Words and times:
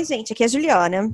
Oi, 0.00 0.04
gente, 0.06 0.32
aqui 0.32 0.42
é 0.42 0.46
a 0.46 0.48
Juliana. 0.48 1.12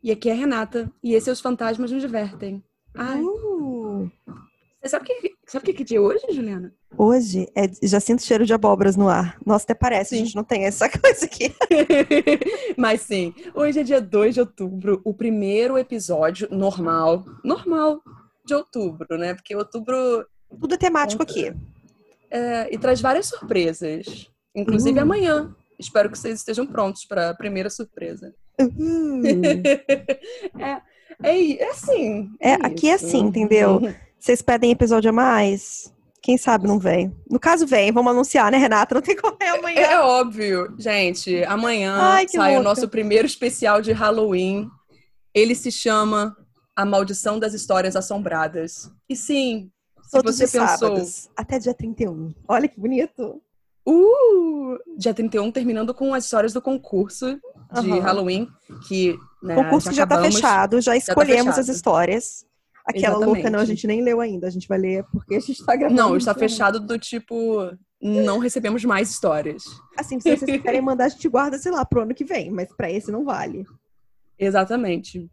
E 0.00 0.12
aqui 0.12 0.28
é 0.28 0.32
a 0.32 0.36
Renata. 0.36 0.88
E 1.02 1.12
esses 1.12 1.26
Os 1.26 1.40
Fantasmas 1.40 1.90
Nos 1.90 2.00
Divertem. 2.00 2.62
Ai. 2.94 3.20
Uh, 3.20 4.08
Você 4.80 4.90
sabe 4.90 5.06
que, 5.06 5.34
sabe 5.44 5.64
que, 5.64 5.72
que 5.72 5.82
dia 5.82 5.98
é 5.98 6.00
hoje, 6.00 6.24
Juliana? 6.30 6.72
hoje, 6.96 7.48
é, 7.56 7.68
já 7.82 7.98
sinto 7.98 8.22
cheiro 8.22 8.46
de 8.46 8.54
abóboras 8.54 8.94
no 8.94 9.08
ar. 9.08 9.36
Nossa, 9.44 9.64
até 9.64 9.74
parece, 9.74 10.14
a 10.14 10.18
Sim. 10.18 10.24
gente 10.24 10.36
não 10.36 10.44
tem 10.44 10.66
essa 10.66 10.86
coisa 11.00 11.24
aqui. 11.24 11.52
Mas 12.78 13.00
sim, 13.00 13.34
hoje 13.56 13.80
é 13.80 13.82
dia 13.82 14.00
2 14.00 14.34
de 14.34 14.40
outubro, 14.40 15.00
o 15.04 15.12
primeiro 15.12 15.76
episódio 15.76 16.46
normal, 16.48 17.24
normal 17.42 18.00
de 18.46 18.54
outubro, 18.54 19.18
né? 19.18 19.34
Porque 19.34 19.56
outubro 19.56 20.24
Tudo 20.60 20.74
é 20.74 20.78
temático 20.78 21.24
aqui. 21.24 21.52
é, 22.30 22.72
e 22.72 22.78
traz 22.78 23.00
várias 23.00 23.26
surpresas. 23.26 24.30
Inclusive 24.54 24.96
Hum. 24.96 25.02
amanhã. 25.02 25.56
Espero 25.78 26.10
que 26.10 26.18
vocês 26.18 26.38
estejam 26.38 26.66
prontos 26.66 27.04
para 27.04 27.30
a 27.30 27.34
primeira 27.34 27.70
surpresa. 27.70 28.34
Uhum. 28.60 29.22
É, 30.58 31.30
é, 31.30 31.62
é 31.62 31.70
assim. 31.70 32.30
É, 32.40 32.54
aqui 32.54 32.88
é 32.88 32.94
isso. 32.94 33.06
assim, 33.06 33.18
entendeu? 33.20 33.80
Vocês 34.18 34.42
pedem 34.42 34.72
episódio 34.72 35.10
a 35.10 35.12
mais? 35.12 35.92
Quem 36.20 36.36
sabe 36.36 36.66
não 36.66 36.78
vem. 36.78 37.14
No 37.30 37.38
caso, 37.38 37.66
vem. 37.66 37.92
Vamos 37.92 38.12
anunciar, 38.12 38.50
né, 38.50 38.58
Renata? 38.58 38.94
Não 38.94 39.02
tem 39.02 39.16
como 39.16 39.36
é 39.40 39.48
amanhã. 39.48 39.80
É 39.80 40.00
óbvio, 40.00 40.74
gente. 40.76 41.44
Amanhã 41.44 41.96
Ai, 41.96 42.28
sai 42.28 42.52
o 42.52 42.54
louca. 42.56 42.68
nosso 42.68 42.88
primeiro 42.88 43.26
especial 43.26 43.80
de 43.80 43.92
Halloween. 43.92 44.68
Ele 45.32 45.54
se 45.54 45.70
chama 45.70 46.36
A 46.74 46.84
Maldição 46.84 47.38
das 47.38 47.54
Histórias 47.54 47.94
Assombradas. 47.94 48.90
E 49.08 49.14
sim, 49.14 49.70
se 50.02 50.10
Todos 50.10 50.36
você 50.36 50.44
pensou, 50.44 50.66
sábados. 50.66 51.30
Até 51.36 51.58
dia 51.58 51.74
31. 51.74 52.34
Olha 52.48 52.66
que 52.68 52.78
bonito. 52.80 53.40
Uh, 53.90 54.78
dia 54.96 55.14
31 55.14 55.50
terminando 55.50 55.94
com 55.94 56.12
as 56.14 56.24
histórias 56.24 56.52
do 56.52 56.60
concurso 56.60 57.36
de 57.82 57.90
Aham. 57.90 58.00
Halloween, 58.00 58.48
que 58.86 59.16
né, 59.42 59.56
O 59.56 59.64
concurso 59.64 59.92
já, 59.92 60.06
tá 60.06 60.14
acabamos. 60.14 60.34
fechado, 60.36 60.80
já 60.80 60.96
escolhemos 60.96 61.50
as 61.50 61.56
fechado. 61.56 61.74
histórias. 61.74 62.46
Aquela 62.86 63.16
louca 63.18 63.28
não, 63.28 63.34
a 63.34 63.62
Exatamente. 63.62 63.66
gente 63.68 63.86
nem 63.86 64.02
leu 64.02 64.20
ainda. 64.20 64.46
A 64.46 64.50
gente 64.50 64.66
vai 64.66 64.78
ler 64.78 65.04
porque 65.12 65.34
a 65.34 65.40
gente 65.40 65.64
tá 65.64 65.76
gravando. 65.76 66.00
Não, 66.00 66.16
está 66.16 66.34
fechado 66.34 66.80
do 66.80 66.98
tipo, 66.98 67.70
não 68.00 68.38
recebemos 68.38 68.82
mais 68.84 69.10
histórias. 69.10 69.64
Assim, 69.96 70.18
se 70.18 70.34
vocês 70.36 70.62
querem 70.62 70.80
mandar, 70.80 71.04
a 71.04 71.08
gente 71.08 71.28
guarda, 71.28 71.58
sei 71.58 71.70
lá, 71.70 71.84
pro 71.84 72.02
ano 72.02 72.14
que 72.14 72.24
vem. 72.24 72.50
Mas 72.50 72.68
pra 72.74 72.90
esse 72.90 73.10
não 73.12 73.24
vale. 73.24 73.66
Exatamente. 74.38 75.30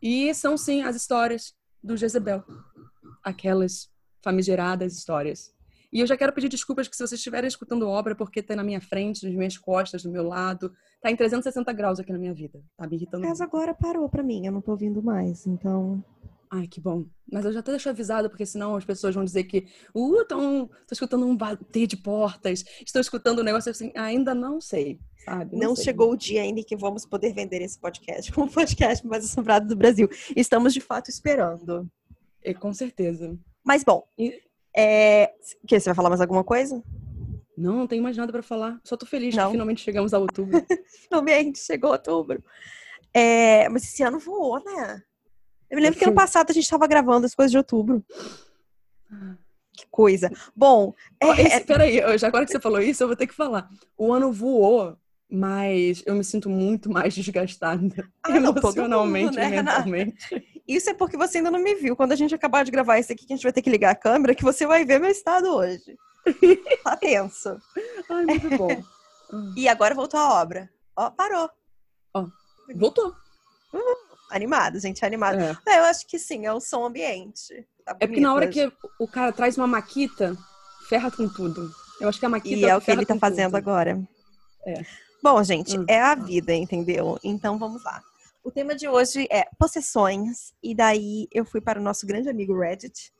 E 0.00 0.32
são 0.34 0.56
sim 0.56 0.82
as 0.82 0.94
histórias 0.94 1.54
do 1.82 1.96
Jezebel. 1.96 2.44
Aquelas 3.22 3.88
famigeradas 4.22 4.96
histórias. 4.96 5.53
E 5.94 6.00
eu 6.00 6.06
já 6.08 6.16
quero 6.16 6.32
pedir 6.32 6.48
desculpas 6.48 6.88
que 6.88 6.96
se 6.96 7.06
vocês 7.06 7.20
estiverem 7.20 7.46
escutando 7.46 7.88
obra, 7.88 8.16
porque 8.16 8.42
tá 8.42 8.56
na 8.56 8.64
minha 8.64 8.80
frente, 8.80 9.24
nas 9.24 9.32
minhas 9.32 9.56
costas, 9.56 10.02
do 10.02 10.10
meu 10.10 10.26
lado, 10.26 10.72
tá 11.00 11.08
em 11.08 11.14
360 11.14 11.72
graus 11.72 12.00
aqui 12.00 12.10
na 12.12 12.18
minha 12.18 12.34
vida. 12.34 12.60
Tá 12.76 12.84
me 12.84 12.96
irritando. 12.96 13.24
Mas 13.24 13.40
agora 13.40 13.72
parou 13.72 14.08
pra 14.08 14.20
mim, 14.20 14.44
eu 14.44 14.50
não 14.50 14.60
tô 14.60 14.72
ouvindo 14.72 15.00
mais. 15.00 15.46
Então. 15.46 16.02
Ai, 16.50 16.66
que 16.66 16.80
bom. 16.80 17.04
Mas 17.30 17.44
eu 17.44 17.52
já 17.52 17.60
até 17.60 17.70
deixo 17.70 17.88
avisado, 17.88 18.28
porque 18.28 18.44
senão 18.44 18.74
as 18.74 18.84
pessoas 18.84 19.14
vão 19.14 19.24
dizer 19.24 19.44
que, 19.44 19.66
uh, 19.94 20.24
tão, 20.24 20.66
tô 20.66 20.92
escutando 20.92 21.26
um 21.26 21.36
bater 21.36 21.86
de 21.86 21.96
portas, 21.96 22.64
estou 22.84 23.00
escutando 23.00 23.40
um 23.40 23.44
negócio 23.44 23.70
assim, 23.70 23.92
ainda 23.96 24.34
não 24.34 24.60
sei, 24.60 24.98
sabe? 25.24 25.56
Não, 25.56 25.76
sei. 25.76 25.84
chegou 25.84 26.10
o 26.12 26.16
dia 26.16 26.42
ainda 26.42 26.60
em 26.60 26.64
que 26.64 26.76
vamos 26.76 27.06
poder 27.06 27.32
vender 27.32 27.62
esse 27.62 27.78
podcast 27.78 28.32
como 28.32 28.48
o 28.48 28.50
podcast 28.52 29.06
mais 29.06 29.24
assombrado 29.24 29.68
do 29.68 29.76
Brasil. 29.76 30.08
Estamos 30.36 30.74
de 30.74 30.80
fato 30.80 31.08
esperando. 31.08 31.88
É, 32.42 32.52
com 32.52 32.72
certeza. 32.72 33.36
Mas 33.64 33.82
bom, 33.82 34.06
E- 34.18 34.43
é... 34.76 35.32
que, 35.66 35.78
você 35.78 35.86
vai 35.90 35.94
falar 35.94 36.08
mais 36.08 36.20
alguma 36.20 36.44
coisa? 36.44 36.82
Não, 37.56 37.76
não 37.76 37.86
tenho 37.86 38.02
mais 38.02 38.16
nada 38.16 38.32
pra 38.32 38.42
falar. 38.42 38.80
Só 38.82 38.96
tô 38.96 39.06
feliz 39.06 39.34
Não. 39.34 39.46
que 39.46 39.52
finalmente 39.52 39.80
chegamos 39.80 40.12
a 40.12 40.18
outubro. 40.18 40.64
Finalmente 41.08 41.58
chegou 41.60 41.92
outubro. 41.92 42.42
É, 43.12 43.68
Mas 43.68 43.84
esse 43.84 44.02
ano 44.02 44.18
voou, 44.18 44.62
né? 44.64 45.00
Eu 45.70 45.76
me 45.76 45.82
lembro 45.82 45.98
que 45.98 46.04
ano 46.04 46.14
passado 46.14 46.50
a 46.50 46.52
gente 46.52 46.64
estava 46.64 46.86
gravando 46.86 47.26
as 47.26 47.34
coisas 47.34 47.50
de 47.52 47.56
outubro. 47.58 48.04
Que 49.72 49.86
coisa. 49.90 50.30
Bom, 50.54 50.94
é, 51.20 51.42
esse- 51.42 51.60
peraí, 51.64 52.00
já 52.18 52.28
agora 52.28 52.44
que 52.44 52.52
você 52.52 52.60
falou 52.60 52.80
isso, 52.80 53.02
eu 53.02 53.08
vou 53.08 53.16
ter 53.16 53.26
que 53.26 53.34
falar. 53.34 53.68
O 53.96 54.12
ano 54.12 54.32
voou, 54.32 54.96
mas 55.28 56.02
eu 56.06 56.14
me 56.14 56.22
sinto 56.24 56.48
muito 56.48 56.90
mais 56.90 57.14
desgastada 57.14 57.80
Ah, 58.22 58.38
não, 58.40 58.50
emocionalmente 58.56 59.26
mundo, 59.26 59.36
né, 59.36 59.46
e 59.48 59.50
mentalmente. 59.50 60.53
Isso 60.66 60.90
é 60.90 60.94
porque 60.94 61.16
você 61.16 61.38
ainda 61.38 61.50
não 61.50 61.58
me 61.62 61.74
viu. 61.74 61.94
Quando 61.96 62.12
a 62.12 62.16
gente 62.16 62.34
acabar 62.34 62.64
de 62.64 62.70
gravar 62.70 62.98
isso 62.98 63.12
aqui, 63.12 63.26
que 63.26 63.32
a 63.32 63.36
gente 63.36 63.42
vai 63.44 63.52
ter 63.52 63.62
que 63.62 63.70
ligar 63.70 63.90
a 63.90 63.94
câmera, 63.94 64.34
que 64.34 64.42
você 64.44 64.66
vai 64.66 64.84
ver 64.84 64.98
meu 65.00 65.10
estado 65.10 65.48
hoje. 65.54 65.96
Tá 66.84 66.96
tenso. 66.96 67.58
Ai, 68.10 68.24
muito 68.24 68.48
bom. 68.56 68.68
E 69.56 69.68
agora 69.68 69.94
voltou 69.94 70.20
a 70.20 70.40
obra. 70.40 70.70
Ó, 70.96 71.10
parou. 71.10 71.50
Voltou. 72.76 73.14
Animado, 74.30 74.78
gente, 74.78 75.04
animado. 75.04 75.38
É. 75.40 75.56
É, 75.68 75.78
eu 75.80 75.84
acho 75.84 76.06
que 76.06 76.18
sim, 76.18 76.46
é 76.46 76.52
o 76.52 76.60
som 76.60 76.84
ambiente. 76.84 77.66
Tá 77.84 77.96
É 78.00 78.06
porque 78.06 78.20
na 78.20 78.32
hora 78.34 78.48
hoje. 78.48 78.70
que 78.70 78.72
o 78.98 79.06
cara 79.08 79.32
traz 79.32 79.56
uma 79.58 79.66
maquita, 79.66 80.36
ferra 80.88 81.10
com 81.10 81.28
tudo. 81.28 81.70
Eu 82.00 82.08
acho 82.08 82.18
que 82.18 82.26
a 82.26 82.28
maquita 82.28 82.54
E 82.56 82.64
é 82.64 82.76
o 82.76 82.80
que 82.80 82.90
ele 82.90 83.04
tá 83.06 83.16
fazendo 83.16 83.46
tudo. 83.52 83.56
agora. 83.56 84.00
É. 84.66 84.82
Bom, 85.22 85.42
gente, 85.42 85.78
Hum. 85.78 85.84
é 85.88 86.00
a 86.00 86.14
vida, 86.14 86.52
entendeu? 86.54 87.18
Então 87.24 87.58
vamos 87.58 87.82
lá. 87.84 88.02
O 88.44 88.50
tema 88.50 88.74
de 88.76 88.86
hoje 88.86 89.26
é 89.30 89.48
possessões, 89.58 90.52
e 90.62 90.74
daí 90.74 91.26
eu 91.32 91.46
fui 91.46 91.62
para 91.62 91.80
o 91.80 91.82
nosso 91.82 92.06
grande 92.06 92.28
amigo 92.28 92.58
Reddit. 92.58 93.10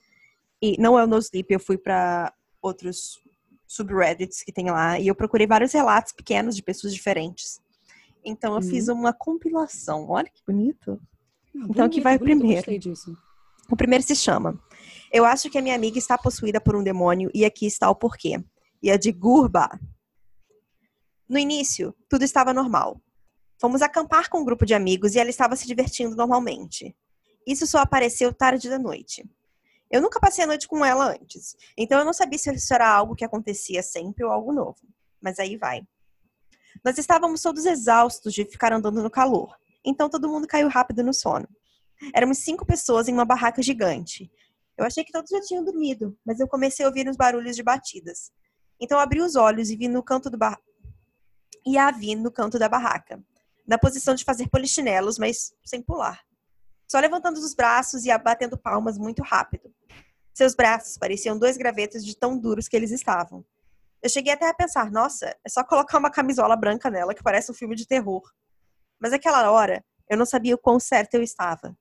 E 0.61 0.77
não 0.79 0.99
é 0.99 1.03
o 1.05 1.07
NoSleep, 1.07 1.51
eu 1.51 1.59
fui 1.59 1.79
para 1.79 2.31
outros 2.61 3.19
subreddits 3.67 4.43
que 4.43 4.53
tem 4.53 4.71
lá, 4.71 4.99
e 5.01 5.09
eu 5.09 5.15
procurei 5.15 5.47
vários 5.47 5.73
relatos 5.73 6.13
pequenos 6.13 6.55
de 6.55 6.63
pessoas 6.63 6.93
diferentes. 6.93 7.59
Então 8.23 8.53
eu 8.53 8.59
Hum. 8.59 8.63
fiz 8.63 8.89
uma 8.89 9.15
compilação. 9.15 10.09
Olha 10.11 10.29
que 10.29 10.43
bonito. 10.47 11.01
Ah, 11.57 11.67
Então, 11.71 11.89
bonito, 11.89 12.03
vai 12.03 12.17
o 12.17 12.19
bonito, 12.19 12.39
primeiro. 12.39 12.57
Gostei 12.57 12.79
disso. 12.79 13.17
O 13.71 13.77
primeiro 13.77 14.05
se 14.05 14.15
chama 14.15 14.61
Eu 15.11 15.25
acho 15.25 15.49
que 15.49 15.57
a 15.57 15.63
minha 15.63 15.75
amiga 15.75 15.97
está 15.97 16.19
possuída 16.19 16.61
por 16.61 16.77
um 16.77 16.83
demônio 16.83 17.31
e 17.33 17.45
aqui 17.47 17.67
está 17.67 17.89
o 17.89 17.95
porquê. 17.95 18.37
E 18.83 18.91
é 18.91 18.99
de 18.99 19.11
Gurba. 19.13 19.69
No 21.29 21.39
início, 21.39 21.95
tudo 22.09 22.25
estava 22.25 22.53
normal. 22.53 23.01
Fomos 23.65 23.81
acampar 23.81 24.29
com 24.29 24.41
um 24.41 24.45
grupo 24.45 24.67
de 24.67 24.75
amigos 24.75 25.15
e 25.15 25.19
ela 25.19 25.31
estava 25.31 25.57
se 25.57 25.67
divertindo 25.67 26.15
normalmente. 26.15 26.95
Isso 27.47 27.67
só 27.67 27.79
apareceu 27.79 28.31
tarde 28.31 28.69
da 28.69 28.79
noite. 28.79 29.25
Eu 29.91 30.03
nunca 30.03 30.21
passei 30.21 30.45
a 30.45 30.47
noite 30.47 30.69
com 30.69 30.85
ela 30.85 31.13
antes, 31.13 31.57
então 31.75 31.99
eu 31.99 32.05
não 32.05 32.13
sabia 32.13 32.39
se 32.39 32.53
isso 32.53 32.75
era 32.75 32.87
algo 32.87 33.17
que 33.17 33.25
acontecia 33.25 33.83
sempre 33.83 34.23
ou 34.23 34.31
algo 34.31 34.53
novo. 34.53 34.77
Mas 35.19 35.39
aí 35.39 35.57
vai. 35.57 35.81
Nós 36.85 36.99
estávamos 36.99 37.41
todos 37.41 37.65
exaustos 37.65 38.35
de 38.35 38.45
ficar 38.45 38.71
andando 38.71 39.03
no 39.03 39.09
calor, 39.09 39.57
então 39.83 40.11
todo 40.11 40.29
mundo 40.29 40.47
caiu 40.47 40.69
rápido 40.69 41.03
no 41.03 41.15
sono. 41.15 41.49
Éramos 42.15 42.41
cinco 42.41 42.67
pessoas 42.67 43.09
em 43.09 43.15
uma 43.15 43.25
barraca 43.25 43.63
gigante. 43.63 44.31
Eu 44.77 44.85
achei 44.85 45.03
que 45.03 45.11
todos 45.11 45.31
já 45.31 45.41
tinham 45.41 45.65
dormido, 45.65 46.15
mas 46.23 46.39
eu 46.39 46.47
comecei 46.47 46.85
a 46.85 46.89
ouvir 46.89 47.09
uns 47.09 47.17
barulhos 47.17 47.57
de 47.57 47.63
batidas. 47.63 48.31
Então 48.79 48.99
abri 48.99 49.23
os 49.23 49.37
olhos 49.37 49.71
e 49.71 49.77
vi 49.77 49.89
no 49.89 50.03
canto 50.03 50.29
do 50.29 50.37
bar... 50.37 50.61
e 51.67 51.79
a 51.79 51.91
vi 51.91 52.15
no 52.15 52.31
canto 52.31 52.59
da 52.59 52.69
barraca, 52.69 53.25
na 53.67 53.79
posição 53.79 54.15
de 54.15 54.25
fazer 54.25 54.49
polichinelos, 54.49 55.19
mas 55.19 55.53
sem 55.65 55.83
pular. 55.83 56.21
Só 56.87 56.99
levantando 56.99 57.39
os 57.39 57.55
braços 57.55 58.05
e 58.05 58.19
batendo 58.19 58.59
palmas 58.59 58.99
muito 58.99 59.23
rápido. 59.23 59.73
Seus 60.35 60.55
braços 60.55 60.99
pareciam 60.99 61.39
dois 61.39 61.57
gravetos 61.57 62.05
de 62.05 62.17
tão 62.17 62.37
duros 62.39 62.69
que 62.69 62.77
eles 62.77 62.91
estavam. 62.91 63.45
Eu 64.03 64.11
cheguei 64.11 64.33
até 64.33 64.49
a 64.49 64.55
pensar, 64.55 64.91
nossa, 64.91 65.35
é 65.45 65.49
só 65.49 65.65
colocar 65.65 65.99
uma 65.99 66.11
camisola 66.11 66.55
branca 66.57 66.91
nela 66.91 67.15
que 67.15 67.23
parece 67.23 67.51
um 67.51 67.55
filme 67.55 67.75
de 67.75 67.87
terror. 67.87 68.23
Mas 69.01 69.13
naquela 69.13 69.51
hora, 69.51 69.83
eu 70.09 70.17
não 70.17 70.27
sabia 70.27 70.55
o 70.55 70.59
quão 70.59 70.79
certa 70.79 71.17
eu 71.17 71.23
estava. 71.23 71.77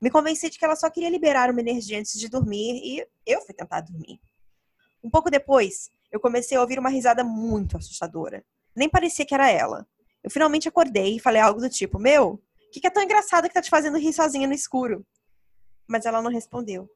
Me 0.00 0.10
convenci 0.10 0.50
de 0.50 0.58
que 0.58 0.64
ela 0.64 0.76
só 0.76 0.90
queria 0.90 1.08
liberar 1.08 1.50
uma 1.50 1.60
energia 1.60 1.98
antes 1.98 2.18
de 2.18 2.28
dormir 2.28 2.80
e 2.84 3.06
eu 3.24 3.40
fui 3.40 3.54
tentar 3.54 3.80
dormir. 3.80 4.20
Um 5.02 5.08
pouco 5.08 5.30
depois, 5.30 5.90
eu 6.12 6.20
comecei 6.20 6.58
a 6.58 6.60
ouvir 6.60 6.78
uma 6.78 6.90
risada 6.90 7.24
muito 7.24 7.76
assustadora. 7.76 8.44
Nem 8.76 8.88
parecia 8.88 9.24
que 9.24 9.34
era 9.34 9.50
ela. 9.50 9.86
Eu 10.24 10.30
finalmente 10.30 10.66
acordei 10.66 11.16
e 11.16 11.20
falei 11.20 11.40
algo 11.40 11.60
do 11.60 11.68
tipo: 11.68 11.98
Meu, 11.98 12.32
o 12.32 12.40
que, 12.72 12.80
que 12.80 12.86
é 12.86 12.90
tão 12.90 13.02
engraçado 13.02 13.46
que 13.46 13.52
tá 13.54 13.60
te 13.60 13.68
fazendo 13.68 13.98
rir 13.98 14.14
sozinha 14.14 14.48
no 14.48 14.54
escuro? 14.54 15.06
Mas 15.86 16.06
ela 16.06 16.22
não 16.22 16.30
respondeu. 16.30 16.88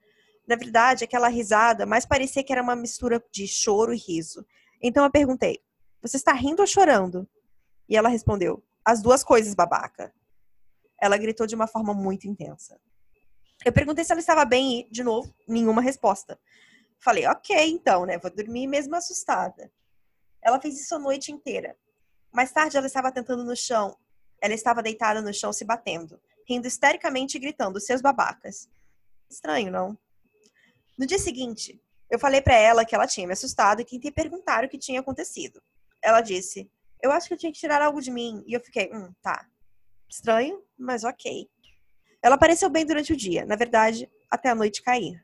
Na 0.47 0.57
verdade, 0.57 1.05
aquela 1.05 1.29
risada 1.29 1.85
mais 1.85 2.07
parecia 2.07 2.43
que 2.43 2.51
era 2.51 2.63
uma 2.63 2.75
mistura 2.75 3.23
de 3.31 3.47
choro 3.47 3.93
e 3.93 3.99
riso. 3.99 4.47
Então 4.83 5.05
eu 5.05 5.11
perguntei: 5.11 5.61
Você 6.01 6.17
está 6.17 6.33
rindo 6.33 6.63
ou 6.63 6.67
chorando? 6.67 7.29
E 7.87 7.99
ela 7.99 8.09
respondeu: 8.09 8.65
As 8.83 9.03
duas 9.03 9.23
coisas, 9.23 9.55
babaca. 9.55 10.11
Ela 11.01 11.19
gritou 11.19 11.47
de 11.47 11.55
uma 11.55 11.67
forma 11.67 11.93
muito 11.93 12.27
intensa. 12.27 12.81
Eu 13.65 13.73
perguntei 13.73 14.05
se 14.05 14.13
ela 14.13 14.21
estava 14.21 14.45
bem 14.45 14.81
e, 14.81 14.91
de 14.91 15.05
novo, 15.05 15.35
nenhuma 15.47 15.83
resposta. 15.83 16.39
Falei, 17.01 17.27
ok, 17.27 17.57
então, 17.71 18.07
né? 18.07 18.19
Vou 18.19 18.31
dormir 18.31 18.67
mesmo 18.67 18.97
assustada. 18.97 19.71
Ela 20.43 20.61
fez 20.61 20.81
isso 20.81 20.95
a 20.95 20.99
noite 20.99 21.31
inteira. 21.33 21.77
Mais 22.39 22.53
tarde, 22.53 22.77
ela 22.77 22.87
estava 22.87 23.11
tentando 23.11 23.43
no 23.43 23.57
chão. 23.57 23.99
Ela 24.41 24.55
estava 24.55 24.81
deitada 24.81 25.21
no 25.21 25.35
chão 25.35 25.53
se 25.53 25.65
batendo, 25.65 26.23
rindo 26.49 26.69
histericamente 26.69 27.37
e 27.37 27.41
gritando, 27.41 27.81
seus 27.81 28.01
babacas. 28.01 28.71
Estranho, 29.29 29.73
não? 29.73 29.99
No 30.97 31.05
dia 31.05 31.19
seguinte, 31.19 31.83
eu 32.09 32.17
falei 32.17 32.41
para 32.41 32.55
ela 32.55 32.85
que 32.85 32.95
ela 32.95 33.09
tinha 33.09 33.27
me 33.27 33.33
assustado 33.33 33.81
e 33.81 33.85
tentei 33.85 34.13
perguntar 34.13 34.65
o 34.65 34.69
que 34.69 34.79
tinha 34.79 35.01
acontecido. 35.01 35.61
Ela 36.01 36.21
disse, 36.21 36.71
eu 37.03 37.11
acho 37.11 37.27
que 37.27 37.35
eu 37.35 37.39
tinha 37.39 37.51
que 37.51 37.59
tirar 37.59 37.83
algo 37.83 38.01
de 38.01 38.13
mim. 38.13 38.45
E 38.47 38.53
eu 38.53 38.61
fiquei, 38.61 38.89
hum, 38.95 39.13
tá. 39.21 39.45
Estranho, 40.09 40.63
mas 40.79 41.03
ok. 41.03 41.51
Ela 42.23 42.37
apareceu 42.37 42.71
bem 42.71 42.87
durante 42.87 43.13
o 43.13 43.17
dia, 43.17 43.45
na 43.47 43.57
verdade, 43.57 44.09
até 44.31 44.49
a 44.49 44.55
noite 44.55 44.81
cair. 44.81 45.21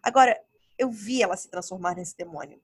Agora, 0.00 0.40
eu 0.78 0.92
vi 0.92 1.24
ela 1.24 1.36
se 1.36 1.50
transformar 1.50 1.96
nesse 1.96 2.16
demônio. 2.16 2.62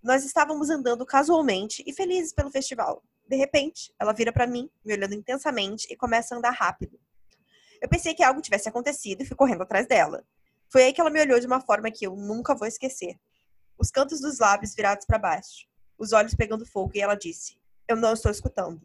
Nós 0.00 0.24
estávamos 0.24 0.70
andando 0.70 1.04
casualmente 1.04 1.82
e 1.84 1.92
felizes 1.92 2.32
pelo 2.32 2.52
festival. 2.52 3.02
De 3.26 3.36
repente, 3.36 3.92
ela 3.98 4.12
vira 4.12 4.32
para 4.32 4.46
mim, 4.46 4.70
me 4.84 4.92
olhando 4.92 5.14
intensamente 5.14 5.86
e 5.90 5.96
começa 5.96 6.34
a 6.34 6.38
andar 6.38 6.50
rápido. 6.50 6.98
Eu 7.80 7.88
pensei 7.88 8.14
que 8.14 8.22
algo 8.22 8.40
tivesse 8.40 8.68
acontecido 8.68 9.22
e 9.22 9.26
fui 9.26 9.36
correndo 9.36 9.62
atrás 9.62 9.86
dela. 9.86 10.24
Foi 10.68 10.84
aí 10.84 10.92
que 10.92 11.00
ela 11.00 11.10
me 11.10 11.20
olhou 11.20 11.38
de 11.38 11.46
uma 11.46 11.60
forma 11.60 11.90
que 11.90 12.06
eu 12.06 12.14
nunca 12.14 12.54
vou 12.54 12.66
esquecer. 12.66 13.18
Os 13.78 13.90
cantos 13.90 14.20
dos 14.20 14.38
lábios 14.38 14.74
virados 14.74 15.04
para 15.04 15.18
baixo, 15.18 15.66
os 15.98 16.12
olhos 16.12 16.34
pegando 16.34 16.64
fogo, 16.64 16.92
e 16.94 17.00
ela 17.00 17.14
disse: 17.14 17.58
Eu 17.86 17.96
não 17.96 18.12
estou 18.12 18.30
escutando. 18.30 18.80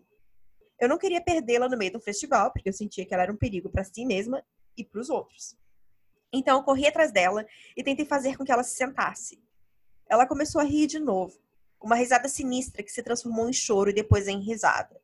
Eu 0.80 0.90
não 0.90 0.98
queria 0.98 1.22
perdê-la 1.22 1.70
no 1.70 1.78
meio 1.78 1.94
do 1.94 2.00
festival, 2.00 2.52
porque 2.52 2.70
eu 2.70 2.74
sentia 2.74 3.06
que 3.06 3.14
ela 3.14 3.24
era 3.24 3.32
um 3.32 3.38
perigo 3.38 3.70
para 3.70 3.84
si 3.84 4.06
mesma 4.06 4.44
e 4.76 4.84
para 4.84 5.00
os 5.00 5.10
outros. 5.10 5.56
Então 6.34 6.58
eu 6.58 6.64
corri 6.64 6.88
atrás 6.88 7.12
dela 7.12 7.46
e 7.76 7.84
tentei 7.84 8.06
fazer 8.06 8.38
com 8.38 8.44
que 8.44 8.52
ela 8.52 8.64
se 8.64 8.76
sentasse. 8.76 9.42
Ela 10.10 10.26
começou 10.26 10.60
a 10.60 10.64
rir 10.64 10.88
de 10.88 11.00
novo, 11.00 11.40
uma 11.82 11.96
risada 11.96 12.30
sinistra 12.30 12.84
que 12.84 12.92
se 12.92 13.02
transformou 13.02 13.50
em 13.50 13.54
choro 13.54 13.90
e 13.90 13.94
depois 13.94 14.28
em 14.28 14.40
risada. 14.40 15.02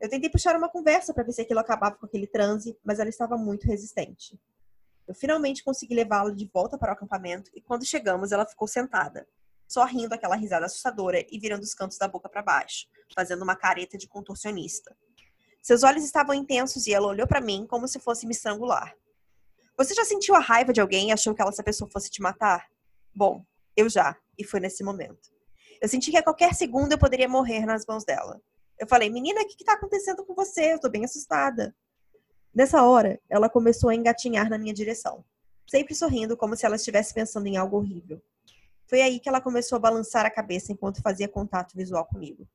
Eu 0.00 0.08
tentei 0.08 0.30
puxar 0.30 0.56
uma 0.56 0.68
conversa 0.68 1.12
para 1.12 1.22
ver 1.22 1.32
se 1.32 1.42
aquilo 1.42 1.60
acabava 1.60 1.96
com 1.96 2.06
aquele 2.06 2.26
transe, 2.26 2.76
mas 2.82 2.98
ela 2.98 3.10
estava 3.10 3.36
muito 3.36 3.66
resistente. 3.66 4.40
Eu 5.06 5.14
finalmente 5.14 5.62
consegui 5.62 5.94
levá-la 5.94 6.30
de 6.30 6.48
volta 6.52 6.78
para 6.78 6.90
o 6.90 6.92
acampamento 6.94 7.50
e 7.54 7.60
quando 7.60 7.84
chegamos, 7.84 8.32
ela 8.32 8.46
ficou 8.46 8.66
sentada, 8.66 9.28
só 9.68 9.84
rindo 9.84 10.14
aquela 10.14 10.36
risada 10.36 10.66
assustadora 10.66 11.24
e 11.28 11.38
virando 11.38 11.64
os 11.64 11.74
cantos 11.74 11.98
da 11.98 12.08
boca 12.08 12.28
para 12.28 12.42
baixo, 12.42 12.86
fazendo 13.14 13.42
uma 13.42 13.54
careta 13.54 13.98
de 13.98 14.08
contorcionista. 14.08 14.96
Seus 15.60 15.82
olhos 15.82 16.04
estavam 16.04 16.34
intensos 16.34 16.86
e 16.86 16.94
ela 16.94 17.08
olhou 17.08 17.26
para 17.26 17.40
mim 17.40 17.66
como 17.66 17.86
se 17.86 18.00
fosse 18.00 18.26
me 18.26 18.32
estrangular. 18.32 18.94
Você 19.76 19.94
já 19.94 20.04
sentiu 20.04 20.34
a 20.34 20.40
raiva 20.40 20.72
de 20.72 20.80
alguém 20.80 21.08
e 21.08 21.12
achou 21.12 21.34
que 21.34 21.42
essa 21.42 21.62
pessoa 21.62 21.90
fosse 21.90 22.10
te 22.10 22.22
matar? 22.22 22.70
Bom, 23.14 23.44
eu 23.76 23.88
já, 23.88 24.16
e 24.38 24.44
foi 24.44 24.60
nesse 24.60 24.82
momento. 24.82 25.39
Eu 25.80 25.88
senti 25.88 26.10
que 26.10 26.16
a 26.18 26.22
qualquer 26.22 26.54
segundo 26.54 26.92
eu 26.92 26.98
poderia 26.98 27.28
morrer 27.28 27.64
nas 27.64 27.86
mãos 27.86 28.04
dela. 28.04 28.40
Eu 28.78 28.86
falei, 28.86 29.08
menina, 29.08 29.40
o 29.40 29.46
que 29.46 29.54
está 29.60 29.72
acontecendo 29.72 30.24
com 30.24 30.34
você? 30.34 30.74
Eu 30.74 30.80
tô 30.80 30.90
bem 30.90 31.04
assustada. 31.04 31.74
Nessa 32.54 32.82
hora, 32.82 33.20
ela 33.28 33.48
começou 33.48 33.90
a 33.90 33.94
engatinhar 33.94 34.50
na 34.50 34.58
minha 34.58 34.74
direção, 34.74 35.24
sempre 35.68 35.94
sorrindo 35.94 36.36
como 36.36 36.56
se 36.56 36.66
ela 36.66 36.76
estivesse 36.76 37.14
pensando 37.14 37.46
em 37.46 37.56
algo 37.56 37.76
horrível. 37.76 38.20
Foi 38.86 39.00
aí 39.00 39.20
que 39.20 39.28
ela 39.28 39.40
começou 39.40 39.76
a 39.76 39.78
balançar 39.78 40.26
a 40.26 40.30
cabeça 40.30 40.72
enquanto 40.72 41.00
fazia 41.00 41.28
contato 41.28 41.76
visual 41.76 42.04
comigo. 42.04 42.46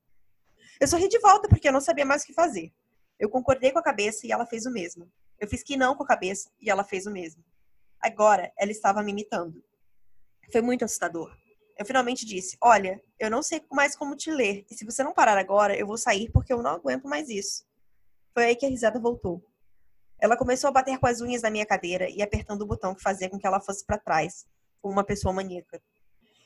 Eu 0.80 0.88
sorri 0.88 1.08
de 1.08 1.18
volta 1.20 1.48
porque 1.48 1.68
eu 1.68 1.72
não 1.72 1.80
sabia 1.80 2.06
mais 2.06 2.24
o 2.24 2.26
que 2.26 2.34
fazer. 2.34 2.74
Eu 3.18 3.30
concordei 3.30 3.72
com 3.72 3.80
a 3.80 3.84
cabeça 3.84 4.28
e 4.28 4.32
ela 4.32 4.46
fez 4.46 4.66
o 4.66 4.72
mesmo. 4.72 5.10
Eu 5.40 5.48
fiz 5.48 5.64
que 5.64 5.78
não 5.78 5.96
com 5.96 6.04
a 6.04 6.08
cabeça 6.08 6.50
e 6.60 6.70
ela 6.70 6.84
fez 6.84 7.06
o 7.06 7.12
mesmo. 7.12 7.44
Agora, 8.02 8.52
ela 8.58 8.72
estava 8.72 9.02
me 9.02 9.12
imitando. 9.12 9.64
Foi 10.52 10.62
muito 10.62 10.84
assustador. 10.84 11.36
Eu 11.78 11.86
finalmente 11.86 12.26
disse: 12.26 12.58
Olha, 12.62 13.02
eu 13.20 13.30
não 13.30 13.44
sei 13.44 13.62
mais 13.72 13.96
como 13.96 14.16
te 14.16 14.32
ler, 14.32 14.66
e 14.70 14.76
se 14.76 14.86
você 14.86 15.04
não 15.04 15.14
parar 15.14 15.38
agora, 15.38 15.76
eu 15.78 15.86
vou 15.86 15.98
sair 15.98 16.30
porque 16.32 16.54
eu 16.54 16.62
não 16.62 16.72
aguento 16.72 17.08
mais 17.08 17.30
isso. 17.30 17.66
Foi 18.34 18.46
aí 18.46 18.56
que 18.56 18.66
a 18.66 18.70
risada 18.70 19.00
voltou. 19.00 19.44
Ela 20.20 20.38
começou 20.38 20.70
a 20.70 20.72
bater 20.72 20.98
com 20.98 21.08
as 21.08 21.22
unhas 21.22 21.42
na 21.42 21.50
minha 21.50 21.66
cadeira 21.66 22.10
e 22.10 22.22
apertando 22.22 22.62
o 22.62 22.66
botão 22.66 22.96
que 22.96 23.02
fazia 23.02 23.30
com 23.30 23.38
que 23.38 23.46
ela 23.46 23.60
fosse 23.60 23.86
para 23.86 23.98
trás, 23.98 24.46
como 24.82 24.94
uma 24.94 25.04
pessoa 25.04 25.34
maníaca. 25.34 25.82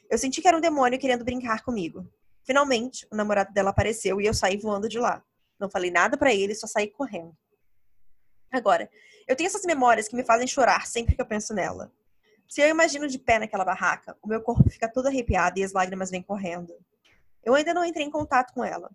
Eu 0.09 0.17
senti 0.17 0.41
que 0.41 0.47
era 0.47 0.57
um 0.57 0.61
demônio 0.61 0.97
querendo 0.97 1.23
brincar 1.23 1.63
comigo. 1.63 2.11
Finalmente, 2.43 3.07
o 3.11 3.15
namorado 3.15 3.53
dela 3.53 3.69
apareceu 3.69 4.19
e 4.19 4.25
eu 4.25 4.33
saí 4.33 4.57
voando 4.57 4.89
de 4.89 4.97
lá. 4.97 5.23
Não 5.59 5.69
falei 5.69 5.91
nada 5.91 6.17
para 6.17 6.33
ele, 6.33 6.55
só 6.55 6.65
saí 6.65 6.87
correndo. 6.87 7.37
Agora, 8.51 8.89
eu 9.27 9.35
tenho 9.35 9.47
essas 9.47 9.63
memórias 9.63 10.07
que 10.07 10.15
me 10.15 10.23
fazem 10.23 10.47
chorar 10.47 10.87
sempre 10.87 11.15
que 11.15 11.21
eu 11.21 11.25
penso 11.25 11.53
nela. 11.53 11.91
Se 12.49 12.61
eu 12.61 12.67
imagino 12.67 13.07
de 13.07 13.19
pé 13.19 13.37
naquela 13.37 13.63
barraca, 13.63 14.17
o 14.23 14.27
meu 14.27 14.41
corpo 14.41 14.67
fica 14.67 14.91
todo 14.91 15.05
arrepiado 15.05 15.59
e 15.59 15.63
as 15.63 15.71
lágrimas 15.71 16.09
vêm 16.09 16.23
correndo. 16.23 16.73
Eu 17.45 17.53
ainda 17.53 17.75
não 17.75 17.85
entrei 17.85 18.03
em 18.03 18.09
contato 18.09 18.55
com 18.55 18.65
ela, 18.65 18.89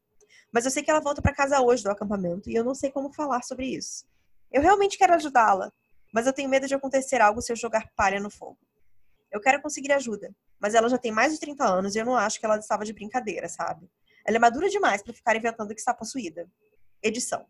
mas 0.53 0.65
eu 0.65 0.73
sei 0.73 0.83
que 0.83 0.91
ela 0.91 0.99
volta 0.99 1.23
para 1.23 1.33
casa 1.33 1.61
hoje 1.61 1.85
do 1.85 1.89
acampamento 1.89 2.51
e 2.51 2.55
eu 2.57 2.65
não 2.65 2.75
sei 2.75 2.91
como 2.91 3.13
falar 3.13 3.45
sobre 3.45 3.67
isso. 3.67 4.05
Eu 4.51 4.61
realmente 4.61 4.99
quero 4.99 5.15
ajudá-la, 5.15 5.73
mas 6.13 6.27
eu 6.27 6.33
tenho 6.33 6.49
medo 6.49 6.67
de 6.67 6.75
acontecer 6.75 7.21
algo 7.21 7.41
se 7.41 7.53
eu 7.53 7.57
jogar 7.57 7.89
palha 7.95 8.19
no 8.19 8.29
fogo. 8.29 8.59
Eu 9.31 9.41
quero 9.41 9.63
conseguir 9.63 9.93
ajuda, 9.93 10.35
mas 10.59 10.75
ela 10.75 10.89
já 10.89 10.99
tem 10.99 11.13
mais 11.13 11.33
de 11.33 11.39
30 11.39 11.65
anos 11.65 11.95
e 11.95 11.99
eu 12.01 12.05
não 12.05 12.17
acho 12.17 12.41
que 12.41 12.47
ela 12.47 12.59
estava 12.59 12.85
de 12.85 12.93
brincadeira, 12.93 13.49
sabe? 13.49 13.89
Ela 14.27 14.37
é 14.37 14.41
madura 14.41 14.69
demais 14.69 15.01
para 15.01 15.15
ficar 15.15 15.37
inventando 15.37 15.73
que 15.73 15.81
está 15.81 15.95
possuída. 15.95 16.51
Edição. 17.01 17.47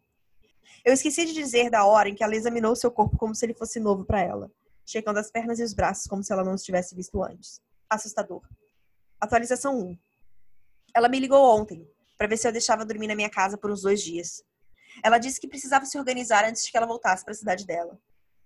Eu 0.85 0.93
esqueci 0.93 1.25
de 1.25 1.33
dizer 1.33 1.71
da 1.71 1.87
hora 1.87 2.11
em 2.11 2.15
que 2.15 2.23
ela 2.23 2.37
examinou 2.37 2.77
seu 2.77 2.91
corpo 2.91 3.17
como 3.17 3.35
se 3.35 3.47
ele 3.47 3.55
fosse 3.55 3.81
novo 3.81 4.05
para 4.05 4.21
ela, 4.21 4.51
checando 4.87 5.19
as 5.19 5.31
pernas 5.31 5.59
e 5.59 5.63
os 5.63 5.75
braços 5.75 6.07
como 6.07 6.23
se 6.23 6.33
ela 6.33 6.45
não 6.45 6.55
os 6.55 6.63
tivesse 6.63 6.95
visto 6.95 7.23
antes. 7.23 7.61
Assustador. 7.89 8.43
Atualização 9.21 9.79
1. 9.79 9.99
Ela 10.95 11.09
me 11.09 11.19
ligou 11.19 11.43
ontem 11.59 11.89
para 12.17 12.27
ver 12.27 12.37
se 12.37 12.47
eu 12.47 12.53
deixava 12.53 12.85
dormir 12.85 13.07
na 13.07 13.17
minha 13.17 13.31
casa 13.31 13.59
por 13.59 13.71
uns 13.71 13.83
dois 13.83 14.03
dias. 14.03 14.43
Ela 15.03 15.19
disse 15.19 15.41
que 15.41 15.49
precisava 15.49 15.85
se 15.85 15.99
organizar 15.99 16.45
antes 16.45 16.65
de 16.65 16.71
que 16.71 16.77
ela 16.77 16.87
voltasse 16.87 17.25
para 17.25 17.33
a 17.33 17.37
cidade 17.37 17.67
dela. 17.67 17.99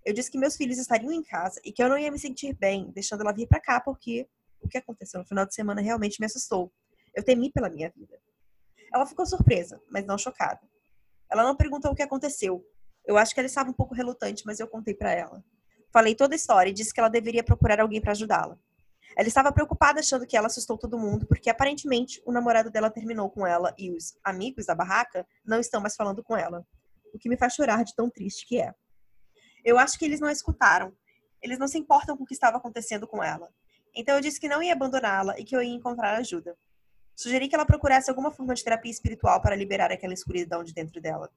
Eu 0.04 0.14
disse 0.14 0.30
que 0.30 0.38
meus 0.38 0.56
filhos 0.56 0.78
estariam 0.78 1.12
em 1.12 1.22
casa 1.22 1.60
e 1.64 1.72
que 1.72 1.82
eu 1.82 1.88
não 1.88 1.98
ia 1.98 2.10
me 2.10 2.18
sentir 2.18 2.54
bem 2.54 2.90
deixando 2.92 3.20
ela 3.20 3.32
vir 3.32 3.46
para 3.46 3.60
cá 3.60 3.80
porque 3.80 4.26
o 4.60 4.68
que 4.68 4.78
aconteceu 4.78 5.20
no 5.20 5.26
final 5.26 5.44
de 5.44 5.54
semana 5.54 5.80
realmente 5.80 6.18
me 6.18 6.26
assustou. 6.26 6.72
Eu 7.14 7.22
temi 7.22 7.52
pela 7.52 7.68
minha 7.68 7.90
vida. 7.90 8.18
Ela 8.92 9.04
ficou 9.04 9.26
surpresa, 9.26 9.80
mas 9.90 10.06
não 10.06 10.16
chocada. 10.16 10.60
Ela 11.30 11.42
não 11.42 11.56
perguntou 11.56 11.92
o 11.92 11.94
que 11.94 12.02
aconteceu. 12.02 12.64
Eu 13.04 13.18
acho 13.18 13.34
que 13.34 13.40
ela 13.40 13.46
estava 13.46 13.70
um 13.70 13.74
pouco 13.74 13.94
relutante, 13.94 14.44
mas 14.46 14.60
eu 14.60 14.68
contei 14.68 14.94
para 14.94 15.12
ela. 15.12 15.44
Falei 15.92 16.14
toda 16.14 16.34
a 16.34 16.36
história 16.36 16.70
e 16.70 16.72
disse 16.72 16.92
que 16.92 17.00
ela 17.00 17.08
deveria 17.08 17.42
procurar 17.42 17.80
alguém 17.80 18.00
para 18.00 18.12
ajudá-la. 18.12 18.58
Ela 19.16 19.26
estava 19.26 19.50
preocupada 19.50 20.00
achando 20.00 20.26
que 20.26 20.36
ela 20.36 20.46
assustou 20.46 20.78
todo 20.78 20.98
mundo, 20.98 21.26
porque 21.26 21.50
aparentemente 21.50 22.22
o 22.24 22.30
namorado 22.30 22.70
dela 22.70 22.90
terminou 22.90 23.28
com 23.30 23.46
ela 23.46 23.74
e 23.76 23.90
os 23.90 24.16
amigos 24.22 24.66
da 24.66 24.74
barraca 24.74 25.26
não 25.44 25.58
estão 25.58 25.80
mais 25.80 25.96
falando 25.96 26.22
com 26.22 26.36
ela. 26.36 26.64
O 27.12 27.18
que 27.18 27.28
me 27.28 27.36
faz 27.36 27.54
chorar 27.54 27.84
de 27.84 27.94
tão 27.94 28.08
triste 28.08 28.46
que 28.46 28.60
é. 28.60 28.72
Eu 29.64 29.78
acho 29.78 29.98
que 29.98 30.04
eles 30.04 30.20
não 30.20 30.28
a 30.28 30.32
escutaram. 30.32 30.92
Eles 31.42 31.58
não 31.58 31.66
se 31.66 31.78
importam 31.78 32.16
com 32.16 32.24
o 32.24 32.26
que 32.26 32.34
estava 32.34 32.58
acontecendo 32.58 33.06
com 33.06 33.22
ela. 33.22 33.48
Então 33.94 34.14
eu 34.14 34.20
disse 34.20 34.38
que 34.38 34.48
não 34.48 34.62
ia 34.62 34.72
abandoná-la 34.72 35.38
e 35.38 35.44
que 35.44 35.56
eu 35.56 35.62
ia 35.62 35.74
encontrar 35.74 36.14
ajuda. 36.16 36.56
Sugeri 37.16 37.48
que 37.48 37.54
ela 37.56 37.66
procurasse 37.66 38.08
alguma 38.08 38.30
forma 38.30 38.54
de 38.54 38.62
terapia 38.62 38.92
espiritual 38.92 39.42
para 39.42 39.56
liberar 39.56 39.90
aquela 39.90 40.14
escuridão 40.14 40.62
de 40.62 40.72
dentro 40.72 41.00
dela. 41.00 41.28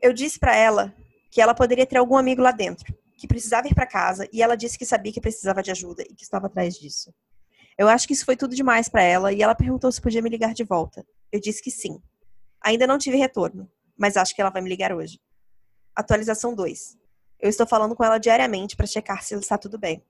Eu 0.00 0.12
disse 0.12 0.38
para 0.38 0.54
ela 0.54 0.94
que 1.30 1.40
ela 1.40 1.54
poderia 1.54 1.86
ter 1.86 1.96
algum 1.96 2.16
amigo 2.16 2.42
lá 2.42 2.52
dentro, 2.52 2.96
que 3.22 3.28
precisava 3.28 3.68
ir 3.68 3.74
para 3.74 3.86
casa 3.86 4.28
e 4.32 4.42
ela 4.42 4.56
disse 4.56 4.76
que 4.76 4.84
sabia 4.84 5.12
que 5.12 5.20
precisava 5.20 5.62
de 5.62 5.70
ajuda 5.70 6.02
e 6.02 6.12
que 6.12 6.24
estava 6.24 6.46
atrás 6.46 6.74
disso. 6.74 7.14
Eu 7.78 7.86
acho 7.86 8.04
que 8.04 8.14
isso 8.14 8.24
foi 8.24 8.36
tudo 8.36 8.52
demais 8.52 8.88
para 8.88 9.04
ela 9.04 9.32
e 9.32 9.40
ela 9.40 9.54
perguntou 9.54 9.92
se 9.92 10.00
podia 10.00 10.20
me 10.20 10.28
ligar 10.28 10.52
de 10.52 10.64
volta. 10.64 11.06
Eu 11.30 11.40
disse 11.40 11.62
que 11.62 11.70
sim. 11.70 12.02
Ainda 12.60 12.84
não 12.84 12.98
tive 12.98 13.16
retorno, 13.16 13.70
mas 13.96 14.16
acho 14.16 14.34
que 14.34 14.40
ela 14.40 14.50
vai 14.50 14.60
me 14.60 14.68
ligar 14.68 14.92
hoje. 14.92 15.20
Atualização 15.94 16.52
2. 16.52 16.98
Eu 17.38 17.48
estou 17.48 17.64
falando 17.64 17.94
com 17.94 18.02
ela 18.02 18.18
diariamente 18.18 18.74
para 18.74 18.86
checar 18.86 19.22
se 19.22 19.36
está 19.36 19.56
tudo 19.56 19.78
bem. 19.78 20.04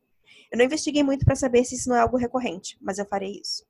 Eu 0.50 0.56
não 0.56 0.64
investiguei 0.64 1.02
muito 1.02 1.26
para 1.26 1.36
saber 1.36 1.62
se 1.66 1.74
isso 1.74 1.90
não 1.90 1.96
é 1.96 2.00
algo 2.00 2.16
recorrente, 2.16 2.78
mas 2.80 2.96
eu 2.96 3.04
farei 3.04 3.42
isso. 3.42 3.62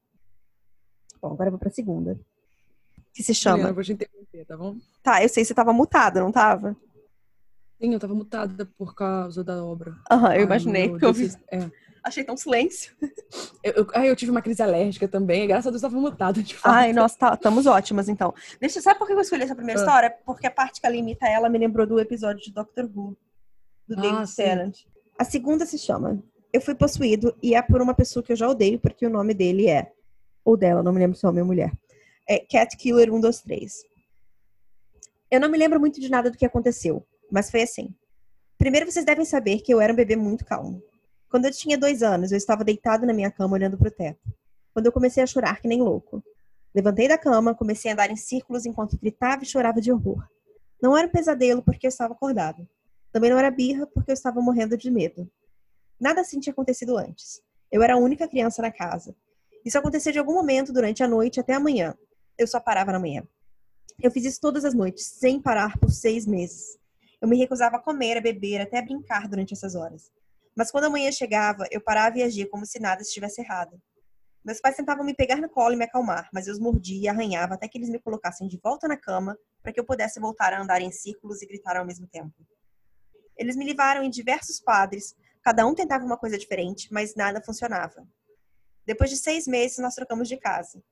Bom, 1.21 1.33
agora 1.33 1.49
eu 1.49 1.53
vou 1.53 1.59
para 1.59 1.69
a 1.69 1.73
segunda. 1.73 2.17
Que 3.13 3.25
se 3.25 3.35
chama. 3.35 3.71
Eu 3.71 3.75
vou 3.75 3.83
te 3.83 3.93
interromper, 3.93 4.47
tá 4.47 4.57
bom? 4.57 4.77
Tá, 5.03 5.21
eu 5.21 5.29
sei 5.29 5.43
que 5.43 5.47
você 5.49 5.53
estava 5.53 5.73
mutada, 5.73 6.21
não 6.21 6.29
estava? 6.29 6.77
Sim, 7.83 7.95
eu 7.95 7.99
tava 7.99 8.15
mutada 8.15 8.65
por 8.79 8.95
causa 8.95 9.43
da 9.43 9.65
obra. 9.65 9.97
Aham, 10.09 10.29
uhum, 10.29 10.35
eu 10.35 10.43
imaginei, 10.43 10.89
porque 10.89 11.05
eu 11.05 11.13
vi. 11.13 11.33
É. 11.51 11.69
Achei 12.05 12.23
tão 12.23 12.37
silêncio. 12.37 12.95
Eu, 13.65 13.73
eu, 13.75 13.87
ai, 13.95 14.11
eu 14.11 14.17
tive 14.17 14.33
uma 14.33 14.43
crise 14.43 14.61
alérgica 14.61 15.07
também, 15.07 15.47
graças 15.47 15.69
a 15.69 15.71
Deus 15.71 15.83
eu 15.83 15.89
tava 15.89 16.01
mutada, 16.01 16.43
de 16.43 16.57
fato. 16.57 16.75
Ai, 16.75 16.93
nossa, 16.93 17.17
tá, 17.17 17.35
estamos 17.35 17.65
ótimas, 17.65 18.09
então. 18.09 18.35
Deixa, 18.61 18.81
sabe 18.81 18.99
por 18.99 19.07
que 19.07 19.13
eu 19.13 19.21
escolhi 19.21 19.45
essa 19.45 19.55
primeira 19.55 19.81
ah. 19.81 19.85
história? 19.85 20.11
Porque 20.27 20.47
a 20.47 20.51
parte 20.51 20.81
que 20.81 20.87
ela 20.87 20.97
imita 20.97 21.29
ela 21.29 21.49
me 21.49 21.59
lembrou 21.59 21.87
do 21.87 22.01
episódio 22.01 22.43
de 22.43 22.53
Doctor 22.53 22.91
Who, 22.93 23.17
do 23.87 23.97
ah, 23.97 24.03
David 24.03 24.35
Tennant. 24.35 24.79
A 25.17 25.25
segunda 25.25 25.65
se 25.65 25.79
chama 25.79 26.21
Eu 26.53 26.61
Fui 26.61 26.75
Possuído 26.75 27.35
e 27.41 27.55
é 27.55 27.63
por 27.63 27.81
uma 27.81 27.95
pessoa 27.95 28.23
que 28.23 28.33
eu 28.33 28.37
já 28.37 28.49
odeio, 28.49 28.81
porque 28.81 29.07
o 29.07 29.11
nome 29.11 29.33
dele 29.33 29.69
é, 29.69 29.93
ou 30.45 30.57
dela, 30.57 30.83
não 30.83 30.93
me 30.93 30.99
lembro 30.99 31.17
se 31.17 31.25
é 31.25 31.29
homem 31.29 31.43
ou 31.43 31.47
mulher. 31.47 31.73
É 32.29 32.41
Cat 32.41 32.77
Killer 32.77 33.09
123. 33.09 33.73
Eu 35.31 35.41
não 35.41 35.49
me 35.49 35.57
lembro 35.57 35.79
muito 35.79 36.01
de 36.01 36.11
nada 36.11 36.31
do 36.31 36.37
que 36.37 36.45
aconteceu, 36.45 37.07
mas 37.33 37.51
foi 37.51 37.63
assim. 37.63 37.95
Primeiro, 38.59 38.89
vocês 38.89 39.05
devem 39.05 39.25
saber 39.25 39.61
que 39.61 39.73
eu 39.73 39.81
era 39.81 39.93
um 39.93 39.97
bebê 39.97 40.15
muito 40.15 40.45
calmo. 40.45 40.83
Quando 41.31 41.47
eu 41.47 41.51
tinha 41.51 41.79
dois 41.79 42.03
anos, 42.03 42.31
eu 42.31 42.37
estava 42.37 42.63
deitado 42.63 43.07
na 43.07 43.15
minha 43.15 43.31
cama 43.31 43.55
olhando 43.55 43.79
para 43.79 43.89
o 43.89 43.91
teto. 43.91 44.21
Quando 44.75 44.87
eu 44.87 44.93
comecei 44.93 45.23
a 45.23 45.27
chorar 45.27 45.61
que 45.61 45.67
nem 45.67 45.81
louco. 45.81 46.23
Levantei 46.75 47.09
da 47.09 47.17
cama, 47.17 47.55
comecei 47.55 47.91
a 47.91 47.95
andar 47.95 48.11
em 48.11 48.17
círculos 48.17 48.67
enquanto 48.67 48.99
gritava 48.99 49.43
e 49.43 49.47
chorava 49.47 49.81
de 49.81 49.91
horror. 49.91 50.29
Não 50.81 50.97
era 50.97 51.07
um 51.07 51.11
pesadelo 51.11 51.63
porque 51.63 51.87
eu 51.87 51.89
estava 51.89 52.13
acordado. 52.13 52.69
Também 53.11 53.31
não 53.31 53.39
era 53.39 53.51
birra 53.51 53.87
porque 53.87 54.11
eu 54.11 54.15
estava 54.15 54.41
morrendo 54.41 54.77
de 54.77 54.91
medo. 54.91 55.31
Nada 55.99 56.21
assim 56.21 56.39
tinha 56.39 56.53
acontecido 56.53 56.99
antes. 56.99 57.43
Eu 57.71 57.83
era 57.83 57.95
a 57.95 57.99
única 57.99 58.29
criança 58.29 58.61
na 58.61 58.71
casa. 58.71 59.17
Isso 59.65 59.79
acontecia 59.79 60.13
de 60.13 60.19
algum 60.19 60.35
momento 60.35 60.73
durante 60.73 61.03
a 61.03 61.09
noite 61.09 61.41
até 61.41 61.55
a 61.55 61.61
manhã. 61.61 61.95
Eu 62.37 62.47
só 62.47 62.61
parava 62.61 62.93
na 62.93 62.99
manhã. 62.99 63.27
Eu 64.03 64.11
fiz 64.11 64.25
isso 64.25 64.41
todas 64.41 64.65
as 64.65 64.75
noites, 64.75 65.07
sem 65.07 65.41
parar, 65.41 65.79
por 65.79 65.91
seis 65.91 66.27
meses. 66.27 66.82
Eu 67.23 67.29
me 67.29 67.39
recusava 67.39 67.77
a 67.77 67.79
comer, 67.79 68.17
a 68.17 68.21
beber, 68.21 68.61
até 68.61 68.79
a 68.79 68.83
brincar 68.83 69.29
durante 69.29 69.55
essas 69.55 69.77
horas. 69.77 70.11
Mas 70.57 70.73
quando 70.73 70.85
a 70.87 70.91
manhã 70.91 71.13
chegava, 71.13 71.69
eu 71.71 71.81
parava 71.81 72.19
e 72.19 72.23
agia 72.25 72.49
como 72.51 72.67
se 72.67 72.81
nada 72.81 73.01
estivesse 73.01 73.41
errado. 73.41 73.81
Meus 74.45 74.61
pais 74.61 74.75
tentavam 74.75 75.05
me 75.05 75.15
pegar 75.15 75.37
no 75.37 75.49
colo 75.49 75.73
e 75.73 75.77
me 75.77 75.85
acalmar, 75.85 76.29
mas 76.33 76.49
eu 76.49 76.53
os 76.53 76.59
mordia 76.59 77.05
e 77.05 77.09
arranhava 77.09 77.55
até 77.55 77.69
que 77.69 77.79
eles 77.79 77.91
me 77.91 78.01
colocassem 78.01 78.49
de 78.49 78.59
volta 78.59 78.89
na 78.89 78.97
cama 78.97 79.39
para 79.63 79.73
que 79.73 79.79
eu 79.79 79.85
pudesse 79.85 80.19
voltar 80.19 80.53
a 80.53 80.61
andar 80.61 80.83
em 80.83 80.91
círculos 80.91 81.41
e 81.43 81.47
gritar 81.47 81.77
ao 81.77 81.87
mesmo 81.87 82.09
tempo. 82.09 82.35
Eles 83.37 83.55
me 83.55 83.65
levaram 83.65 84.03
em 84.03 84.11
diversos 84.11 84.59
padres, 84.59 85.15
cada 85.45 85.65
um 85.65 85.77
tentava 85.77 86.05
uma 86.05 86.19
coisa 86.19 86.37
diferente, 86.37 86.93
mas 86.93 87.15
nada 87.15 87.41
funcionava. 87.41 88.05
Depois 88.85 89.11
de 89.11 89.17
seis 89.17 89.47
meses, 89.47 89.79
nós 89.79 89.95
trocamos 89.95 90.27
de 90.27 90.37
casa. 90.37 90.83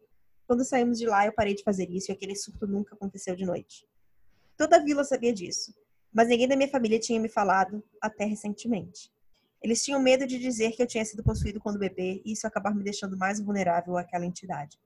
Quando 0.46 0.64
saímos 0.64 0.96
de 0.96 1.06
lá, 1.06 1.26
eu 1.26 1.32
parei 1.32 1.54
de 1.54 1.64
fazer 1.64 1.90
isso 1.90 2.12
e 2.12 2.14
aquele 2.14 2.36
surto 2.36 2.68
nunca 2.68 2.94
aconteceu 2.94 3.34
de 3.34 3.44
noite. 3.44 3.84
Toda 4.56 4.76
a 4.76 4.80
vila 4.80 5.02
sabia 5.02 5.32
disso, 5.32 5.74
mas 6.12 6.28
ninguém 6.28 6.48
da 6.48 6.56
minha 6.56 6.68
família 6.68 6.98
tinha 6.98 7.20
me 7.20 7.28
falado 7.28 7.82
até 8.00 8.24
recentemente. 8.24 9.10
Eles 9.62 9.84
tinham 9.84 10.00
medo 10.00 10.26
de 10.26 10.38
dizer 10.38 10.72
que 10.72 10.82
eu 10.82 10.86
tinha 10.86 11.04
sido 11.04 11.22
possuído 11.22 11.60
quando 11.60 11.78
bebê 11.78 12.22
e 12.24 12.32
isso 12.32 12.46
acabar 12.46 12.74
me 12.74 12.82
deixando 12.82 13.16
mais 13.16 13.40
vulnerável 13.40 13.96
àquela 13.96 14.24
entidade. 14.24 14.78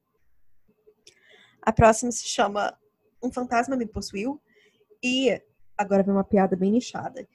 A 1.62 1.72
próxima 1.72 2.10
se 2.10 2.26
chama 2.26 2.76
Um 3.22 3.32
Fantasma 3.32 3.76
Me 3.76 3.86
Possuiu 3.86 4.40
e 5.02 5.40
agora 5.78 6.02
vem 6.02 6.12
uma 6.12 6.24
piada 6.24 6.56
bem 6.56 6.72
nichada. 6.72 7.26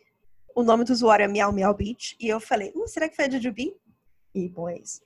O 0.56 0.64
nome 0.64 0.84
do 0.84 0.92
usuário 0.92 1.24
é 1.24 1.28
Meow 1.28 1.54
Meow 1.54 1.74
Beach 1.74 2.16
e 2.20 2.28
eu 2.28 2.40
falei, 2.40 2.72
uh, 2.76 2.88
será 2.88 3.08
que 3.08 3.16
foi 3.16 3.26
a 3.26 3.30
Jujubi? 3.30 3.74
E 4.36 4.50
bom, 4.50 4.70
é 4.70 4.78
isso. 4.78 5.02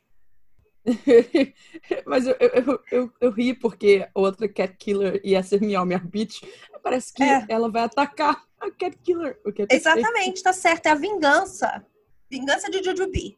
Mas 2.06 2.26
eu, 2.28 2.36
eu, 2.40 2.84
eu, 2.92 3.14
eu, 3.22 3.32
ri 3.32 3.54
porque 3.54 4.08
outra 4.14 4.50
cat 4.50 4.76
killer 4.78 5.22
ia 5.24 5.42
ser 5.42 5.62
Meow 5.62 5.86
Meow 5.86 6.02
Beach. 6.02 6.42
Parece 6.82 7.14
que 7.14 7.24
é. 7.24 7.46
ela 7.48 7.72
vai 7.72 7.84
atacar 7.84 8.44
a 8.64 8.72
cat 8.72 8.98
killer. 8.98 9.40
É 9.46 9.76
Exatamente, 9.76 10.44
tá 10.44 10.54
certo. 10.54 10.88
É 10.88 10.90
a 10.92 10.96
vingança. 10.96 11.86
Vingança 12.30 12.70
de 12.70 12.84
Jujubi. 12.84 13.38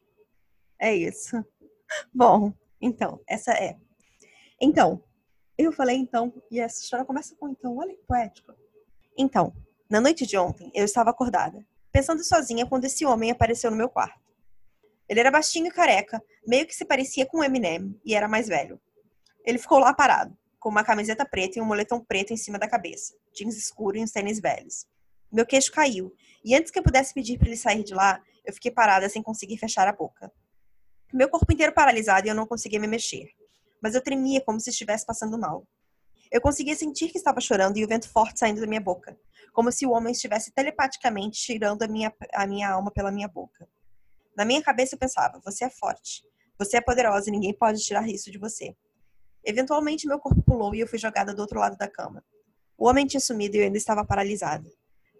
É 0.80 0.94
isso. 0.94 1.44
Bom, 2.12 2.52
então, 2.80 3.20
essa 3.26 3.52
é. 3.52 3.76
Então, 4.60 5.02
eu 5.58 5.72
falei 5.72 5.96
então, 5.96 6.32
e 6.50 6.60
essa 6.60 6.80
história 6.80 7.04
começa 7.04 7.34
com 7.36 7.48
então, 7.48 7.76
olha 7.76 7.94
que 7.94 8.02
poético. 8.04 8.54
Então, 9.16 9.54
na 9.88 10.00
noite 10.00 10.26
de 10.26 10.36
ontem, 10.36 10.70
eu 10.74 10.84
estava 10.84 11.10
acordada, 11.10 11.64
pensando 11.92 12.22
sozinha 12.24 12.66
quando 12.66 12.84
esse 12.84 13.06
homem 13.06 13.30
apareceu 13.30 13.70
no 13.70 13.76
meu 13.76 13.88
quarto. 13.88 14.20
Ele 15.08 15.20
era 15.20 15.30
baixinho 15.30 15.68
e 15.68 15.70
careca, 15.70 16.22
meio 16.46 16.66
que 16.66 16.74
se 16.74 16.84
parecia 16.84 17.24
com 17.24 17.42
Eminem, 17.42 17.98
e 18.04 18.14
era 18.14 18.28
mais 18.28 18.48
velho. 18.48 18.80
Ele 19.44 19.58
ficou 19.58 19.78
lá 19.78 19.94
parado, 19.94 20.36
com 20.58 20.68
uma 20.68 20.84
camiseta 20.84 21.24
preta 21.24 21.58
e 21.58 21.62
um 21.62 21.64
moletom 21.64 22.00
preto 22.00 22.32
em 22.32 22.36
cima 22.36 22.58
da 22.58 22.68
cabeça, 22.68 23.14
jeans 23.32 23.56
escuro 23.56 23.96
e 23.96 24.02
uns 24.02 24.10
tênis 24.10 24.40
velhos. 24.40 24.86
Meu 25.32 25.46
queixo 25.46 25.72
caiu, 25.72 26.14
e 26.44 26.54
antes 26.54 26.70
que 26.70 26.78
eu 26.78 26.82
pudesse 26.82 27.12
pedir 27.12 27.38
para 27.38 27.48
ele 27.48 27.56
sair 27.56 27.82
de 27.82 27.94
lá, 27.94 28.22
eu 28.44 28.52
fiquei 28.52 28.70
parada 28.70 29.08
sem 29.08 29.22
conseguir 29.22 29.58
fechar 29.58 29.88
a 29.88 29.92
boca. 29.92 30.32
Meu 31.12 31.28
corpo 31.28 31.52
inteiro 31.52 31.72
paralisado 31.72 32.26
e 32.26 32.30
eu 32.30 32.34
não 32.34 32.46
conseguia 32.46 32.78
me 32.78 32.86
mexer, 32.86 33.28
mas 33.82 33.94
eu 33.94 34.02
tremia 34.02 34.40
como 34.40 34.60
se 34.60 34.70
estivesse 34.70 35.04
passando 35.04 35.38
mal. 35.38 35.66
Eu 36.30 36.40
conseguia 36.40 36.74
sentir 36.74 37.10
que 37.10 37.18
estava 37.18 37.40
chorando 37.40 37.76
e 37.76 37.84
o 37.84 37.88
vento 37.88 38.08
forte 38.08 38.38
saindo 38.38 38.60
da 38.60 38.66
minha 38.66 38.80
boca, 38.80 39.18
como 39.52 39.70
se 39.70 39.86
o 39.86 39.90
homem 39.90 40.12
estivesse 40.12 40.52
telepaticamente 40.52 41.40
tirando 41.40 41.82
a 41.82 41.88
minha, 41.88 42.12
a 42.34 42.46
minha 42.46 42.70
alma 42.70 42.90
pela 42.90 43.10
minha 43.10 43.28
boca. 43.28 43.68
Na 44.36 44.44
minha 44.44 44.62
cabeça 44.62 44.94
eu 44.94 44.98
pensava: 44.98 45.40
você 45.44 45.64
é 45.64 45.70
forte, 45.70 46.22
você 46.58 46.76
é 46.76 46.80
poderosa 46.80 47.28
e 47.28 47.32
ninguém 47.32 47.54
pode 47.54 47.80
tirar 47.80 48.08
isso 48.08 48.30
de 48.30 48.38
você. 48.38 48.76
Eventualmente 49.44 50.08
meu 50.08 50.18
corpo 50.18 50.42
pulou 50.42 50.74
e 50.74 50.80
eu 50.80 50.88
fui 50.88 50.98
jogada 50.98 51.32
do 51.32 51.40
outro 51.40 51.60
lado 51.60 51.76
da 51.76 51.88
cama. 51.88 52.24
O 52.76 52.88
homem 52.88 53.06
tinha 53.06 53.20
sumido 53.20 53.56
e 53.56 53.60
eu 53.60 53.64
ainda 53.64 53.78
estava 53.78 54.04
paralisada. 54.04 54.68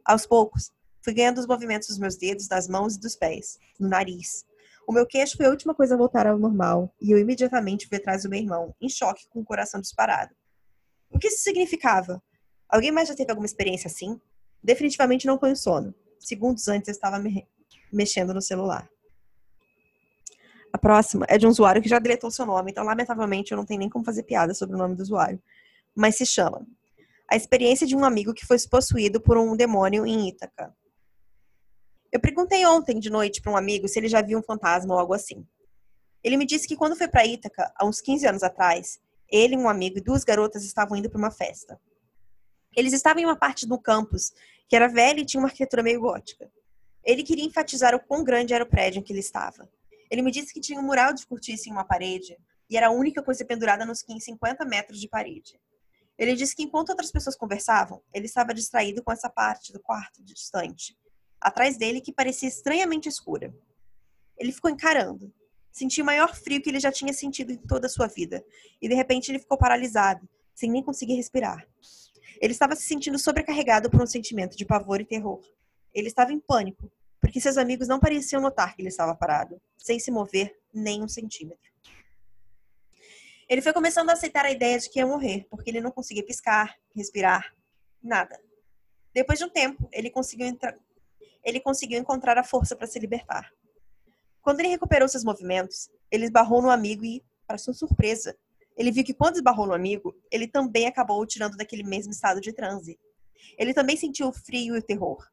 Aos 0.07 0.25
poucos, 0.25 0.71
fui 1.03 1.13
ganhando 1.13 1.39
os 1.39 1.49
movimentos 1.49 1.89
dos 1.89 1.99
meus 1.99 2.17
dedos, 2.17 2.47
das 2.47 2.69
mãos 2.69 2.95
e 2.95 3.01
dos 3.01 3.17
pés, 3.17 3.59
no 3.79 3.89
nariz. 3.89 4.47
O 4.87 4.93
meu 4.93 5.05
queixo 5.05 5.37
foi 5.37 5.47
a 5.47 5.51
última 5.51 5.75
coisa 5.75 5.95
a 5.95 5.99
voltar 5.99 6.29
ao 6.29 6.39
normal 6.39 6.95
e 7.03 7.11
eu 7.11 7.19
imediatamente 7.19 7.89
fui 7.89 7.99
atrás 7.99 8.23
do 8.23 8.31
meu 8.31 8.39
irmão, 8.39 8.73
em 8.81 8.89
choque, 8.89 9.27
com 9.29 9.41
o 9.41 9.45
coração 9.45 9.81
disparado. 9.81 10.33
O 11.11 11.19
que 11.19 11.27
isso 11.27 11.43
significava? 11.43 12.23
Alguém 12.69 12.93
mais 12.93 13.09
já 13.09 13.17
teve 13.17 13.31
alguma 13.31 13.47
experiência 13.47 13.89
assim? 13.89 14.21
Definitivamente 14.63 15.27
não 15.27 15.41
foi 15.41 15.51
o 15.51 15.57
sono. 15.57 15.93
Segundos 16.21 16.69
antes 16.69 16.87
eu 16.87 16.93
estava 16.93 17.19
me 17.19 17.45
mexendo 17.93 18.33
no 18.33 18.41
celular. 18.41 18.89
A 20.73 20.79
próxima 20.79 21.27
é 21.29 21.37
de 21.37 21.47
um 21.47 21.51
usuário 21.51 21.83
que 21.83 21.89
já 21.89 21.99
deletou 21.99 22.31
seu 22.31 22.47
nome, 22.47 22.71
então, 22.71 22.85
lamentavelmente, 22.85 23.51
eu 23.51 23.57
não 23.57 23.65
tenho 23.65 23.81
nem 23.81 23.89
como 23.89 24.05
fazer 24.05 24.23
piada 24.23 24.55
sobre 24.55 24.77
o 24.77 24.79
nome 24.79 24.95
do 24.95 25.03
usuário. 25.03 25.43
Mas 25.97 26.17
se 26.17 26.27
chama 26.27 26.65
A 27.29 27.35
Experiência 27.35 27.87
de 27.87 27.97
um 27.97 28.05
Amigo 28.05 28.33
que 28.33 28.47
foi 28.47 28.57
possuído 28.71 29.21
por 29.21 29.37
um 29.37 29.57
demônio 29.57 30.07
em 30.07 30.29
Ítaca. 30.29 30.75
Eu 32.13 32.21
perguntei 32.21 32.65
ontem 32.65 33.01
de 33.01 33.11
noite 33.11 33.43
para 33.43 33.53
um 33.53 33.57
amigo 33.57 33.89
se 33.89 33.99
ele 33.99 34.09
já 34.09 34.23
viu 34.23 34.39
um 34.39 34.43
fantasma 34.43 34.95
ou 34.95 35.01
algo 35.01 35.13
assim. 35.13 35.45
Ele 36.23 36.37
me 36.37 36.47
disse 36.47 36.67
que 36.67 36.77
quando 36.77 36.97
foi 36.97 37.09
para 37.09 37.27
Ítaca, 37.27 37.73
há 37.77 37.85
uns 37.85 38.01
15 38.01 38.27
anos 38.27 38.43
atrás, 38.43 39.01
ele, 39.29 39.57
um 39.57 39.69
amigo 39.69 39.99
e 39.99 40.01
duas 40.01 40.23
garotas 40.23 40.65
estavam 40.65 40.97
indo 40.97 41.11
para 41.11 41.19
uma 41.19 41.31
festa. 41.31 41.81
Eles 42.77 42.93
estavam 42.93 43.23
em 43.23 43.27
uma 43.27 43.37
parte 43.37 43.67
do 43.67 43.79
campus 43.79 44.33
que 44.69 44.77
era 44.77 44.87
velha 44.87 45.21
e 45.21 45.27
tinha 45.27 45.41
uma 45.41 45.49
arquitetura 45.49 45.83
meio 45.83 46.01
gótica. 46.01 46.51
Ele 47.05 47.23
queria 47.23 47.45
enfatizar 47.45 47.95
o 47.95 48.01
quão 48.01 48.23
grande 48.23 48.55
era 48.55 48.65
o 48.65 48.69
prédio 48.69 49.01
em 49.01 49.03
que 49.03 49.13
ele 49.13 49.21
estava. 49.21 49.69
Ele 50.11 50.23
me 50.23 50.31
disse 50.31 50.55
que 50.55 50.61
tinha 50.61 50.79
um 50.79 50.85
mural 50.85 51.13
de 51.13 51.27
cortiça 51.27 51.69
em 51.69 51.73
uma 51.73 51.85
parede 51.85 52.37
e 52.71 52.77
era 52.77 52.89
a 52.89 52.93
única 52.93 53.23
coisa 53.23 53.45
pendurada 53.45 53.85
nos 53.85 54.05
50 54.19 54.65
metros 54.65 55.01
de 55.01 55.09
parede. 55.09 55.61
Ele 56.19 56.35
disse 56.35 56.57
que 56.57 56.63
enquanto 56.63 56.91
outras 56.91 57.13
pessoas 57.13 57.37
conversavam, 57.37 58.03
ele 58.13 58.27
estava 58.27 58.55
distraído 58.55 59.03
com 59.03 59.13
essa 59.13 59.29
parte 59.29 59.73
do 59.73 59.81
quarto 59.81 60.23
distante, 60.23 60.97
atrás 61.41 61.77
dele 61.77 62.01
que 62.01 62.13
parecia 62.13 62.49
estranhamente 62.49 63.09
escura. 63.09 63.55
Ele 64.39 64.53
ficou 64.53 64.71
encarando. 64.71 65.33
Sentiu 65.71 66.03
o 66.03 66.07
maior 66.07 66.35
frio 66.35 66.63
que 66.63 66.71
ele 66.71 66.81
já 66.81 66.91
tinha 66.91 67.13
sentido 67.13 67.53
em 67.53 67.59
toda 67.59 67.87
a 67.87 67.91
sua 67.91 68.07
vida, 68.07 68.43
e 68.81 68.89
de 68.89 68.95
repente 68.95 69.31
ele 69.31 69.39
ficou 69.39 69.59
paralisado, 69.59 70.27
sem 70.55 70.71
nem 70.71 70.83
conseguir 70.83 71.15
respirar. 71.15 71.69
Ele 72.41 72.53
estava 72.53 72.75
se 72.75 72.83
sentindo 72.83 73.19
sobrecarregado 73.19 73.91
por 73.91 74.01
um 74.01 74.07
sentimento 74.07 74.57
de 74.57 74.65
pavor 74.65 75.01
e 75.01 75.05
terror. 75.05 75.41
Ele 75.93 76.09
estava 76.09 76.33
em 76.33 76.41
pânico, 76.41 76.91
porque 77.21 77.41
seus 77.41 77.59
amigos 77.59 77.89
não 77.89 78.01
pareciam 78.01 78.41
notar 78.41 78.75
que 78.75 78.81
ele 78.81 78.89
estava 78.89 79.15
parado, 79.15 79.61
sem 79.77 79.99
se 79.99 80.11
mover 80.11 80.59
nem 80.73 81.03
um 81.03 81.09
centímetro. 81.09 81.76
Ele 83.49 83.63
foi 83.63 83.73
começando 83.73 84.11
a 84.11 84.15
aceitar 84.15 84.45
a 84.45 84.51
ideia 84.51 84.79
de 84.79 84.91
que 84.91 84.99
ia 84.99 85.07
morrer, 85.07 85.47
porque 85.49 85.71
ele 85.71 85.81
não 85.81 85.93
conseguia 85.93 86.25
piscar, 86.25 86.77
respirar, 86.95 87.55
nada. 88.03 88.41
Depois 89.15 89.39
de 89.39 89.45
um 89.45 89.49
tempo, 89.49 89.89
ele 89.93 90.11
conseguiu, 90.11 90.47
entrar... 90.47 90.77
ele 91.45 91.61
conseguiu 91.61 91.99
encontrar 91.99 92.37
a 92.39 92.45
força 92.45 92.75
para 92.75 92.87
se 92.87 92.99
libertar. 92.99 93.53
Quando 94.43 94.61
ele 94.61 94.69
recuperou 94.69 95.09
seus 95.09 95.23
movimentos, 95.25 95.89
ele 96.11 96.25
esbarrou 96.25 96.61
no 96.61 96.71
amigo 96.71 97.05
e, 97.05 97.25
para 97.47 97.57
sua 97.57 97.73
surpresa, 97.73 98.37
ele 98.77 98.91
viu 98.91 99.05
que 99.05 99.15
quando 99.15 99.37
esbarrou 99.37 99.67
no 99.67 99.73
amigo, 99.73 100.15
ele 100.31 100.47
também 100.47 100.87
acabou 100.87 101.21
o 101.21 101.27
tirando 101.27 101.57
daquele 101.57 101.83
mesmo 101.83 102.13
estado 102.13 102.41
de 102.41 102.53
transe. 102.53 102.99
Ele 103.57 103.73
também 103.73 103.97
sentiu 103.97 104.29
o 104.29 104.33
frio 104.33 104.75
e 104.75 104.79
o 104.79 104.83
terror. 104.83 105.25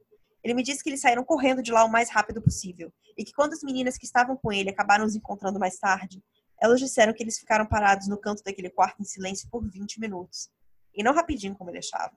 Ele 0.44 0.54
me 0.54 0.64
disse 0.64 0.84
que 0.84 0.90
eles 0.90 1.02
saíram 1.02 1.24
correndo 1.24 1.64
de 1.64 1.72
lá 1.72 1.84
o 1.84 1.92
mais 1.92 2.10
rápido 2.10 2.42
possível 2.42 2.94
e 3.18 3.24
que 3.24 3.34
quando 3.34 3.54
as 3.54 3.64
meninas 3.64 3.98
que 3.98 4.06
estavam 4.06 4.38
com 4.38 4.52
ele 4.52 4.70
acabaram 4.70 5.06
os 5.06 5.16
encontrando 5.16 5.60
mais 5.60 5.78
tarde, 5.78 6.22
elas 6.64 6.80
disseram 6.80 7.12
que 7.12 7.22
eles 7.22 7.38
ficaram 7.38 7.66
parados 7.66 8.08
no 8.08 8.18
canto 8.18 8.42
daquele 8.42 8.70
quarto 8.70 9.02
em 9.02 9.04
silêncio 9.04 9.50
por 9.50 9.70
20 9.70 10.00
minutos. 10.00 10.50
E 10.96 11.04
não 11.04 11.14
rapidinho 11.14 11.54
como 11.58 11.70
ele 11.70 11.80
achava. 11.80 12.14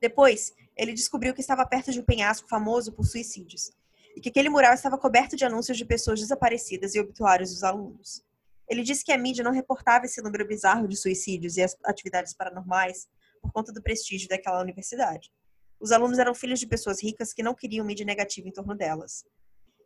Depois, 0.00 0.54
ele 0.74 0.94
descobriu 0.94 1.34
que 1.34 1.42
estava 1.42 1.66
perto 1.66 1.92
de 1.92 2.00
um 2.00 2.02
penhasco 2.02 2.48
famoso 2.48 2.90
por 2.94 3.04
suicídios 3.04 3.72
e 4.16 4.22
que 4.22 4.30
aquele 4.30 4.48
mural 4.48 4.72
estava 4.72 4.96
coberto 4.96 5.36
de 5.36 5.44
anúncios 5.44 5.76
de 5.76 5.84
pessoas 5.84 6.18
desaparecidas 6.18 6.94
e 6.94 7.00
obituários 7.00 7.50
dos 7.50 7.62
alunos. 7.62 8.24
Ele 8.66 8.82
disse 8.82 9.04
que 9.04 9.12
a 9.12 9.18
mídia 9.18 9.44
não 9.44 9.52
reportava 9.52 10.06
esse 10.06 10.22
número 10.22 10.48
bizarro 10.48 10.88
de 10.88 10.96
suicídios 10.96 11.58
e 11.58 11.66
atividades 11.84 12.32
paranormais 12.32 13.06
por 13.42 13.52
conta 13.52 13.70
do 13.70 13.82
prestígio 13.82 14.30
daquela 14.30 14.62
universidade. 14.62 15.30
Os 15.78 15.92
alunos 15.92 16.18
eram 16.18 16.34
filhos 16.34 16.58
de 16.58 16.66
pessoas 16.66 17.02
ricas 17.02 17.34
que 17.34 17.42
não 17.42 17.54
queriam 17.54 17.84
mídia 17.84 18.06
negativa 18.06 18.48
em 18.48 18.52
torno 18.52 18.74
delas. 18.74 19.26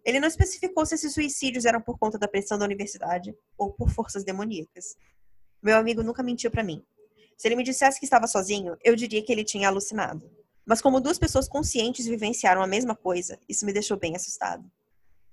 Ele 0.05 0.21
não 0.21 0.29
especificou 0.29 0.85
se 0.85 0.95
esses 0.97 1.15
suicídios 1.15 1.65
eram 1.65 1.81
por 1.81 1.99
conta 1.99 2.19
da 2.19 2.29
pressão 2.29 2.59
da 2.59 2.65
universidade 2.65 3.35
ou 3.57 3.73
por 3.73 3.91
forças 3.91 4.23
demoníacas. 4.23 4.97
Meu 5.63 5.77
amigo 5.77 6.03
nunca 6.03 6.23
mentiu 6.23 6.51
para 6.51 6.63
mim. 6.63 6.85
Se 7.37 7.49
ele 7.49 7.57
me 7.57 7.65
dissesse 7.65 7.99
que 7.99 8.05
estava 8.05 8.27
sozinho, 8.27 8.77
eu 8.85 8.95
diria 8.95 9.25
que 9.25 9.33
ele 9.33 9.45
tinha 9.45 9.69
alucinado. 9.69 10.31
Mas 10.67 10.81
como 10.81 11.01
duas 11.01 11.19
pessoas 11.19 11.49
conscientes 11.49 12.07
vivenciaram 12.07 12.63
a 12.63 12.67
mesma 12.67 12.95
coisa, 12.95 13.39
isso 13.49 13.65
me 13.65 13.73
deixou 13.73 13.99
bem 13.99 14.15
assustado. 14.15 14.71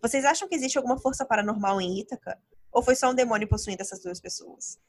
Vocês 0.02 0.26
acham 0.26 0.48
que 0.48 0.56
existe 0.56 0.78
alguma 0.78 0.98
força 0.98 1.26
paranormal 1.26 1.80
em 1.80 2.00
Ítaca? 2.00 2.40
Ou 2.72 2.82
foi 2.82 2.96
só 2.96 3.12
um 3.12 3.16
demônio 3.16 3.48
possuindo 3.48 3.82
essas 3.82 4.02
duas 4.02 4.20
pessoas? 4.20 4.80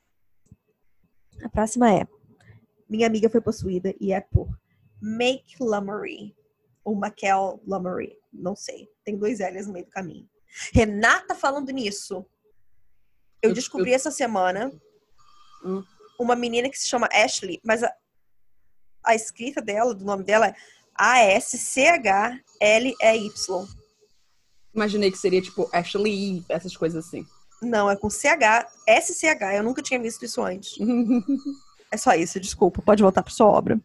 A 1.43 1.49
próxima 1.49 1.93
é: 1.93 2.07
Minha 2.89 3.07
amiga 3.07 3.29
foi 3.29 3.41
possuída 3.41 3.95
e 4.01 4.13
é 4.13 4.21
por 4.21 4.49
Make 5.01 5.57
Lummery. 5.61 6.35
Ou 6.85 6.95
Maquel 6.95 7.61
Lummery. 7.67 8.17
Não 8.33 8.57
sei. 8.57 8.89
Tem 9.05 9.17
dois 9.17 9.41
L's 9.41 9.67
no 9.67 9.73
meio 9.73 9.85
do 9.85 9.91
caminho. 9.91 10.29
Renata 10.73 11.35
falando 11.35 11.71
nisso. 11.71 12.25
Eu, 13.41 13.53
descobri 13.53 13.93
essa 13.93 14.11
semana 14.11 14.73
hum. 15.65 15.83
uma 16.19 16.37
menina 16.37 16.69
que 16.71 16.79
se 16.79 16.89
chama 16.89 17.09
Ashley, 17.13 17.61
mas 17.65 17.83
a, 17.83 17.93
a 19.05 19.15
escrita 19.17 19.61
dela, 19.61 19.95
do 19.95 20.05
nome 20.05 20.23
dela, 20.23 20.47
é 20.49 20.55
A-S-C-H-L-E-Y. 20.95 22.43
Imaginei 24.75 25.11
que 25.11 25.19
seria 25.19 25.43
tipo 25.43 25.69
Ashley, 25.73 26.45
essas 26.49 26.77
coisas 26.77 27.05
assim. 27.07 27.27
Não, 27.61 27.91
é 27.91 27.97
com 27.97 28.09
C-H, 28.09 28.69
S-C-H. 28.87 29.57
Eu 29.57 29.63
nunca 29.63 29.83
tinha 29.83 30.01
visto 30.01 30.25
isso 30.25 30.43
antes. 30.43 30.79
é 31.91 31.97
só 31.97 32.15
isso, 32.15 32.39
desculpa. 32.41 32.81
Pode 32.83 33.03
voltar 33.03 33.23
para 33.23 33.33
sua 33.33 33.47
obra. 33.47 33.81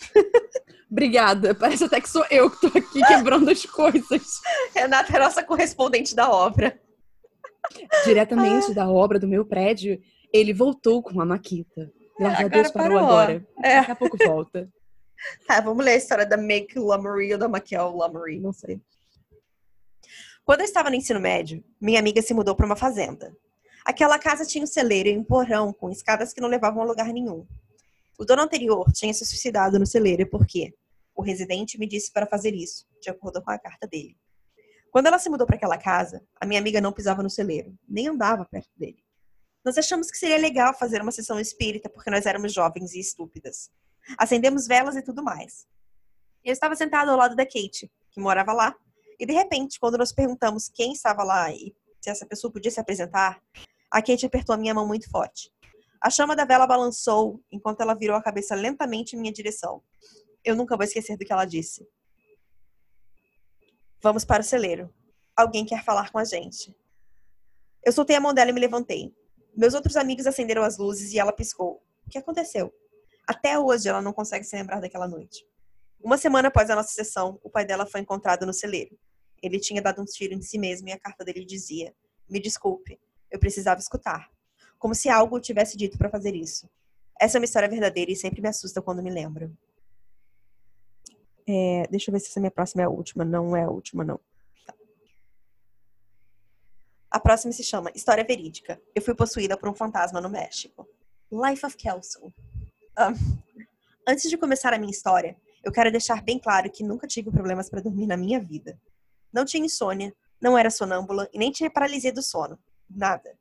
Obrigada. 0.90 1.54
Parece 1.54 1.84
até 1.84 2.00
que 2.00 2.08
sou 2.08 2.24
eu 2.30 2.50
que 2.50 2.60
tô 2.60 2.78
aqui 2.78 3.04
quebrando 3.06 3.50
as 3.50 3.64
coisas. 3.66 4.40
Renata 4.74 5.16
é 5.16 5.20
nossa 5.20 5.42
correspondente 5.42 6.14
da 6.14 6.30
obra. 6.30 6.80
Diretamente 8.04 8.70
ah. 8.70 8.74
da 8.74 8.88
obra 8.88 9.18
do 9.18 9.26
meu 9.26 9.44
prédio, 9.44 10.00
ele 10.32 10.52
voltou 10.52 11.02
com 11.02 11.20
a 11.20 11.26
Maquita. 11.26 11.90
Graças 12.18 12.44
a 12.44 12.48
Deus 12.48 12.70
parou, 12.70 12.98
parou 12.98 12.98
agora. 12.98 13.46
É. 13.62 13.80
Daqui 13.80 13.90
a 13.90 13.96
pouco 13.96 14.16
volta. 14.16 14.68
Tá, 15.46 15.60
vamos 15.60 15.84
ler 15.84 15.92
a 15.92 15.96
história 15.96 16.26
da 16.26 16.36
Make 16.36 16.78
Lummery 16.78 17.32
ou 17.32 17.38
da 17.38 17.48
Maquiel 17.48 17.90
Lummery, 17.90 18.38
não 18.38 18.52
sei. 18.52 18.80
Quando 20.44 20.60
eu 20.60 20.66
estava 20.66 20.90
no 20.90 20.96
ensino 20.96 21.18
médio, 21.18 21.64
minha 21.80 21.98
amiga 21.98 22.22
se 22.22 22.32
mudou 22.32 22.54
para 22.54 22.66
uma 22.66 22.76
fazenda. 22.76 23.34
Aquela 23.84 24.18
casa 24.18 24.44
tinha 24.44 24.62
um 24.62 24.66
celeiro 24.66 25.08
e 25.08 25.16
um 25.16 25.24
porão 25.24 25.72
com 25.72 25.90
escadas 25.90 26.32
que 26.32 26.40
não 26.40 26.48
levavam 26.48 26.82
a 26.82 26.86
lugar 26.86 27.12
nenhum. 27.12 27.46
O 28.18 28.24
dono 28.24 28.42
anterior 28.42 28.90
tinha 28.92 29.12
se 29.12 29.24
suicidado 29.26 29.78
no 29.78 29.86
celeiro 29.86 30.28
porque 30.28 30.74
o 31.14 31.22
residente 31.22 31.78
me 31.78 31.86
disse 31.86 32.12
para 32.12 32.26
fazer 32.26 32.54
isso, 32.54 32.86
de 33.00 33.10
acordo 33.10 33.42
com 33.42 33.50
a 33.50 33.58
carta 33.58 33.86
dele. 33.86 34.16
Quando 34.90 35.08
ela 35.08 35.18
se 35.18 35.28
mudou 35.28 35.46
para 35.46 35.56
aquela 35.56 35.76
casa, 35.76 36.22
a 36.40 36.46
minha 36.46 36.60
amiga 36.60 36.80
não 36.80 36.92
pisava 36.92 37.22
no 37.22 37.28
celeiro, 37.28 37.78
nem 37.86 38.08
andava 38.08 38.44
perto 38.46 38.70
dele. 38.76 39.04
Nós 39.64 39.76
achamos 39.76 40.10
que 40.10 40.16
seria 40.16 40.38
legal 40.38 40.72
fazer 40.72 41.02
uma 41.02 41.12
sessão 41.12 41.38
espírita 41.38 41.90
porque 41.90 42.10
nós 42.10 42.24
éramos 42.24 42.52
jovens 42.52 42.94
e 42.94 43.00
estúpidas. 43.00 43.70
Acendemos 44.16 44.66
velas 44.66 44.96
e 44.96 45.02
tudo 45.02 45.22
mais. 45.22 45.66
Eu 46.44 46.52
estava 46.52 46.76
sentado 46.76 47.10
ao 47.10 47.16
lado 47.16 47.34
da 47.34 47.44
Kate, 47.44 47.90
que 48.10 48.20
morava 48.20 48.52
lá, 48.52 48.74
e 49.18 49.26
de 49.26 49.32
repente, 49.32 49.80
quando 49.80 49.98
nós 49.98 50.12
perguntamos 50.12 50.68
quem 50.68 50.92
estava 50.92 51.24
lá 51.24 51.50
e 51.50 51.74
se 52.00 52.10
essa 52.10 52.24
pessoa 52.24 52.52
podia 52.52 52.70
se 52.70 52.78
apresentar, 52.78 53.42
a 53.90 54.00
Kate 54.00 54.26
apertou 54.26 54.54
a 54.54 54.58
minha 54.58 54.72
mão 54.72 54.86
muito 54.86 55.10
forte. 55.10 55.50
A 56.00 56.10
chama 56.10 56.36
da 56.36 56.44
vela 56.44 56.66
balançou 56.66 57.42
enquanto 57.50 57.80
ela 57.80 57.94
virou 57.94 58.16
a 58.16 58.22
cabeça 58.22 58.54
lentamente 58.54 59.16
em 59.16 59.18
minha 59.18 59.32
direção. 59.32 59.82
Eu 60.44 60.54
nunca 60.54 60.76
vou 60.76 60.84
esquecer 60.84 61.16
do 61.16 61.24
que 61.24 61.32
ela 61.32 61.44
disse. 61.44 61.86
Vamos 64.02 64.24
para 64.24 64.42
o 64.42 64.44
celeiro. 64.44 64.92
Alguém 65.34 65.64
quer 65.64 65.84
falar 65.84 66.10
com 66.10 66.18
a 66.18 66.24
gente. 66.24 66.74
Eu 67.84 67.92
soltei 67.92 68.16
a 68.16 68.20
mão 68.20 68.34
dela 68.34 68.50
e 68.50 68.52
me 68.52 68.60
levantei. 68.60 69.14
Meus 69.56 69.74
outros 69.74 69.96
amigos 69.96 70.26
acenderam 70.26 70.62
as 70.62 70.76
luzes 70.76 71.12
e 71.12 71.18
ela 71.18 71.32
piscou. 71.32 71.82
O 72.06 72.10
que 72.10 72.18
aconteceu? 72.18 72.72
Até 73.26 73.58
hoje 73.58 73.88
ela 73.88 74.02
não 74.02 74.12
consegue 74.12 74.44
se 74.44 74.54
lembrar 74.54 74.80
daquela 74.80 75.08
noite. 75.08 75.46
Uma 76.00 76.18
semana 76.18 76.48
após 76.48 76.70
a 76.70 76.76
nossa 76.76 76.92
sessão, 76.92 77.40
o 77.42 77.50
pai 77.50 77.64
dela 77.64 77.86
foi 77.86 78.00
encontrado 78.00 78.46
no 78.46 78.52
celeiro. 78.52 78.96
Ele 79.42 79.58
tinha 79.58 79.82
dado 79.82 80.00
um 80.00 80.04
tiro 80.04 80.34
em 80.34 80.42
si 80.42 80.58
mesmo 80.58 80.88
e 80.88 80.92
a 80.92 80.98
carta 80.98 81.24
dele 81.24 81.44
dizia: 81.44 81.94
Me 82.28 82.38
desculpe, 82.38 83.00
eu 83.30 83.38
precisava 83.38 83.80
escutar 83.80 84.30
como 84.78 84.94
se 84.94 85.08
algo 85.08 85.40
tivesse 85.40 85.76
dito 85.76 85.98
para 85.98 86.10
fazer 86.10 86.34
isso. 86.34 86.68
Essa 87.20 87.38
é 87.38 87.40
uma 87.40 87.44
história 87.44 87.68
verdadeira 87.68 88.10
e 88.10 88.16
sempre 88.16 88.40
me 88.40 88.48
assusta 88.48 88.82
quando 88.82 89.02
me 89.02 89.10
lembro. 89.10 89.56
É, 91.48 91.86
deixa 91.90 92.10
eu 92.10 92.12
ver 92.12 92.20
se 92.20 92.28
essa 92.28 92.40
minha 92.40 92.50
próxima 92.50 92.82
é 92.82 92.86
a 92.86 92.90
última. 92.90 93.24
Não 93.24 93.56
é 93.56 93.62
a 93.62 93.70
última, 93.70 94.04
não. 94.04 94.20
Tá. 94.66 94.74
A 97.10 97.20
próxima 97.20 97.52
se 97.52 97.62
chama 97.62 97.90
História 97.94 98.24
Verídica. 98.24 98.80
Eu 98.94 99.00
fui 99.00 99.14
possuída 99.14 99.56
por 99.56 99.68
um 99.68 99.74
fantasma 99.74 100.20
no 100.20 100.28
México. 100.28 100.86
Life 101.30 101.64
of 101.64 101.76
Kelso. 101.76 102.32
Um, 102.98 103.38
antes 104.06 104.28
de 104.28 104.36
começar 104.36 104.72
a 104.74 104.78
minha 104.78 104.90
história, 104.90 105.36
eu 105.64 105.72
quero 105.72 105.90
deixar 105.90 106.22
bem 106.22 106.38
claro 106.38 106.70
que 106.70 106.84
nunca 106.84 107.06
tive 107.06 107.30
problemas 107.30 107.70
para 107.70 107.80
dormir 107.80 108.06
na 108.06 108.16
minha 108.16 108.40
vida. 108.40 108.78
Não 109.32 109.44
tinha 109.44 109.64
insônia, 109.64 110.14
não 110.40 110.56
era 110.56 110.70
sonâmbula 110.70 111.28
e 111.32 111.38
nem 111.38 111.50
tinha 111.50 111.70
paralisia 111.70 112.12
do 112.12 112.22
sono. 112.22 112.58
Nada. 112.88 113.36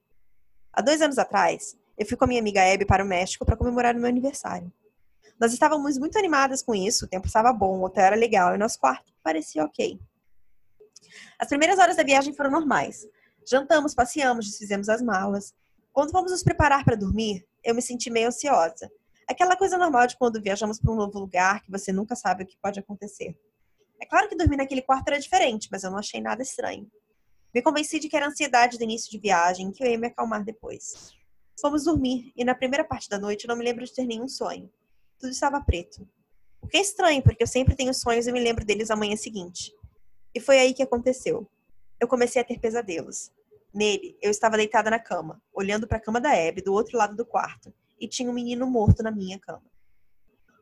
Há 0.77 0.81
dois 0.81 1.01
anos 1.01 1.17
atrás, 1.17 1.77
eu 1.97 2.05
fui 2.05 2.17
com 2.17 2.25
a 2.25 2.27
minha 2.27 2.41
amiga 2.41 2.61
Abby 2.61 2.85
para 2.85 3.01
o 3.01 3.07
México 3.07 3.45
para 3.45 3.55
comemorar 3.55 3.95
o 3.95 3.97
meu 3.97 4.09
aniversário. 4.09 4.69
Nós 5.39 5.53
estávamos 5.53 5.97
muito 5.97 6.17
animadas 6.19 6.61
com 6.61 6.75
isso, 6.75 7.05
o 7.05 7.07
tempo 7.07 7.27
estava 7.27 7.53
bom, 7.53 7.79
o 7.79 7.85
hotel 7.85 8.03
era 8.03 8.15
legal 8.17 8.53
e 8.53 8.57
nosso 8.57 8.77
quarto 8.77 9.13
parecia 9.23 9.63
ok. 9.63 9.97
As 11.39 11.47
primeiras 11.47 11.79
horas 11.79 11.95
da 11.95 12.03
viagem 12.03 12.33
foram 12.33 12.51
normais. 12.51 13.07
Jantamos, 13.49 13.95
passeamos, 13.95 14.47
desfizemos 14.47 14.89
as 14.89 15.01
malas. 15.01 15.53
Quando 15.93 16.11
fomos 16.11 16.31
nos 16.31 16.43
preparar 16.43 16.83
para 16.83 16.97
dormir, 16.97 17.47
eu 17.63 17.73
me 17.73 17.81
senti 17.81 18.09
meio 18.09 18.27
ansiosa. 18.27 18.91
Aquela 19.29 19.55
coisa 19.55 19.77
normal 19.77 20.07
de 20.07 20.17
quando 20.17 20.41
viajamos 20.41 20.77
para 20.77 20.91
um 20.91 20.95
novo 20.97 21.17
lugar 21.19 21.61
que 21.61 21.71
você 21.71 21.93
nunca 21.93 22.17
sabe 22.17 22.43
o 22.43 22.45
que 22.45 22.57
pode 22.61 22.81
acontecer. 22.81 23.33
É 24.01 24.05
claro 24.05 24.27
que 24.27 24.35
dormir 24.35 24.57
naquele 24.57 24.81
quarto 24.81 25.07
era 25.07 25.19
diferente, 25.19 25.69
mas 25.71 25.85
eu 25.85 25.91
não 25.91 25.99
achei 25.99 26.19
nada 26.19 26.43
estranho. 26.43 26.85
Me 27.55 27.61
convenci 27.61 27.99
de 27.99 28.09
que 28.09 28.17
era 28.17 28.27
ansiedade 28.27 28.77
do 28.77 28.83
início 28.83 29.09
de 29.09 29.17
viagem, 29.17 29.71
que 29.71 29.81
eu 29.81 29.89
ia 29.89 29.97
me 29.97 30.07
acalmar 30.07 30.43
depois. 30.43 31.13
Fomos 31.57 31.85
dormir, 31.85 32.33
e 32.35 32.43
na 32.43 32.53
primeira 32.53 32.83
parte 32.83 33.07
da 33.07 33.17
noite 33.17 33.47
não 33.47 33.55
me 33.55 33.63
lembro 33.63 33.85
de 33.85 33.93
ter 33.93 34.05
nenhum 34.05 34.27
sonho. 34.27 34.69
Tudo 35.17 35.31
estava 35.31 35.61
preto. 35.61 36.05
O 36.61 36.67
que 36.67 36.75
é 36.75 36.81
estranho, 36.81 37.23
porque 37.23 37.41
eu 37.41 37.47
sempre 37.47 37.73
tenho 37.73 37.93
sonhos 37.93 38.27
e 38.27 38.31
me 38.33 38.41
lembro 38.41 38.65
deles 38.65 38.89
na 38.89 38.97
manhã 38.97 39.15
seguinte. 39.15 39.71
E 40.33 40.39
foi 40.41 40.59
aí 40.59 40.73
que 40.73 40.83
aconteceu. 40.83 41.49
Eu 41.97 42.09
comecei 42.09 42.41
a 42.41 42.45
ter 42.45 42.59
pesadelos. 42.59 43.31
Nele, 43.73 44.17
eu 44.21 44.31
estava 44.31 44.57
deitada 44.57 44.89
na 44.89 44.99
cama, 44.99 45.41
olhando 45.53 45.87
para 45.87 45.95
a 45.97 46.01
cama 46.01 46.19
da 46.19 46.31
Abby 46.33 46.61
do 46.61 46.73
outro 46.73 46.97
lado 46.97 47.15
do 47.15 47.25
quarto, 47.25 47.73
e 47.97 48.05
tinha 48.05 48.29
um 48.29 48.33
menino 48.33 48.67
morto 48.67 49.01
na 49.01 49.11
minha 49.11 49.39
cama. 49.39 49.63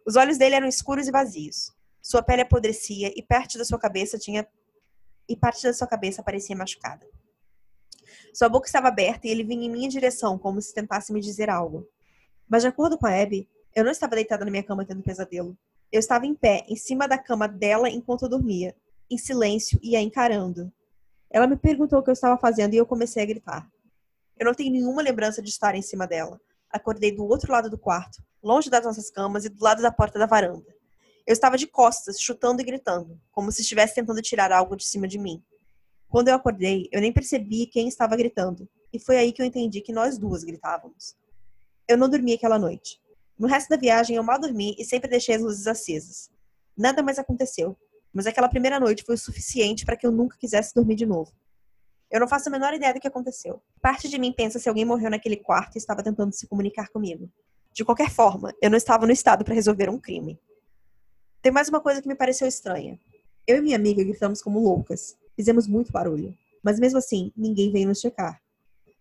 Os 0.05 0.15
olhos 0.15 0.37
dele 0.37 0.53
eram 0.53 0.67
escuros 0.67 1.07
e 1.07 1.11
vazios. 1.11 1.73
Sua 2.03 2.21
pele 2.21 2.43
apodrecia 2.43 3.11
e 3.15 3.23
perto 3.23 3.57
da 3.57 3.65
sua 3.65 3.79
cabeça 3.79 4.19
tinha 4.19 4.47
e 5.27 5.35
parte 5.35 5.63
da 5.63 5.73
sua 5.73 5.87
cabeça 5.87 6.23
parecia 6.23 6.55
machucada. 6.55 7.05
Sua 8.33 8.49
boca 8.49 8.67
estava 8.67 8.87
aberta 8.87 9.27
e 9.27 9.31
ele 9.31 9.43
vinha 9.43 9.65
em 9.65 9.69
minha 9.69 9.89
direção, 9.89 10.37
como 10.37 10.61
se 10.61 10.73
tentasse 10.73 11.13
me 11.13 11.21
dizer 11.21 11.49
algo. 11.49 11.87
Mas, 12.47 12.63
de 12.63 12.67
acordo 12.67 12.97
com 12.97 13.05
a 13.05 13.21
Abby, 13.21 13.47
eu 13.75 13.83
não 13.83 13.91
estava 13.91 14.15
deitada 14.15 14.43
na 14.43 14.51
minha 14.51 14.63
cama 14.63 14.85
tendo 14.85 15.01
pesadelo. 15.01 15.57
Eu 15.91 15.99
estava 15.99 16.25
em 16.25 16.33
pé, 16.33 16.63
em 16.67 16.75
cima 16.75 17.07
da 17.07 17.17
cama 17.17 17.47
dela 17.47 17.89
enquanto 17.89 18.23
eu 18.23 18.29
dormia, 18.29 18.75
em 19.09 19.17
silêncio 19.17 19.79
e 19.81 19.95
a 19.95 20.01
encarando. 20.01 20.71
Ela 21.29 21.47
me 21.47 21.55
perguntou 21.55 21.99
o 21.99 22.03
que 22.03 22.09
eu 22.09 22.13
estava 22.13 22.37
fazendo 22.37 22.73
e 22.73 22.77
eu 22.77 22.85
comecei 22.85 23.21
a 23.21 23.25
gritar. 23.25 23.69
Eu 24.37 24.45
não 24.45 24.53
tenho 24.53 24.71
nenhuma 24.71 25.01
lembrança 25.01 25.41
de 25.41 25.49
estar 25.49 25.75
em 25.75 25.81
cima 25.81 26.07
dela. 26.07 26.39
Acordei 26.69 27.11
do 27.11 27.23
outro 27.25 27.51
lado 27.51 27.69
do 27.69 27.77
quarto, 27.77 28.23
longe 28.41 28.69
das 28.69 28.83
nossas 28.83 29.09
camas 29.09 29.45
e 29.45 29.49
do 29.49 29.63
lado 29.63 29.81
da 29.81 29.91
porta 29.91 30.17
da 30.17 30.25
varanda. 30.25 30.65
Eu 31.25 31.33
estava 31.33 31.57
de 31.57 31.67
costas, 31.67 32.19
chutando 32.19 32.61
e 32.61 32.65
gritando, 32.65 33.19
como 33.31 33.51
se 33.51 33.61
estivesse 33.61 33.95
tentando 33.95 34.21
tirar 34.21 34.51
algo 34.51 34.75
de 34.75 34.85
cima 34.85 35.07
de 35.07 35.17
mim. 35.17 35.41
Quando 36.09 36.27
eu 36.27 36.35
acordei, 36.35 36.89
eu 36.91 36.99
nem 36.99 37.13
percebi 37.13 37.65
quem 37.65 37.87
estava 37.87 38.15
gritando, 38.15 38.69
e 38.91 38.99
foi 38.99 39.17
aí 39.17 39.31
que 39.31 39.41
eu 39.41 39.45
entendi 39.45 39.81
que 39.81 39.93
nós 39.93 40.17
duas 40.17 40.43
gritávamos. 40.43 41.15
Eu 41.87 41.97
não 41.97 42.09
dormi 42.09 42.33
aquela 42.33 42.59
noite. 42.59 43.01
No 43.39 43.47
resto 43.47 43.69
da 43.69 43.77
viagem, 43.77 44.15
eu 44.15 44.23
mal 44.23 44.39
dormi 44.39 44.75
e 44.77 44.85
sempre 44.85 45.09
deixei 45.09 45.35
as 45.35 45.41
luzes 45.41 45.65
acesas. 45.65 46.29
Nada 46.77 47.01
mais 47.01 47.17
aconteceu, 47.17 47.77
mas 48.13 48.27
aquela 48.27 48.49
primeira 48.49 48.79
noite 48.79 49.03
foi 49.03 49.15
o 49.15 49.17
suficiente 49.17 49.85
para 49.85 49.97
que 49.97 50.05
eu 50.05 50.11
nunca 50.11 50.37
quisesse 50.37 50.73
dormir 50.75 50.95
de 50.95 51.05
novo. 51.05 51.31
Eu 52.11 52.19
não 52.19 52.27
faço 52.27 52.47
a 52.47 52.51
menor 52.51 52.73
ideia 52.73 52.93
do 52.93 52.99
que 52.99 53.07
aconteceu. 53.07 53.59
Parte 53.81 54.07
de 54.07 54.19
mim 54.19 54.31
pensa 54.31 54.59
se 54.59 54.69
alguém 54.69 54.85
morreu 54.85 55.09
naquele 55.09 55.37
quarto 55.37 55.75
e 55.75 55.79
estava 55.79 56.03
tentando 56.03 56.31
se 56.31 56.47
comunicar 56.47 56.89
comigo. 56.89 57.27
De 57.71 57.83
qualquer 57.83 58.11
forma, 58.11 58.53
eu 58.61 58.69
não 58.69 58.77
estava 58.77 59.07
no 59.07 59.11
estado 59.11 59.43
para 59.43 59.55
resolver 59.55 59.89
um 59.89 59.99
crime. 59.99 60.39
Tem 61.43 61.51
mais 61.51 61.67
uma 61.67 61.81
coisa 61.81 62.01
que 62.01 62.07
me 62.07 62.15
pareceu 62.15 62.47
estranha. 62.47 62.97
Eu 63.45 63.57
e 63.57 63.61
minha 63.61 63.75
amiga 63.75 64.01
gritamos 64.01 64.41
como 64.41 64.61
loucas. 64.61 65.17
Fizemos 65.35 65.67
muito 65.67 65.91
barulho. 65.91 66.33
Mas 66.63 66.79
mesmo 66.79 66.99
assim, 66.99 67.33
ninguém 67.35 67.69
veio 67.69 67.85
nos 67.85 67.99
checar. 67.99 68.41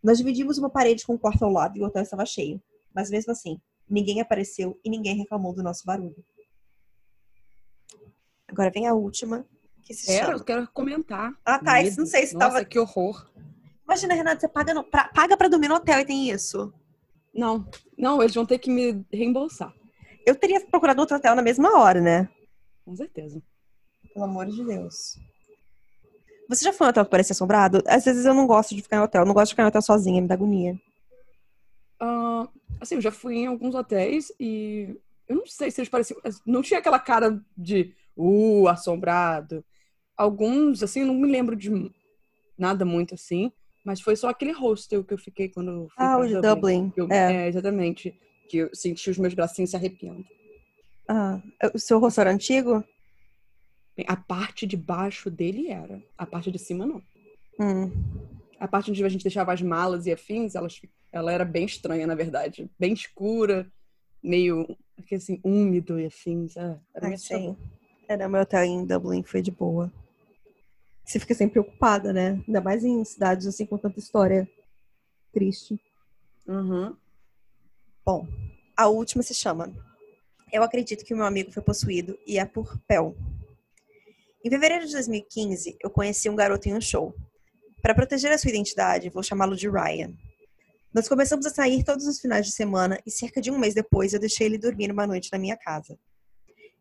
Nós 0.02 0.18
dividimos 0.18 0.59
uma 0.59 0.68
parede 0.68 1.07
com 1.07 1.14
um 1.14 1.18
quarto 1.18 1.44
ao 1.44 1.52
lado 1.52 1.78
e 1.78 1.81
o 1.81 1.85
hotel 1.85 2.02
estava 2.02 2.26
cheio. 2.26 2.61
Mas 2.92 3.11
mesmo 3.11 3.31
assim, 3.31 3.61
ninguém 3.88 4.20
apareceu 4.20 4.76
e 4.85 4.90
ninguém 4.90 5.14
reclamou 5.14 5.55
do 5.55 5.62
nosso 5.62 5.87
barulho. 5.87 6.16
Agora 8.48 8.72
vem 8.72 8.88
a 8.88 8.92
última, 8.92 9.46
que 9.85 9.94
se 9.94 10.11
é, 10.11 10.22
chama... 10.22 10.33
eu 10.33 10.42
quero 10.42 10.68
comentar. 10.72 11.33
Ah, 11.44 11.61
tá. 11.61 11.81
Isso 11.81 12.00
não 12.00 12.07
sei 12.07 12.26
se 12.26 12.35
Nossa, 12.35 12.48
tava... 12.48 12.64
que 12.64 12.76
horror. 12.76 13.31
Imagina, 13.85 14.14
Renata, 14.14 14.40
você 14.40 14.48
paga, 14.48 14.74
no... 14.74 14.83
pra... 14.83 15.05
paga 15.14 15.37
pra 15.37 15.46
dormir 15.46 15.68
no 15.68 15.76
hotel 15.76 16.00
e 16.00 16.05
tem 16.05 16.28
isso. 16.28 16.74
Não, 17.33 17.64
não, 17.96 18.20
eles 18.20 18.35
vão 18.35 18.44
ter 18.44 18.59
que 18.59 18.68
me 18.68 19.07
reembolsar. 19.12 19.72
Eu 20.27 20.35
teria 20.35 20.61
procurado 20.61 21.01
outro 21.01 21.17
hotel 21.17 21.35
na 21.35 21.43
mesma 21.43 21.79
hora, 21.79 22.01
né? 22.01 22.29
Com 22.85 22.97
certeza. 22.97 23.43
Pelo 24.13 24.25
amor 24.25 24.47
de 24.47 24.65
Deus. 24.65 25.19
Você 26.49 26.65
já 26.65 26.73
foi 26.73 26.87
em 26.87 26.91
hotel 26.91 27.05
que 27.05 27.11
parece 27.11 27.33
assombrado? 27.33 27.83
Às 27.87 28.05
vezes 28.05 28.25
eu 28.25 28.35
não 28.35 28.47
gosto 28.47 28.75
de 28.75 28.83
ficar 28.83 28.97
em 28.97 29.01
hotel. 29.01 29.23
Eu 29.23 29.27
não 29.27 29.35
gosto 29.35 29.47
de 29.49 29.53
ficar 29.53 29.63
em 29.63 29.67
hotel 29.67 29.83
sozinha, 29.83 30.21
me 30.21 30.29
dá 30.29 30.35
agonia. 30.35 30.79
Uh, 32.01 32.49
assim, 32.81 32.97
eu 32.97 33.01
já 33.01 33.11
fui 33.11 33.37
em 33.37 33.47
alguns 33.47 33.75
hotéis 33.75 34.33
e 34.39 34.97
eu 35.29 35.37
não 35.37 35.47
sei 35.47 35.71
se 35.71 35.81
eles 35.81 35.89
pareciam. 35.89 36.21
Não 36.45 36.63
tinha 36.63 36.81
aquela 36.81 36.99
cara 36.99 37.41
de 37.57 37.95
uh, 38.17 38.69
assombrado. 38.69 39.65
Alguns, 40.17 40.83
assim, 40.83 41.01
eu 41.01 41.07
não 41.07 41.15
me 41.15 41.31
lembro 41.31 41.57
de 41.57 41.91
nada 42.59 42.85
muito 42.85 43.15
assim. 43.15 43.51
Mas 43.85 44.01
foi 44.01 44.15
só 44.15 44.29
aquele 44.29 44.53
hostel 44.53 45.03
que 45.03 45.15
eu 45.15 45.19
fiquei 45.19 45.49
quando 45.49 45.89
fui 45.89 46.05
Ah, 46.05 46.19
o 46.19 46.27
de 46.27 46.41
Dublin. 46.41 46.93
Eu, 46.97 47.09
é. 47.11 47.45
é, 47.45 47.49
exatamente 47.49 48.15
que 48.53 48.59
eu 48.59 48.71
senti 48.75 49.09
os 49.09 49.17
meus 49.17 49.33
bracinhos 49.33 49.71
se 49.71 49.77
arrepiando. 49.77 50.27
Ah, 51.09 51.41
o 51.73 51.79
seu 51.79 51.99
rosto 51.99 52.21
era 52.21 52.31
antigo? 52.31 52.85
A 54.07 54.15
parte 54.15 54.67
de 54.67 54.77
baixo 54.77 55.31
dele 55.31 55.71
era. 55.71 56.03
A 56.19 56.27
parte 56.27 56.51
de 56.51 56.59
cima, 56.59 56.85
não. 56.85 57.03
Hum. 57.59 57.91
A 58.61 58.69
parte 58.69 58.91
onde 58.91 59.03
a 59.03 59.09
gente 59.09 59.23
deixava 59.23 59.55
as 59.55 59.62
malas 59.62 60.05
e 60.05 60.12
afins, 60.12 60.55
ela, 60.55 60.69
ela 61.11 61.33
era 61.33 61.47
bem 61.47 61.65
estranha, 61.65 62.07
na 62.07 62.15
verdade. 62.15 62.71
Bem 62.79 62.93
escura, 62.93 63.67
meio 64.23 64.77
assim, 65.11 65.41
úmido 65.43 65.99
e 65.99 66.05
afins. 66.05 66.55
Ah, 66.59 66.79
era 66.95 67.09
ah, 67.09 67.17
sim. 67.17 67.57
Era 68.07 68.29
meu 68.29 68.43
hotel 68.43 68.65
em 68.65 68.85
Dublin, 68.85 69.23
foi 69.23 69.41
de 69.41 69.51
boa. 69.51 69.91
Você 71.07 71.19
fica 71.19 71.33
sempre 71.33 71.55
preocupada, 71.55 72.12
né? 72.12 72.38
Ainda 72.47 72.61
mais 72.61 72.85
em 72.85 73.03
cidades 73.03 73.47
assim 73.47 73.65
com 73.65 73.79
tanta 73.79 73.99
história 73.99 74.47
triste. 75.33 75.81
Uhum. 76.47 76.95
Bom, 78.05 78.27
a 78.77 78.88
última 78.88 79.23
se 79.23 79.33
chama 79.33 79.73
Eu 80.53 80.65
acredito 80.65 81.05
que 81.05 81.15
o 81.15 81.17
meu 81.17 81.25
amigo 81.25 81.53
foi 81.53 81.62
possuído 81.62 82.19
e 82.27 82.37
é 82.37 82.45
por 82.45 82.77
Pel. 82.81 83.17
Em 84.45 84.51
fevereiro 84.51 84.85
de 84.85 84.93
2015, 84.93 85.77
eu 85.81 85.88
conheci 85.88 86.29
um 86.29 86.35
garoto 86.35 86.69
em 86.69 86.75
um 86.75 86.81
show. 86.81 87.15
Para 87.81 87.95
proteger 87.95 88.33
a 88.33 88.38
sua 88.38 88.51
identidade, 88.51 89.09
vou 89.09 89.23
chamá-lo 89.23 89.55
de 89.55 89.71
Ryan. 89.71 90.12
Nós 90.93 91.09
começamos 91.09 91.47
a 91.47 91.51
sair 91.51 91.85
todos 91.85 92.05
os 92.09 92.19
finais 92.19 92.45
de 92.45 92.53
semana 92.53 92.99
e 93.07 93.11
cerca 93.11 93.41
de 93.41 93.53
um 93.53 93.59
mês 93.59 93.73
depois 93.73 94.12
eu 94.12 94.19
deixei 94.19 94.49
ele 94.49 94.59
dormir 94.59 94.91
uma 94.91 95.07
noite 95.07 95.29
na 95.33 95.38
minha 95.38 95.57
casa. 95.57 95.97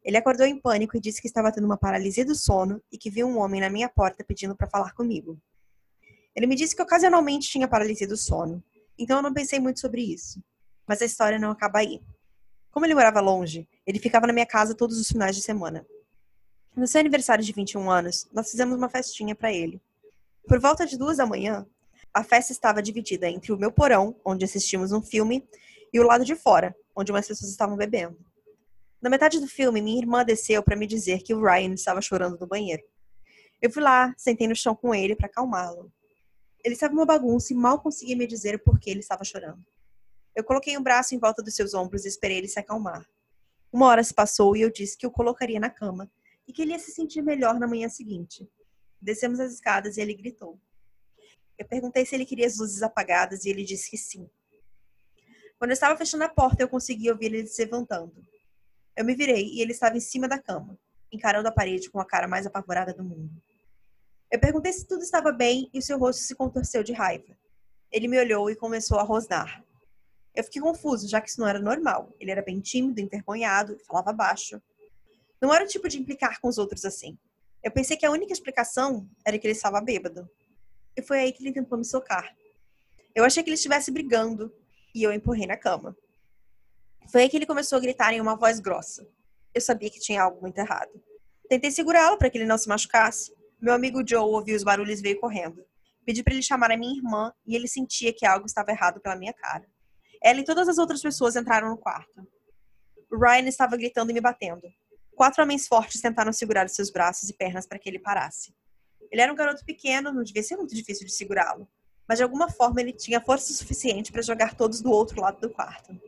Ele 0.04 0.18
acordou 0.18 0.48
em 0.48 0.60
pânico 0.60 0.98
e 0.98 1.00
disse 1.00 1.22
que 1.22 1.28
estava 1.28 1.52
tendo 1.52 1.66
uma 1.66 1.78
paralisia 1.78 2.26
do 2.26 2.34
sono 2.34 2.82
e 2.92 2.98
que 2.98 3.12
viu 3.12 3.28
um 3.28 3.38
homem 3.38 3.62
na 3.62 3.70
minha 3.70 3.88
porta 3.88 4.24
pedindo 4.24 4.56
para 4.56 4.68
falar 4.68 4.94
comigo. 4.94 5.40
Ele 6.36 6.48
me 6.48 6.56
disse 6.56 6.76
que 6.76 6.82
ocasionalmente 6.82 7.48
tinha 7.48 7.68
paralisia 7.68 8.08
do 8.08 8.18
sono, 8.18 8.64
então 8.98 9.18
eu 9.18 9.22
não 9.24 9.32
pensei 9.32 9.60
muito 9.60 9.80
sobre 9.80 10.02
isso. 10.02 10.42
Mas 10.88 11.02
a 11.02 11.06
história 11.06 11.40
não 11.40 11.52
acaba 11.52 11.80
aí. 11.80 12.02
Como 12.72 12.86
ele 12.86 12.96
morava 12.96 13.20
longe, 13.20 13.68
ele 13.86 14.00
ficava 14.00 14.28
na 14.28 14.34
minha 14.34 14.46
casa 14.46 14.76
todos 14.76 14.98
os 14.98 15.08
finais 15.08 15.36
de 15.36 15.42
semana. 15.42 15.86
No 16.76 16.88
seu 16.88 17.02
aniversário 17.02 17.44
de 17.44 17.52
21 17.52 17.90
anos, 17.90 18.28
nós 18.32 18.50
fizemos 18.50 18.78
uma 18.78 18.90
festinha 18.90 19.36
para 19.36 19.52
ele. 19.52 19.82
Por 20.48 20.60
volta 20.60 20.86
de 20.86 20.98
duas 20.98 21.18
da 21.18 21.26
manhã, 21.26 21.66
a 22.14 22.24
festa 22.24 22.52
estava 22.52 22.82
dividida 22.82 23.30
entre 23.30 23.52
o 23.52 23.58
meu 23.58 23.72
porão, 23.72 24.16
onde 24.24 24.46
assistimos 24.46 24.92
um 24.92 25.02
filme, 25.02 25.48
e 25.94 26.00
o 26.00 26.04
lado 26.04 26.24
de 26.24 26.36
fora, 26.36 26.76
onde 26.96 27.12
umas 27.12 27.28
pessoas 27.28 27.52
estavam 27.52 27.76
bebendo. 27.76 28.18
Na 29.02 29.10
metade 29.10 29.40
do 29.40 29.48
filme, 29.48 29.82
minha 29.82 30.00
irmã 30.00 30.24
desceu 30.24 30.62
para 30.62 30.76
me 30.76 30.88
dizer 30.88 31.24
que 31.24 31.34
o 31.34 31.42
Ryan 31.42 31.74
estava 31.74 32.02
chorando 32.02 32.38
no 32.40 32.48
banheiro. 32.48 32.84
Eu 33.62 33.72
fui 33.72 33.82
lá, 33.82 34.14
sentei 34.18 34.48
no 34.48 34.56
chão 34.56 34.76
com 34.76 34.94
ele 34.94 35.16
para 35.16 35.28
acalmá-lo. 35.28 35.92
Ele 36.64 36.74
estava 36.76 36.94
uma 36.94 37.06
bagunça 37.06 37.52
e 37.52 37.56
mal 37.56 37.80
conseguia 37.80 38.16
me 38.16 38.28
dizer 38.28 38.64
por 38.64 38.80
que 38.80 38.90
ele 38.90 39.00
estava 39.00 39.24
chorando. 39.24 39.64
Eu 40.36 40.44
coloquei 40.44 40.78
um 40.78 40.84
braço 40.84 41.14
em 41.14 41.20
volta 41.20 41.42
dos 41.44 41.56
seus 41.56 41.74
ombros 41.74 42.06
e 42.06 42.08
esperei 42.08 42.38
ele 42.38 42.48
se 42.48 42.60
acalmar. 42.60 43.06
Uma 43.72 43.88
hora 43.88 44.04
se 44.04 44.14
passou 44.14 44.56
e 44.56 44.62
eu 44.62 44.72
disse 44.72 44.98
que 44.98 45.08
o 45.08 45.12
colocaria 45.12 45.60
na 45.60 45.70
cama 45.70 46.10
e 46.48 46.54
que 46.54 46.62
ele 46.62 46.72
ia 46.72 46.80
se 46.80 46.92
sentir 46.92 47.22
melhor 47.22 47.60
na 47.60 47.68
manhã 47.68 47.90
seguinte. 47.90 48.50
Descemos 49.02 49.40
as 49.40 49.54
escadas 49.54 49.98
e 49.98 50.02
ele 50.02 50.14
gritou. 50.14 50.60
Eu 51.58 51.68
perguntei 51.68 52.06
se 52.06 52.16
ele 52.16 52.26
queria 52.26 52.48
as 52.48 52.58
luzes 52.58 52.82
apagadas 52.82 53.46
e 53.46 53.50
ele 53.50 53.64
disse 53.64 53.90
que 53.90 53.98
sim. 53.98 54.30
Quando 55.58 55.72
eu 55.72 55.76
estava 55.76 55.98
fechando 55.98 56.24
a 56.24 56.30
porta, 56.30 56.64
eu 56.64 56.68
consegui 56.68 57.12
ouvir 57.12 57.28
ele 57.28 57.48
se 57.48 57.64
levantando. 57.64 58.26
Eu 58.96 59.06
me 59.06 59.16
virei 59.16 59.46
e 59.46 59.62
ele 59.62 59.72
estava 59.72 59.96
em 59.96 60.02
cima 60.02 60.28
da 60.28 60.40
cama, 60.40 60.78
encarando 61.12 61.48
a 61.48 61.52
parede 61.52 61.90
com 61.90 62.00
a 62.00 62.06
cara 62.06 62.28
mais 62.28 62.46
apavorada 62.46 62.94
do 62.94 63.04
mundo. 63.04 63.32
Eu 64.32 64.40
perguntei 64.40 64.74
se 64.74 64.88
tudo 64.88 65.04
estava 65.04 65.32
bem 65.32 65.70
e 65.74 65.80
o 65.80 65.82
seu 65.82 65.98
rosto 65.98 66.22
se 66.24 66.36
contorceu 66.36 66.84
de 66.84 66.94
raiva. 66.94 67.38
Ele 67.92 68.08
me 68.08 68.18
olhou 68.20 68.50
e 68.50 68.56
começou 68.56 68.98
a 68.98 69.04
rosnar. 69.04 69.64
Eu 70.36 70.44
fiquei 70.44 70.62
confuso, 70.62 71.08
já 71.08 71.20
que 71.20 71.30
isso 71.30 71.40
não 71.40 71.48
era 71.48 71.60
normal. 71.60 72.16
Ele 72.20 72.32
era 72.32 72.42
bem 72.42 72.60
tímido, 72.60 73.02
envergonhado, 73.02 73.78
falava 73.86 74.14
baixo. 74.14 74.62
Não 75.42 75.54
era 75.54 75.66
o 75.66 75.68
tipo 75.68 75.90
de 75.90 76.00
implicar 76.00 76.40
com 76.40 76.48
os 76.48 76.58
outros 76.58 76.86
assim. 76.86 77.18
Eu 77.64 77.72
pensei 77.72 77.98
que 77.98 78.06
a 78.06 78.12
única 78.12 78.34
explicação 78.34 79.08
era 79.26 79.38
que 79.38 79.46
ele 79.46 79.54
estava 79.54 79.82
bêbado. 79.82 80.30
E 80.96 81.02
foi 81.02 81.20
aí 81.20 81.32
que 81.32 81.44
ele 81.44 81.54
tentou 81.54 81.78
me 81.78 81.86
socar. 81.86 82.36
Eu 83.14 83.26
achei 83.26 83.44
que 83.44 83.50
ele 83.50 83.56
estivesse 83.56 83.92
brigando 83.92 84.54
e 84.96 85.04
eu 85.04 85.12
empurrei 85.12 85.46
na 85.46 85.58
cama. 85.58 85.96
Foi 87.12 87.24
aí 87.24 87.30
que 87.30 87.38
ele 87.38 87.46
começou 87.46 87.78
a 87.78 87.82
gritar 87.82 88.14
em 88.14 88.22
uma 88.22 88.36
voz 88.36 88.60
grossa. 88.60 89.08
Eu 89.54 89.62
sabia 89.62 89.90
que 89.90 90.00
tinha 90.00 90.24
algo 90.24 90.40
muito 90.42 90.58
errado. 90.58 90.92
Tentei 91.50 91.72
segurá-lo 91.72 92.18
para 92.18 92.30
que 92.30 92.38
ele 92.38 92.46
não 92.46 92.58
se 92.58 92.70
machucasse. 92.70 93.36
Meu 93.60 93.74
amigo 93.74 94.02
Joe 94.08 94.22
ouviu 94.22 94.56
os 94.56 94.64
barulhos 94.64 95.00
e 95.00 95.04
veio 95.04 95.20
correndo. 95.20 95.66
Pedi 96.06 96.24
para 96.24 96.34
ele 96.34 96.42
chamar 96.42 96.72
a 96.72 96.78
minha 96.78 96.96
irmã 96.96 97.34
e 97.46 97.56
ele 97.56 97.68
sentia 97.68 98.14
que 98.14 98.26
algo 98.26 98.46
estava 98.46 98.72
errado 98.72 99.00
pela 99.02 99.16
minha 99.16 99.34
cara. 99.34 99.68
Ela 100.24 100.40
e 100.40 100.44
todas 100.44 100.68
as 100.68 100.78
outras 100.78 101.02
pessoas 101.02 101.36
entraram 101.36 101.70
no 101.70 101.78
quarto. 101.78 102.28
Ryan 103.12 103.48
estava 103.48 103.76
gritando 103.76 104.12
e 104.12 104.14
me 104.14 104.22
batendo. 104.22 104.62
Quatro 105.16 105.44
homens 105.44 105.68
fortes 105.68 106.00
tentaram 106.00 106.32
segurar 106.32 106.66
os 106.66 106.74
seus 106.74 106.90
braços 106.90 107.30
e 107.30 107.34
pernas 107.34 107.68
para 107.68 107.78
que 107.78 107.90
ele 107.90 108.00
parasse. 108.00 108.54
Ele 109.12 109.22
era 109.22 109.32
um 109.32 109.36
garoto 109.36 109.66
pequeno, 109.66 110.14
não 110.14 110.24
devia 110.24 110.42
ser 110.42 110.56
muito 110.56 110.74
difícil 110.74 111.06
de 111.06 111.12
segurá-lo, 111.12 111.68
mas 112.08 112.18
de 112.18 112.24
alguma 112.24 112.50
forma 112.50 112.80
ele 112.80 112.94
tinha 112.94 113.20
força 113.20 113.54
suficiente 113.54 114.12
para 114.12 114.22
jogar 114.22 114.56
todos 114.56 114.82
do 114.82 114.90
outro 114.90 115.20
lado 115.22 115.40
do 115.42 115.50
quarto. 115.50 116.00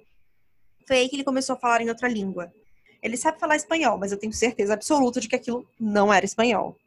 Foi 0.88 0.98
aí 0.98 1.10
que 1.10 1.16
ele 1.16 1.24
começou 1.24 1.56
a 1.56 1.60
falar 1.60 1.82
em 1.82 1.90
outra 1.90 2.08
língua. 2.08 2.54
Ele 3.02 3.18
sabe 3.18 3.40
falar 3.40 3.58
espanhol, 3.58 3.98
mas 3.98 4.12
eu 4.12 4.18
tenho 4.18 4.32
certeza 4.32 4.74
absoluta 4.74 5.20
de 5.20 5.28
que 5.28 5.36
aquilo 5.36 5.68
não 5.80 6.14
era 6.14 6.26
espanhol. 6.26 6.78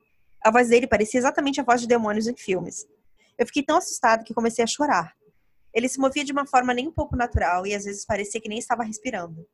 A 0.43 0.51
voz 0.51 0.69
dele 0.69 0.87
parecia 0.87 1.19
exatamente 1.19 1.61
a 1.61 1.65
voz 1.65 1.81
de 1.81 1.87
demônios 1.87 2.27
em 2.27 2.37
filmes. 2.37 2.87
Eu 3.37 3.47
fiquei 3.47 3.63
tão 3.63 3.77
assustado 3.77 4.25
que 4.25 4.33
comecei 4.33 4.65
a 4.65 4.67
chorar. 4.67 5.15
Ele 5.77 5.91
se 5.91 6.01
movia 6.01 6.25
de 6.25 6.33
uma 6.33 6.47
forma 6.47 6.73
nem 6.73 6.89
um 6.89 6.91
pouco 6.91 7.15
natural 7.15 7.67
e 7.67 7.75
às 7.75 7.85
vezes 7.85 8.07
parecia 8.07 8.41
que 8.41 8.49
nem 8.49 8.59
estava 8.59 8.83
respirando. 8.83 9.47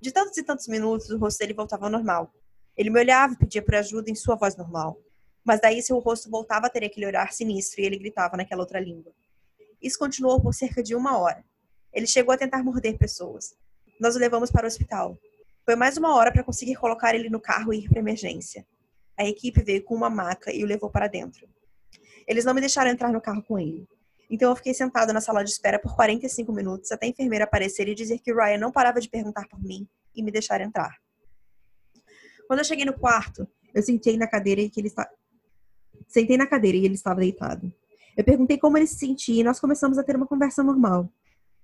De 0.00 0.12
tantos 0.12 0.38
e 0.38 0.44
tantos 0.44 0.68
minutos, 0.68 1.10
o 1.10 1.18
rosto 1.18 1.40
dele 1.40 1.52
voltava 1.52 1.86
ao 1.86 1.90
normal. 1.90 2.32
Ele 2.76 2.90
me 2.90 3.00
olhava 3.00 3.32
e 3.32 3.36
pedia 3.36 3.60
por 3.60 3.74
ajuda 3.74 4.08
em 4.08 4.14
sua 4.14 4.36
voz 4.36 4.56
normal. 4.56 4.96
Mas 5.44 5.60
daí 5.60 5.82
seu 5.82 5.98
rosto 5.98 6.30
voltava 6.30 6.68
a 6.68 6.70
ter 6.70 6.84
aquele 6.84 7.06
olhar 7.06 7.32
sinistro 7.32 7.80
e 7.80 7.86
ele 7.86 7.98
gritava 7.98 8.36
naquela 8.36 8.60
outra 8.60 8.78
língua. 8.78 9.12
Isso 9.82 9.98
continuou 9.98 10.40
por 10.40 10.54
cerca 10.54 10.80
de 10.80 10.94
uma 10.94 11.18
hora. 11.18 11.44
Ele 11.92 12.06
chegou 12.06 12.32
a 12.32 12.38
tentar 12.38 12.62
morder 12.62 12.96
pessoas. 12.96 13.56
Nós 13.98 14.14
o 14.14 14.20
levamos 14.20 14.52
para 14.52 14.62
o 14.62 14.68
hospital. 14.68 15.18
Foi 15.64 15.74
mais 15.74 15.96
uma 15.96 16.14
hora 16.14 16.30
para 16.30 16.44
conseguir 16.44 16.76
colocar 16.76 17.16
ele 17.16 17.28
no 17.28 17.40
carro 17.40 17.74
e 17.74 17.80
ir 17.80 17.88
para 17.88 17.98
emergência. 17.98 18.64
A 19.18 19.24
equipe 19.24 19.60
veio 19.60 19.82
com 19.82 19.96
uma 19.96 20.08
maca 20.08 20.52
e 20.52 20.62
o 20.62 20.68
levou 20.68 20.88
para 20.88 21.08
dentro. 21.08 21.48
Eles 22.28 22.44
não 22.44 22.54
me 22.54 22.60
deixaram 22.60 22.92
entrar 22.92 23.12
no 23.12 23.20
carro 23.20 23.42
com 23.42 23.58
ele. 23.58 23.88
Então 24.30 24.50
eu 24.50 24.56
fiquei 24.56 24.74
sentado 24.74 25.12
na 25.12 25.20
sala 25.20 25.44
de 25.44 25.50
espera 25.50 25.78
por 25.78 25.94
45 25.94 26.52
minutos 26.52 26.90
até 26.90 27.06
a 27.06 27.08
enfermeira 27.08 27.44
aparecer 27.44 27.88
e 27.88 27.94
dizer 27.94 28.18
que 28.18 28.32
Ryan 28.32 28.58
não 28.58 28.72
parava 28.72 29.00
de 29.00 29.08
perguntar 29.08 29.46
por 29.48 29.62
mim 29.62 29.86
e 30.14 30.22
me 30.22 30.30
deixar 30.30 30.60
entrar. 30.60 30.96
Quando 32.46 32.60
eu 32.60 32.64
cheguei 32.64 32.84
no 32.84 32.98
quarto, 32.98 33.46
eu 33.74 33.82
sentei 33.82 34.16
na 34.16 34.26
cadeira 34.26 34.60
e 34.60 34.70
que 34.70 34.80
ele 34.80 34.92
sentei 36.06 36.36
na 36.36 36.46
cadeira 36.46 36.76
e 36.76 36.84
ele 36.84 36.94
estava 36.94 37.20
deitado. 37.20 37.72
Eu 38.16 38.24
perguntei 38.24 38.58
como 38.58 38.78
ele 38.78 38.86
se 38.86 38.96
sentia 38.96 39.40
e 39.40 39.44
nós 39.44 39.58
começamos 39.58 39.98
a 39.98 40.02
ter 40.02 40.14
uma 40.16 40.26
conversa 40.26 40.62
normal. 40.62 41.10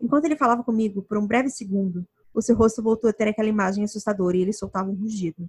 Enquanto 0.00 0.24
ele 0.24 0.36
falava 0.36 0.64
comigo 0.64 1.02
por 1.02 1.18
um 1.18 1.26
breve 1.26 1.50
segundo, 1.50 2.06
o 2.34 2.40
seu 2.42 2.56
rosto 2.56 2.82
voltou 2.82 3.08
a 3.10 3.12
ter 3.12 3.28
aquela 3.28 3.48
imagem 3.48 3.84
assustadora 3.84 4.36
e 4.36 4.42
ele 4.42 4.52
soltava 4.52 4.90
um 4.90 4.94
rugido. 4.94 5.48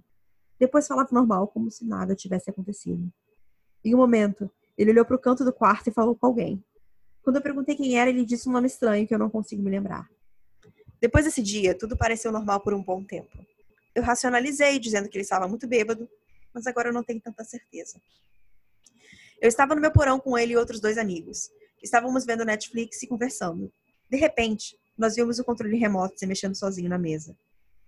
Depois 0.58 0.86
falava 0.86 1.08
normal, 1.10 1.48
como 1.48 1.70
se 1.70 1.84
nada 1.84 2.14
tivesse 2.14 2.50
acontecido. 2.50 3.10
Em 3.84 3.94
um 3.94 3.98
momento, 3.98 4.50
ele 4.76 4.90
olhou 4.90 5.04
para 5.04 5.16
o 5.16 5.18
canto 5.18 5.44
do 5.44 5.52
quarto 5.52 5.88
e 5.88 5.92
falou 5.92 6.14
com 6.14 6.26
alguém. 6.26 6.62
Quando 7.22 7.36
eu 7.36 7.42
perguntei 7.42 7.76
quem 7.76 7.98
era, 7.98 8.10
ele 8.10 8.24
disse 8.24 8.48
um 8.48 8.52
nome 8.52 8.66
estranho 8.66 9.06
que 9.06 9.14
eu 9.14 9.18
não 9.18 9.30
consigo 9.30 9.62
me 9.62 9.70
lembrar. 9.70 10.08
Depois 11.00 11.24
desse 11.24 11.42
dia, 11.42 11.76
tudo 11.76 11.96
pareceu 11.96 12.30
normal 12.30 12.60
por 12.60 12.74
um 12.74 12.82
bom 12.82 13.02
tempo. 13.04 13.44
Eu 13.94 14.02
racionalizei, 14.02 14.78
dizendo 14.78 15.08
que 15.08 15.16
ele 15.16 15.22
estava 15.22 15.46
muito 15.46 15.66
bêbado, 15.66 16.08
mas 16.52 16.66
agora 16.66 16.88
eu 16.88 16.92
não 16.92 17.02
tenho 17.02 17.20
tanta 17.20 17.44
certeza. 17.44 18.00
Eu 19.40 19.48
estava 19.48 19.74
no 19.74 19.80
meu 19.80 19.92
porão 19.92 20.20
com 20.20 20.38
ele 20.38 20.52
e 20.52 20.56
outros 20.56 20.80
dois 20.80 20.96
amigos. 20.98 21.50
Estávamos 21.82 22.24
vendo 22.24 22.44
Netflix 22.44 23.02
e 23.02 23.06
conversando. 23.06 23.72
De 24.08 24.16
repente, 24.16 24.78
nós 24.96 25.16
vimos 25.16 25.38
o 25.38 25.44
controle 25.44 25.76
remoto 25.76 26.18
se 26.18 26.26
mexendo 26.26 26.54
sozinho 26.54 26.88
na 26.88 26.98
mesa. 26.98 27.36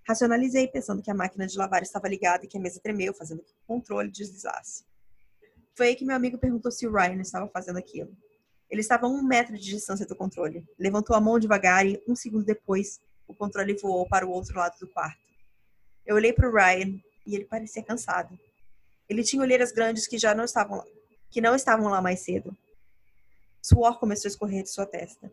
Racionalizei, 0.06 0.68
pensando 0.68 1.00
que 1.00 1.10
a 1.10 1.14
máquina 1.14 1.46
de 1.46 1.56
lavar 1.56 1.82
estava 1.82 2.08
ligada 2.08 2.44
e 2.44 2.48
que 2.48 2.58
a 2.58 2.60
mesa 2.60 2.80
tremeu, 2.80 3.14
fazendo 3.14 3.42
que 3.42 3.52
o 3.52 3.66
controle 3.66 4.10
deslizasse. 4.10 4.84
Foi 5.76 5.88
aí 5.88 5.96
que 5.96 6.04
meu 6.04 6.14
amigo 6.14 6.38
perguntou 6.38 6.70
se 6.70 6.86
o 6.86 6.92
Ryan 6.92 7.20
estava 7.20 7.48
fazendo 7.48 7.78
aquilo. 7.78 8.14
Ele 8.70 8.80
estava 8.80 9.06
a 9.06 9.08
um 9.08 9.22
metro 9.22 9.56
de 9.56 9.64
distância 9.64 10.06
do 10.06 10.16
controle. 10.16 10.66
Levantou 10.78 11.14
a 11.14 11.20
mão 11.20 11.38
devagar 11.38 11.86
e, 11.86 12.02
um 12.08 12.16
segundo 12.16 12.44
depois, 12.44 13.00
o 13.26 13.34
controle 13.34 13.74
voou 13.74 14.08
para 14.08 14.26
o 14.26 14.30
outro 14.30 14.56
lado 14.58 14.78
do 14.78 14.88
quarto. 14.88 15.18
Eu 16.04 16.16
olhei 16.16 16.32
para 16.32 16.48
o 16.48 16.52
Ryan 16.52 16.98
e 17.26 17.34
ele 17.34 17.44
parecia 17.44 17.82
cansado. 17.82 18.38
Ele 19.08 19.22
tinha 19.22 19.42
olheiras 19.42 19.72
grandes 19.72 20.06
que 20.06 20.18
já 20.18 20.34
não 20.34 20.44
estavam 20.44 20.78
lá, 20.78 20.84
que 21.30 21.40
não 21.40 21.54
estavam 21.54 21.88
lá 21.88 22.00
mais 22.00 22.20
cedo. 22.20 22.56
Suor 23.62 23.98
começou 23.98 24.28
a 24.28 24.30
escorrer 24.30 24.62
de 24.62 24.70
sua 24.70 24.86
testa. 24.86 25.32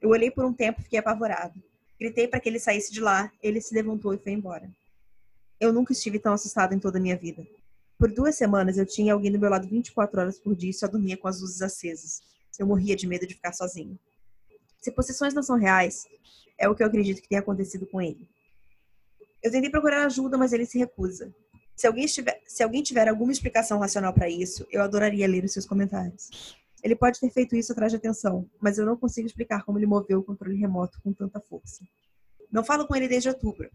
Eu 0.00 0.10
olhei 0.10 0.30
por 0.30 0.44
um 0.44 0.52
tempo 0.52 0.80
e 0.80 0.84
fiquei 0.84 0.98
apavorado. 0.98 1.60
Gritei 1.98 2.28
para 2.28 2.40
que 2.40 2.48
ele 2.48 2.58
saísse 2.58 2.92
de 2.92 3.00
lá. 3.00 3.32
Ele 3.42 3.60
se 3.60 3.74
levantou 3.74 4.12
e 4.14 4.18
foi 4.18 4.32
embora. 4.32 4.70
Eu 5.60 5.72
nunca 5.72 5.92
estive 5.92 6.18
tão 6.18 6.32
assustado 6.32 6.74
em 6.74 6.78
toda 6.78 6.98
a 6.98 7.00
minha 7.00 7.16
vida. 7.16 7.46
Por 7.98 8.12
duas 8.12 8.34
semanas 8.34 8.78
eu 8.78 8.86
tinha 8.86 9.12
alguém 9.12 9.30
do 9.30 9.38
meu 9.38 9.48
lado 9.48 9.68
24 9.68 10.20
horas 10.20 10.38
por 10.38 10.56
dia 10.56 10.70
e 10.70 10.74
só 10.74 10.88
dormia 10.88 11.16
com 11.16 11.28
as 11.28 11.40
luzes 11.40 11.62
acesas. 11.62 12.20
Eu 12.58 12.66
morria 12.66 12.96
de 12.96 13.06
medo 13.06 13.26
de 13.26 13.34
ficar 13.34 13.52
sozinho. 13.52 13.98
Se 14.80 14.90
possessões 14.90 15.32
não 15.32 15.42
são 15.42 15.56
reais, 15.56 16.06
é 16.58 16.68
o 16.68 16.74
que 16.74 16.82
eu 16.82 16.86
acredito 16.86 17.22
que 17.22 17.28
tenha 17.28 17.40
acontecido 17.40 17.86
com 17.86 18.00
ele. 18.00 18.28
Eu 19.42 19.50
tentei 19.50 19.70
procurar 19.70 20.06
ajuda, 20.06 20.38
mas 20.38 20.52
ele 20.52 20.66
se 20.66 20.78
recusa. 20.78 21.34
Se 21.74 21.86
alguém, 21.86 22.04
estiver, 22.04 22.40
se 22.46 22.62
alguém 22.62 22.82
tiver 22.82 23.08
alguma 23.08 23.32
explicação 23.32 23.78
racional 23.78 24.12
para 24.12 24.28
isso, 24.28 24.66
eu 24.70 24.82
adoraria 24.82 25.26
ler 25.26 25.44
os 25.44 25.52
seus 25.52 25.66
comentários. 25.66 26.56
Ele 26.82 26.94
pode 26.94 27.18
ter 27.18 27.30
feito 27.30 27.56
isso 27.56 27.72
atrás 27.72 27.92
de 27.92 27.96
atenção, 27.96 28.48
mas 28.60 28.78
eu 28.78 28.84
não 28.84 28.96
consigo 28.96 29.26
explicar 29.26 29.64
como 29.64 29.78
ele 29.78 29.86
moveu 29.86 30.18
o 30.18 30.24
controle 30.24 30.56
remoto 30.56 31.00
com 31.02 31.12
tanta 31.12 31.40
força. 31.40 31.84
Não 32.50 32.64
falo 32.64 32.86
com 32.86 32.94
ele 32.94 33.08
desde 33.08 33.28
outubro. 33.28 33.70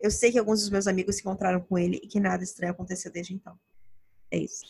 Eu 0.00 0.10
sei 0.10 0.32
que 0.32 0.38
alguns 0.38 0.60
dos 0.60 0.70
meus 0.70 0.86
amigos 0.86 1.16
se 1.16 1.22
encontraram 1.22 1.60
com 1.60 1.78
ele 1.78 2.00
e 2.02 2.08
que 2.08 2.18
nada 2.18 2.42
estranho 2.42 2.72
aconteceu 2.72 3.10
desde 3.10 3.34
então. 3.34 3.58
É 4.30 4.38
isso. 4.38 4.64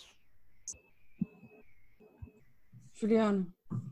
Juliana. 3.00 3.46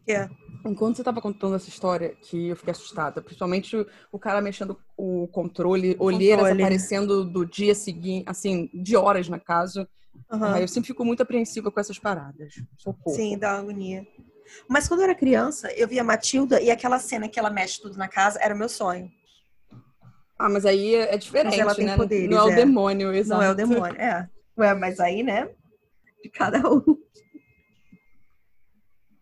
É? 0.07 0.29
Enquanto 0.67 0.97
você 0.97 1.03
estava 1.03 1.21
contando 1.21 1.55
essa 1.57 1.69
história, 1.69 2.15
que 2.21 2.49
eu 2.49 2.57
fiquei 2.57 2.73
assustada, 2.73 3.23
principalmente 3.23 3.77
o, 3.77 3.87
o 4.13 4.19
cara 4.19 4.41
mexendo 4.41 4.79
o 4.97 5.29
controle, 5.29 5.97
olheiras 5.99 6.49
controle. 6.49 6.63
aparecendo 6.63 7.25
do 7.25 7.47
dia 7.47 7.75
seguinte, 7.75 8.25
assim, 8.27 8.69
de 8.75 8.97
horas 8.97 9.29
no 9.29 9.41
caso. 9.41 9.87
Aham. 10.31 10.55
Ah, 10.55 10.61
eu 10.61 10.69
sempre 10.69 10.89
fico 10.89 11.05
muito 11.05 11.23
apreensiva 11.23 11.71
com 11.71 11.79
essas 11.79 11.99
paradas. 11.99 12.55
Socorro. 12.77 13.17
Sim, 13.17 13.39
dá 13.39 13.53
agonia. 13.59 14.07
Mas 14.69 14.89
quando 14.89 15.01
eu 15.01 15.05
era 15.05 15.15
criança, 15.15 15.71
eu 15.73 15.87
via 15.87 16.03
Matilda 16.03 16.61
e 16.61 16.71
aquela 16.71 16.99
cena 16.99 17.29
que 17.29 17.39
ela 17.39 17.51
mexe 17.51 17.81
tudo 17.81 17.97
na 17.97 18.09
casa 18.09 18.39
era 18.43 18.55
o 18.55 18.59
meu 18.59 18.69
sonho. 18.69 19.09
Ah, 20.39 20.49
mas 20.49 20.65
aí 20.65 20.95
é 20.95 21.15
é 21.15 21.19
diferente, 21.19 21.53
Mas 21.53 21.61
ela 21.61 21.75
tem 21.75 21.87
né? 21.87 21.97
poderes, 21.97 22.31
Não 22.31 22.39
é 22.39 22.45
o 22.45 22.51
é. 22.51 22.55
demônio, 22.55 23.13
exato. 23.13 23.41
Não 23.41 23.49
é 23.49 23.53
o 23.53 23.55
demônio, 23.55 24.01
é. 24.01 24.29
Ué, 24.57 24.75
mas 24.75 25.01
aí, 25.01 25.23
né? 25.23 25.51
De 26.23 26.31
cada 26.31 26.59
um. 26.69 26.83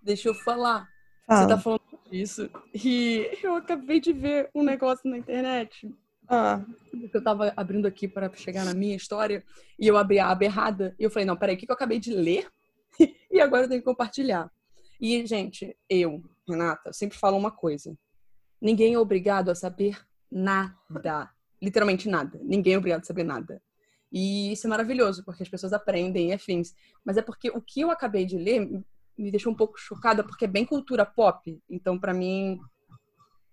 Deixa 0.07 0.29
eu 0.29 0.35
falar. 0.35 0.89
Fala. 1.27 1.41
Você 1.41 1.49
tá 1.49 1.59
falando 1.59 1.83
disso. 2.09 2.49
E 2.73 3.29
eu 3.43 3.57
acabei 3.57 3.99
de 3.99 4.13
ver 4.13 4.49
um 4.55 4.63
negócio 4.63 5.11
na 5.11 5.19
internet. 5.19 5.93
Ah, 6.29 6.65
eu 7.13 7.23
tava 7.23 7.53
abrindo 7.57 7.87
aqui 7.87 8.07
para 8.07 8.33
chegar 8.33 8.65
na 8.65 8.73
minha 8.73 8.95
história 8.95 9.45
e 9.77 9.85
eu 9.85 9.97
abri 9.97 10.21
a 10.21 10.29
aba 10.29 10.45
errada. 10.45 10.95
E 10.97 11.03
eu 11.03 11.11
falei, 11.11 11.27
não, 11.27 11.37
peraí, 11.37 11.57
o 11.57 11.59
que 11.59 11.67
que 11.67 11.73
eu 11.73 11.75
acabei 11.75 11.99
de 11.99 12.15
ler? 12.15 12.49
e 13.29 13.41
agora 13.41 13.65
eu 13.65 13.69
tenho 13.69 13.81
que 13.81 13.85
compartilhar. 13.85 14.49
E, 15.01 15.27
gente, 15.27 15.77
eu, 15.91 16.23
Renata, 16.49 16.93
sempre 16.93 17.19
falo 17.19 17.37
uma 17.37 17.51
coisa. 17.51 17.99
Ninguém 18.61 18.95
é 18.95 18.99
obrigado 19.01 19.51
a 19.51 19.57
saber 19.57 19.99
nada. 20.31 21.31
Literalmente 21.61 22.09
nada. 22.09 22.39
Ninguém 22.45 22.75
é 22.75 22.79
obrigado 22.79 23.03
a 23.03 23.07
saber 23.07 23.25
nada. 23.25 23.61
E 24.13 24.53
isso 24.53 24.69
é 24.69 24.71
maravilhoso, 24.71 25.25
porque 25.25 25.43
as 25.43 25.49
pessoas 25.49 25.73
aprendem 25.73 26.31
e 26.31 26.33
afins. 26.33 26.77
Mas 27.05 27.17
é 27.17 27.23
porque 27.23 27.51
o 27.51 27.61
que 27.61 27.81
eu 27.81 27.91
acabei 27.91 28.25
de 28.25 28.39
ler 28.39 28.85
me 29.19 29.31
deixou 29.31 29.53
um 29.53 29.57
pouco 29.57 29.79
chocada, 29.79 30.23
porque 30.23 30.45
é 30.45 30.49
bem 30.49 30.65
cultura 30.65 31.05
pop. 31.05 31.59
Então, 31.69 31.99
pra 31.99 32.13
mim, 32.13 32.59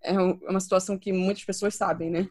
é 0.02 0.14
é 0.14 0.18
uma 0.50 0.60
situação 0.60 0.98
que 0.98 1.12
muitas 1.12 1.44
pessoas 1.44 1.74
sabem, 1.74 2.10
né? 2.10 2.28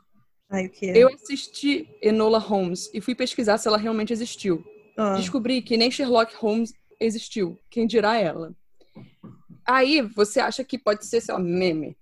ai, 0.50 0.70
quê? 0.70 0.94
Eu 0.96 1.10
assisti 1.14 1.90
Enola 2.02 2.38
Holmes 2.38 2.90
e 2.94 3.02
fui 3.02 3.16
pesquisar 3.16 3.58
se 3.58 3.68
ela 3.68 3.78
realmente 3.78 4.14
existiu. 4.14 4.64
Ah, 4.96 5.16
Descobri 5.16 5.62
que 5.62 5.76
nem 5.76 5.90
Sherlock 5.90 6.36
Holmes 6.36 6.74
existiu. 7.00 7.60
Quem 7.70 7.88
dirá 7.88 8.18
ela? 8.18 8.56
Aí 9.66 10.02
você 10.02 10.40
acha 10.40 10.64
que 10.64 10.78
pode 10.78 11.06
ser, 11.06 11.22
sei 11.22 11.34
lá, 11.34 11.40
meme. 11.40 11.98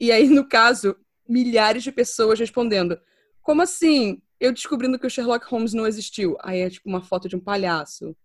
E 0.00 0.10
aí, 0.10 0.28
no 0.28 0.48
caso, 0.48 0.96
milhares 1.28 1.82
de 1.82 1.92
pessoas 1.92 2.38
respondendo: 2.38 2.98
Como 3.42 3.62
assim? 3.62 4.20
Eu 4.40 4.52
descobrindo 4.52 4.98
que 4.98 5.06
o 5.06 5.10
Sherlock 5.10 5.46
Holmes 5.46 5.72
não 5.72 5.86
existiu. 5.86 6.36
Aí 6.40 6.60
é 6.60 6.70
tipo 6.70 6.88
uma 6.88 7.02
foto 7.02 7.28
de 7.28 7.36
um 7.36 7.40
palhaço. 7.40 8.16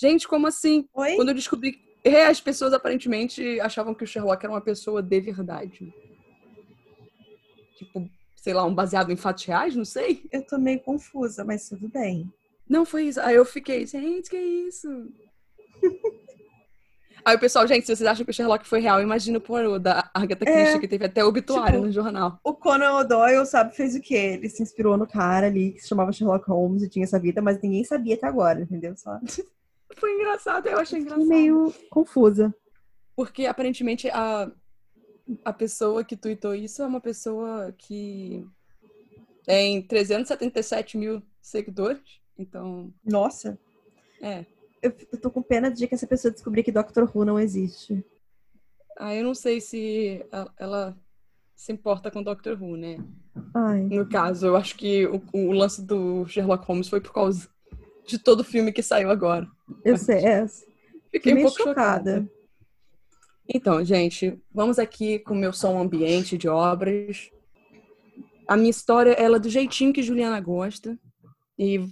Gente, 0.00 0.26
como 0.26 0.46
assim? 0.46 0.88
Oi? 0.94 1.14
Quando 1.14 1.28
eu 1.28 1.34
descobri. 1.34 1.78
É, 2.02 2.24
as 2.24 2.40
pessoas 2.40 2.72
aparentemente 2.72 3.60
achavam 3.60 3.92
que 3.92 4.02
o 4.02 4.06
Sherlock 4.06 4.42
era 4.42 4.50
uma 4.50 4.62
pessoa 4.62 5.02
de 5.02 5.20
verdade. 5.20 5.92
Tipo, 7.76 8.08
sei 8.34 8.54
lá, 8.54 8.64
um 8.64 8.74
baseado 8.74 9.12
em 9.12 9.16
fatos 9.16 9.44
reais, 9.44 9.76
não 9.76 9.84
sei. 9.84 10.22
Eu 10.32 10.42
tô 10.46 10.56
meio 10.56 10.80
confusa, 10.80 11.44
mas 11.44 11.68
tudo 11.68 11.86
bem. 11.86 12.32
Não 12.66 12.86
foi 12.86 13.08
isso. 13.08 13.20
Aí 13.20 13.36
eu 13.36 13.44
fiquei, 13.44 13.84
gente, 13.84 14.30
que 14.30 14.38
isso? 14.38 14.88
Aí 17.22 17.36
o 17.36 17.38
pessoal, 17.38 17.66
gente, 17.66 17.84
se 17.84 17.94
vocês 17.94 18.08
acham 18.08 18.24
que 18.24 18.30
o 18.30 18.34
Sherlock 18.34 18.66
foi 18.66 18.80
real, 18.80 19.02
imagina 19.02 19.36
o 19.36 19.42
Poirot 19.42 19.78
da 19.78 20.10
Agatha 20.14 20.48
É, 20.48 20.52
Christie, 20.52 20.80
que 20.80 20.88
teve 20.88 21.04
até 21.04 21.22
obituário 21.22 21.74
tipo, 21.74 21.84
no 21.84 21.92
jornal. 21.92 22.40
O 22.42 22.54
Conan 22.54 22.94
O'Doyle, 22.94 23.44
sabe, 23.44 23.76
fez 23.76 23.94
o 23.94 24.00
quê? 24.00 24.38
Ele 24.38 24.48
se 24.48 24.62
inspirou 24.62 24.96
no 24.96 25.06
cara 25.06 25.48
ali 25.48 25.72
que 25.72 25.80
se 25.80 25.88
chamava 25.88 26.10
Sherlock 26.10 26.48
Holmes 26.48 26.82
e 26.82 26.88
tinha 26.88 27.04
essa 27.04 27.18
vida, 27.18 27.42
mas 27.42 27.60
ninguém 27.60 27.84
sabia 27.84 28.14
até 28.14 28.26
agora, 28.26 28.62
entendeu? 28.62 28.96
Só 28.96 29.20
Foi 29.96 30.12
engraçado, 30.14 30.66
eu 30.66 30.78
achei 30.78 31.00
engraçado. 31.00 31.26
meio 31.26 31.72
confusa. 31.90 32.54
Porque 33.16 33.46
aparentemente 33.46 34.08
a, 34.08 34.50
a 35.44 35.52
pessoa 35.52 36.04
que 36.04 36.16
tweetou 36.16 36.54
isso 36.54 36.82
é 36.82 36.86
uma 36.86 37.00
pessoa 37.00 37.74
que 37.76 38.46
tem 39.44 39.82
377 39.82 40.96
mil 40.96 41.22
seguidores. 41.40 42.20
Então, 42.38 42.92
Nossa, 43.04 43.58
é. 44.22 44.44
eu, 44.82 44.92
eu 45.12 45.20
tô 45.20 45.30
com 45.30 45.42
pena 45.42 45.70
de 45.70 45.86
que 45.86 45.94
essa 45.94 46.06
pessoa 46.06 46.32
descobrir 46.32 46.62
que 46.62 46.72
Doctor 46.72 47.10
Who 47.12 47.24
não 47.24 47.38
existe. 47.38 48.04
Aí 48.98 49.18
eu 49.18 49.24
não 49.24 49.34
sei 49.34 49.60
se 49.60 50.24
ela, 50.30 50.54
ela 50.58 50.98
se 51.54 51.72
importa 51.72 52.10
com 52.10 52.22
Doctor 52.22 52.62
Who, 52.62 52.76
né? 52.76 52.98
Ai, 53.54 53.80
No 53.82 54.08
caso, 54.08 54.46
eu 54.46 54.56
acho 54.56 54.76
que 54.76 55.06
o, 55.06 55.22
o 55.32 55.52
lance 55.52 55.82
do 55.82 56.26
Sherlock 56.26 56.64
Holmes 56.66 56.88
foi 56.88 57.00
por 57.00 57.12
causa 57.12 57.48
de 58.06 58.18
todo 58.18 58.40
o 58.40 58.44
filme 58.44 58.72
que 58.72 58.82
saiu 58.82 59.10
agora. 59.10 59.46
eu 59.84 59.96
sei, 59.96 60.24
é. 60.24 60.46
Fiquei 61.10 61.32
um 61.32 61.36
meio 61.36 61.46
pouco 61.46 61.62
chocada. 61.62 62.28
Então, 63.52 63.84
gente, 63.84 64.40
vamos 64.52 64.78
aqui 64.78 65.18
com 65.18 65.34
o 65.34 65.36
meu 65.36 65.52
som 65.52 65.80
ambiente 65.80 66.38
de 66.38 66.48
obras. 66.48 67.30
A 68.46 68.56
minha 68.56 68.70
história 68.70 69.10
ela 69.12 69.36
é 69.36 69.40
do 69.40 69.50
jeitinho 69.50 69.92
que 69.92 70.02
Juliana 70.02 70.40
gosta. 70.40 70.96
E 71.58 71.84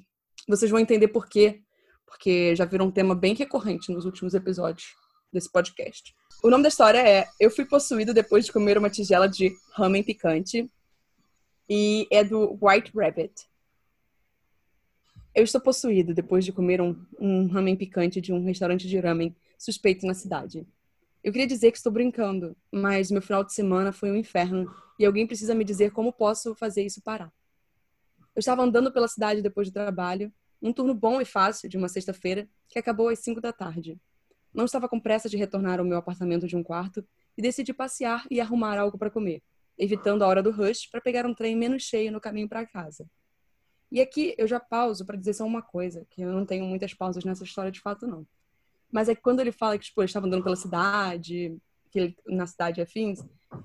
vocês 0.48 0.70
vão 0.70 0.78
entender 0.78 1.08
por 1.08 1.26
quê. 1.28 1.60
Porque 2.06 2.54
já 2.54 2.64
virou 2.64 2.86
um 2.86 2.92
tema 2.92 3.14
bem 3.14 3.34
recorrente 3.34 3.92
nos 3.92 4.04
últimos 4.04 4.34
episódios 4.34 4.94
desse 5.32 5.50
podcast. 5.50 6.14
O 6.42 6.48
nome 6.48 6.62
da 6.62 6.68
história 6.68 6.98
é 6.98 7.26
Eu 7.40 7.50
fui 7.50 7.64
possuído 7.64 8.14
depois 8.14 8.46
de 8.46 8.52
comer 8.52 8.78
uma 8.78 8.88
tigela 8.88 9.28
de 9.28 9.52
ramen 9.72 10.04
picante. 10.04 10.70
E 11.68 12.06
é 12.10 12.22
do 12.22 12.56
White 12.62 12.92
Rabbit. 12.94 13.34
Eu 15.38 15.44
estou 15.44 15.60
possuído 15.60 16.12
depois 16.12 16.44
de 16.44 16.50
comer 16.50 16.80
um, 16.80 17.00
um 17.16 17.46
ramen 17.46 17.76
picante 17.76 18.20
de 18.20 18.32
um 18.32 18.42
restaurante 18.42 18.88
de 18.88 18.98
ramen 18.98 19.36
suspeito 19.56 20.04
na 20.04 20.12
cidade. 20.12 20.66
Eu 21.22 21.30
queria 21.30 21.46
dizer 21.46 21.70
que 21.70 21.76
estou 21.76 21.92
brincando, 21.92 22.56
mas 22.72 23.08
meu 23.08 23.22
final 23.22 23.44
de 23.44 23.54
semana 23.54 23.92
foi 23.92 24.10
um 24.10 24.16
inferno 24.16 24.68
e 24.98 25.06
alguém 25.06 25.28
precisa 25.28 25.54
me 25.54 25.62
dizer 25.62 25.92
como 25.92 26.12
posso 26.12 26.56
fazer 26.56 26.84
isso 26.84 27.00
parar. 27.02 27.32
Eu 28.34 28.40
estava 28.40 28.64
andando 28.64 28.92
pela 28.92 29.06
cidade 29.06 29.40
depois 29.40 29.70
do 29.70 29.74
trabalho, 29.74 30.32
um 30.60 30.72
turno 30.72 30.92
bom 30.92 31.20
e 31.20 31.24
fácil 31.24 31.68
de 31.68 31.76
uma 31.76 31.88
sexta-feira 31.88 32.48
que 32.68 32.76
acabou 32.76 33.08
às 33.08 33.20
cinco 33.20 33.40
da 33.40 33.52
tarde. 33.52 33.96
Não 34.52 34.64
estava 34.64 34.88
com 34.88 34.98
pressa 34.98 35.28
de 35.28 35.36
retornar 35.36 35.78
ao 35.78 35.86
meu 35.86 35.98
apartamento 35.98 36.48
de 36.48 36.56
um 36.56 36.64
quarto 36.64 37.06
e 37.36 37.42
decidi 37.42 37.72
passear 37.72 38.26
e 38.28 38.40
arrumar 38.40 38.76
algo 38.76 38.98
para 38.98 39.08
comer, 39.08 39.40
evitando 39.78 40.24
a 40.24 40.26
hora 40.26 40.42
do 40.42 40.50
rush 40.50 40.90
para 40.90 41.00
pegar 41.00 41.24
um 41.24 41.32
trem 41.32 41.54
menos 41.54 41.84
cheio 41.84 42.10
no 42.10 42.20
caminho 42.20 42.48
para 42.48 42.66
casa. 42.66 43.08
E 43.90 44.00
aqui 44.00 44.34
eu 44.36 44.46
já 44.46 44.60
pauso 44.60 45.04
para 45.04 45.16
dizer 45.16 45.34
só 45.34 45.44
uma 45.44 45.62
coisa, 45.62 46.06
que 46.10 46.22
eu 46.22 46.32
não 46.32 46.44
tenho 46.44 46.64
muitas 46.64 46.92
pausas 46.92 47.24
nessa 47.24 47.44
história 47.44 47.70
de 47.70 47.80
fato 47.80 48.06
não. 48.06 48.26
Mas 48.90 49.08
é 49.08 49.14
que 49.14 49.22
quando 49.22 49.40
ele 49.40 49.52
fala 49.52 49.78
que 49.78 49.84
tipo, 49.84 50.00
ele 50.00 50.06
estava 50.06 50.26
andando 50.26 50.44
pela 50.44 50.56
cidade, 50.56 51.56
que 51.90 51.98
ele, 51.98 52.16
na 52.26 52.46
cidade 52.46 52.80
afins, 52.80 53.24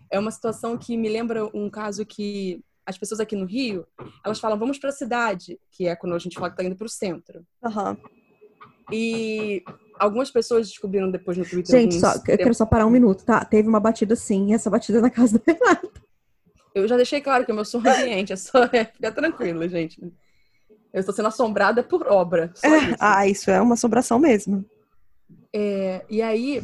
é 0.09 0.17
uma 0.17 0.31
situação 0.31 0.77
que 0.77 0.97
me 0.97 1.09
lembra 1.09 1.45
um 1.53 1.69
caso 1.69 2.05
que 2.05 2.63
as 2.86 2.97
pessoas 2.97 3.19
aqui 3.19 3.36
no 3.36 3.45
Rio, 3.45 3.86
elas 4.25 4.39
falam 4.39 4.57
vamos 4.57 4.77
para 4.77 4.89
a 4.89 4.93
cidade, 4.93 5.59
que 5.71 5.88
é 5.88 5.95
quando 5.95 6.15
a 6.15 6.19
gente 6.19 6.36
fala 6.36 6.49
que 6.49 6.53
está 6.55 6.63
indo 6.63 6.75
para 6.75 6.86
o 6.86 6.89
centro. 6.89 7.45
Aham. 7.63 7.97
E 8.91 9.63
algumas 9.97 10.29
pessoas 10.29 10.67
descobriram 10.67 11.09
depois 11.09 11.38
no 11.38 11.45
Twitter. 11.45 11.79
Gente, 11.79 11.99
só, 11.99 12.13
eu 12.15 12.38
quero 12.38 12.53
só 12.53 12.65
parar 12.65 12.86
um 12.86 12.89
minuto, 12.89 13.23
tá? 13.23 13.43
Teve 13.45 13.67
uma 13.67 13.79
batida 13.79 14.15
sim, 14.15 14.49
e 14.49 14.53
essa 14.53 14.69
batida 14.69 14.97
é 14.97 15.01
na 15.01 15.09
casa 15.09 15.39
da 15.39 15.43
Renata. 15.51 16.03
Eu 16.73 16.88
já 16.88 16.95
deixei 16.95 17.21
claro 17.21 17.45
que 17.45 17.51
o 17.51 17.55
meu 17.55 17.65
som 17.65 17.79
ambiente 17.79 18.33
é 18.33 18.36
só 18.36 18.63
é, 18.71 18.86
fica 18.86 19.12
tranquilo, 19.12 19.67
gente. 19.67 20.01
Eu 20.93 20.99
estou 20.99 21.13
sendo 21.13 21.27
assombrada 21.27 21.83
por 21.83 22.07
obra. 22.07 22.51
Só 22.55 22.67
isso. 22.77 22.95
Ah, 22.99 23.27
isso 23.27 23.51
é 23.51 23.59
uma 23.62 23.73
assombração 23.73 24.19
mesmo. 24.19 24.63
É, 25.55 26.03
e 26.09 26.21
aí, 26.21 26.63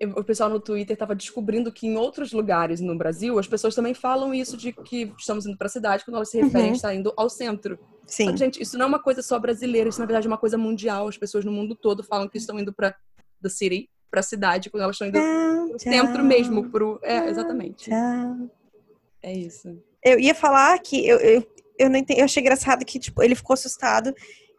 eu- 0.00 0.10
o 0.10 0.24
pessoal 0.24 0.48
no 0.50 0.60
Twitter 0.60 0.94
estava 0.94 1.14
descobrindo 1.14 1.70
que 1.72 1.86
em 1.86 1.96
outros 1.96 2.32
lugares 2.32 2.80
no 2.80 2.96
Brasil, 2.96 3.38
as 3.38 3.46
pessoas 3.46 3.74
também 3.74 3.94
falam 3.94 4.32
isso 4.34 4.56
de 4.56 4.72
que 4.72 5.12
estamos 5.18 5.46
indo 5.46 5.56
para 5.56 5.66
a 5.66 5.70
cidade 5.70 6.04
quando 6.04 6.16
elas 6.16 6.30
se 6.30 6.40
referem 6.40 6.66
Uhum. 6.68 6.72
a 6.72 6.76
estar 6.76 6.94
indo 6.94 7.12
ao 7.16 7.28
centro. 7.30 7.78
Sim. 8.06 8.30
que, 8.32 8.36
gente, 8.36 8.60
isso 8.60 8.76
não 8.76 8.84
é 8.86 8.88
uma 8.88 8.98
coisa 8.98 9.22
só 9.22 9.38
brasileira, 9.38 9.88
isso 9.88 10.00
na 10.00 10.06
verdade 10.06 10.26
é 10.26 10.30
uma 10.30 10.36
coisa 10.36 10.58
mundial. 10.58 11.08
As 11.08 11.16
pessoas 11.16 11.44
no 11.44 11.52
mundo 11.52 11.74
todo 11.74 12.02
falam 12.02 12.28
que 12.28 12.36
estão 12.36 12.58
indo 12.58 12.72
para 12.72 12.94
the 13.42 13.48
city, 13.48 13.88
para 14.10 14.20
a 14.20 14.22
cidade, 14.24 14.68
quando 14.70 14.82
elas 14.82 14.96
estão 14.96 15.08
indo 15.08 15.18
Tchau, 15.18 15.68
pro 15.70 15.78
centro 15.78 16.24
mesmo, 16.24 16.68
pro 16.70 16.98
é, 17.02 17.28
exatamente. 17.30 17.88
tchau. 17.88 18.50
É 19.22 19.32
isso. 19.32 19.78
Eu 20.04 20.18
ia 20.18 20.34
falar 20.34 20.78
que 20.80 21.06
eu, 21.06 21.18
eu, 21.18 21.46
eu 21.78 21.88
não 21.90 21.96
entendi, 21.98 22.20
eu 22.20 22.24
achei 22.24 22.40
engraçado 22.40 22.84
que 22.84 22.98
tipo, 22.98 23.22
ele 23.22 23.34
ficou 23.34 23.54
assustado, 23.54 24.12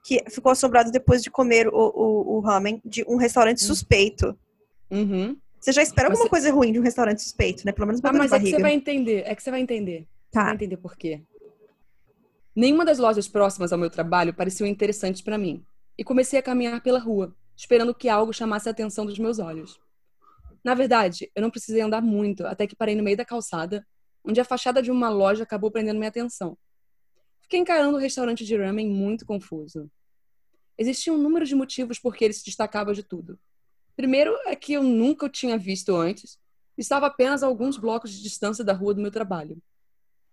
que 0.05 0.23
ficou 0.29 0.51
assombrado 0.51 0.91
depois 0.91 1.21
de 1.21 1.29
comer 1.29 1.67
o, 1.67 1.71
o, 1.73 2.35
o 2.37 2.39
ramen 2.39 2.81
de 2.85 3.03
um 3.07 3.17
restaurante 3.17 3.63
Hum. 3.63 3.67
suspeito. 3.67 4.37
Uhum. 4.89 5.35
Você 5.59 5.71
já 5.71 5.81
espera 5.81 6.07
alguma 6.07 6.23
você- 6.25 6.29
coisa 6.29 6.51
ruim 6.51 6.71
de 6.73 6.79
um 6.79 6.83
restaurante 6.83 7.21
suspeito, 7.21 7.65
né? 7.65 7.71
Pelo 7.71 7.87
menos 7.87 8.01
uma 8.01 8.09
Ah, 8.09 8.13
mas 8.13 8.31
é 8.31 8.39
que 8.39 8.49
você 8.51 8.59
vai 8.59 8.73
entender, 8.73 9.23
é 9.25 9.33
que 9.35 9.41
você 9.43 9.49
vai 9.51 9.61
entender. 9.61 10.07
Você 10.31 10.39
vai 10.39 10.45
Tá. 10.47 10.53
entender 10.53 10.77
por 10.77 10.95
quê. 10.97 11.21
Nenhuma 12.55 12.85
das 12.85 12.99
lojas 12.99 13.27
próximas 13.27 13.71
ao 13.73 13.79
meu 13.79 13.89
trabalho 13.89 14.33
pareciam 14.33 14.67
interessantes 14.67 15.21
para 15.21 15.37
mim, 15.37 15.63
e 15.97 16.03
comecei 16.03 16.37
a 16.39 16.43
caminhar 16.43 16.81
pela 16.81 16.99
rua, 16.99 17.35
esperando 17.55 17.93
que 17.93 18.09
algo 18.09 18.33
chamasse 18.33 18.67
a 18.67 18.71
atenção 18.71 19.05
dos 19.05 19.17
meus 19.19 19.39
olhos. 19.39 19.79
Na 20.63 20.73
verdade, 20.73 21.29
eu 21.35 21.41
não 21.41 21.49
precisei 21.49 21.81
andar 21.81 22.01
muito 22.01 22.45
até 22.45 22.65
que 22.67 22.75
parei 22.75 22.95
no 22.95 23.03
meio 23.03 23.17
da 23.17 23.25
calçada, 23.25 23.85
onde 24.23 24.39
a 24.39 24.45
fachada 24.45 24.81
de 24.81 24.91
uma 24.91 25.09
loja 25.09 25.43
acabou 25.43 25.69
prendendo 25.71 25.97
minha 25.97 26.09
atenção. 26.09 26.57
Fiquei 27.41 27.59
encarando 27.59 27.97
o 27.97 27.99
restaurante 27.99 28.45
de 28.45 28.57
ramen 28.57 28.87
muito 28.87 29.25
confuso. 29.25 29.89
Existia 30.77 31.13
um 31.13 31.17
número 31.17 31.45
de 31.45 31.55
motivos 31.55 31.99
por 31.99 32.15
que 32.15 32.25
ele 32.25 32.33
se 32.33 32.43
destacava 32.43 32.93
de 32.93 33.03
tudo. 33.03 33.37
Primeiro 33.95 34.35
é 34.45 34.55
que 34.55 34.73
eu 34.73 34.81
nunca 34.81 35.25
o 35.25 35.29
tinha 35.29 35.57
visto 35.57 35.95
antes, 35.95 36.39
estava 36.77 37.05
apenas 37.07 37.43
a 37.43 37.47
alguns 37.47 37.77
blocos 37.77 38.11
de 38.11 38.23
distância 38.23 38.63
da 38.63 38.73
rua 38.73 38.93
do 38.93 39.01
meu 39.01 39.11
trabalho. 39.11 39.61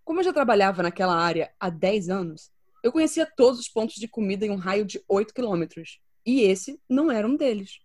Como 0.03 0.19
eu 0.19 0.23
já 0.23 0.33
trabalhava 0.33 0.81
naquela 0.81 1.15
área 1.15 1.53
há 1.59 1.69
10 1.69 2.09
anos, 2.09 2.51
eu 2.83 2.91
conhecia 2.91 3.25
todos 3.25 3.59
os 3.59 3.69
pontos 3.69 3.95
de 3.95 4.07
comida 4.07 4.45
em 4.45 4.49
um 4.49 4.55
raio 4.55 4.83
de 4.83 5.03
8 5.07 5.33
quilômetros, 5.33 5.99
e 6.25 6.41
esse 6.41 6.81
não 6.89 7.11
era 7.11 7.27
um 7.27 7.35
deles. 7.35 7.79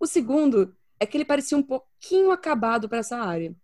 O 0.00 0.06
segundo 0.06 0.76
é 0.98 1.06
que 1.06 1.16
ele 1.16 1.24
parecia 1.24 1.56
um 1.56 1.62
pouquinho 1.62 2.32
acabado 2.32 2.88
para 2.88 2.98
essa 2.98 3.16
área. 3.16 3.54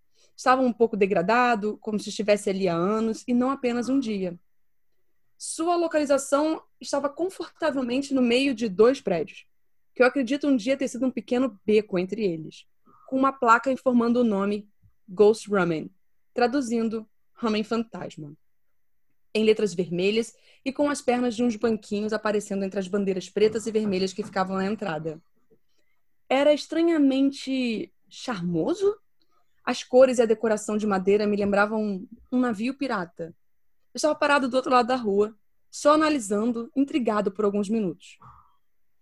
Estava 0.41 0.63
um 0.63 0.73
pouco 0.73 0.97
degradado, 0.97 1.77
como 1.83 2.01
se 2.01 2.09
estivesse 2.09 2.49
ali 2.49 2.67
há 2.67 2.75
anos 2.75 3.23
e 3.29 3.35
não 3.35 3.51
apenas 3.51 3.91
um 3.91 4.01
dia. 4.01 4.41
Sua 5.37 5.77
localização 5.77 6.63
estava 6.81 7.11
confortavelmente 7.11 8.15
no 8.15 8.23
meio 8.23 8.55
de 8.55 8.67
dois 8.67 9.03
prédios, 9.03 9.45
que 9.95 10.03
eu 10.03 10.07
acredito 10.07 10.49
um 10.49 10.57
dia 10.57 10.79
ter 10.79 10.89
sido 10.89 11.05
um 11.05 11.11
pequeno 11.11 11.61
beco 11.63 11.99
entre 11.99 12.25
eles, 12.25 12.67
com 13.07 13.19
uma 13.19 13.35
placa 13.35 13.71
informando 13.71 14.21
o 14.21 14.25
nome 14.25 14.67
Ghost 15.07 15.47
Ramen, 15.51 15.91
traduzindo 16.33 17.07
Ramen 17.35 17.63
Fantasma, 17.63 18.33
em 19.35 19.45
letras 19.45 19.75
vermelhas 19.75 20.35
e 20.65 20.73
com 20.73 20.89
as 20.89 21.03
pernas 21.03 21.37
de 21.37 21.45
uns 21.45 21.55
banquinhos 21.57 22.15
aparecendo 22.15 22.65
entre 22.65 22.81
as 22.81 22.89
bandeiras 22.89 23.29
pretas 23.29 23.67
e 23.67 23.71
vermelhas 23.71 24.15
que 24.15 24.25
ficavam 24.25 24.57
na 24.57 24.65
entrada. 24.65 25.21
Era 26.31 26.55
estranhamente 26.55 27.93
charmoso. 28.09 28.99
As 29.65 29.83
cores 29.85 30.19
e 30.19 30.23
a 30.23 30.27
decoração 30.27 30.77
de 30.77 30.87
madeira 30.87 31.27
me 31.27 31.37
lembravam 31.37 32.07
um 32.33 32.39
navio 32.39 32.75
pirata 32.75 33.35
eu 33.93 33.99
estava 33.99 34.15
parado 34.15 34.49
do 34.49 34.57
outro 34.57 34.71
lado 34.71 34.87
da 34.87 34.95
rua, 34.95 35.37
só 35.71 35.95
analisando, 35.95 36.71
intrigado 36.77 37.33
por 37.33 37.45
alguns 37.45 37.69
minutos. 37.69 38.19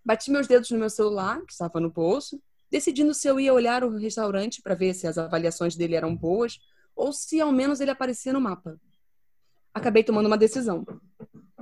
Bati 0.03 0.31
meus 0.31 0.47
dedos 0.47 0.71
no 0.71 0.79
meu 0.79 0.88
celular, 0.88 1.42
que 1.44 1.53
estava 1.53 1.79
no 1.79 1.90
bolso, 1.90 2.40
decidindo 2.71 3.12
se 3.12 3.29
eu 3.29 3.38
ia 3.38 3.53
olhar 3.53 3.85
o 3.85 3.97
restaurante 3.97 4.62
para 4.62 4.75
ver 4.75 4.94
se 4.94 5.07
as 5.07 5.18
avaliações 5.18 5.77
dele 5.77 5.94
eram 5.94 6.16
boas 6.16 6.59
ou 6.97 7.12
se 7.12 7.38
ao 7.38 7.53
menos 7.53 7.81
ele 7.81 7.90
aparecia 7.90 8.33
no 8.33 8.40
mapa. 8.40 8.81
Acabei 9.75 10.03
tomando 10.03 10.27
uma 10.27 10.38
decisão. 10.38 10.87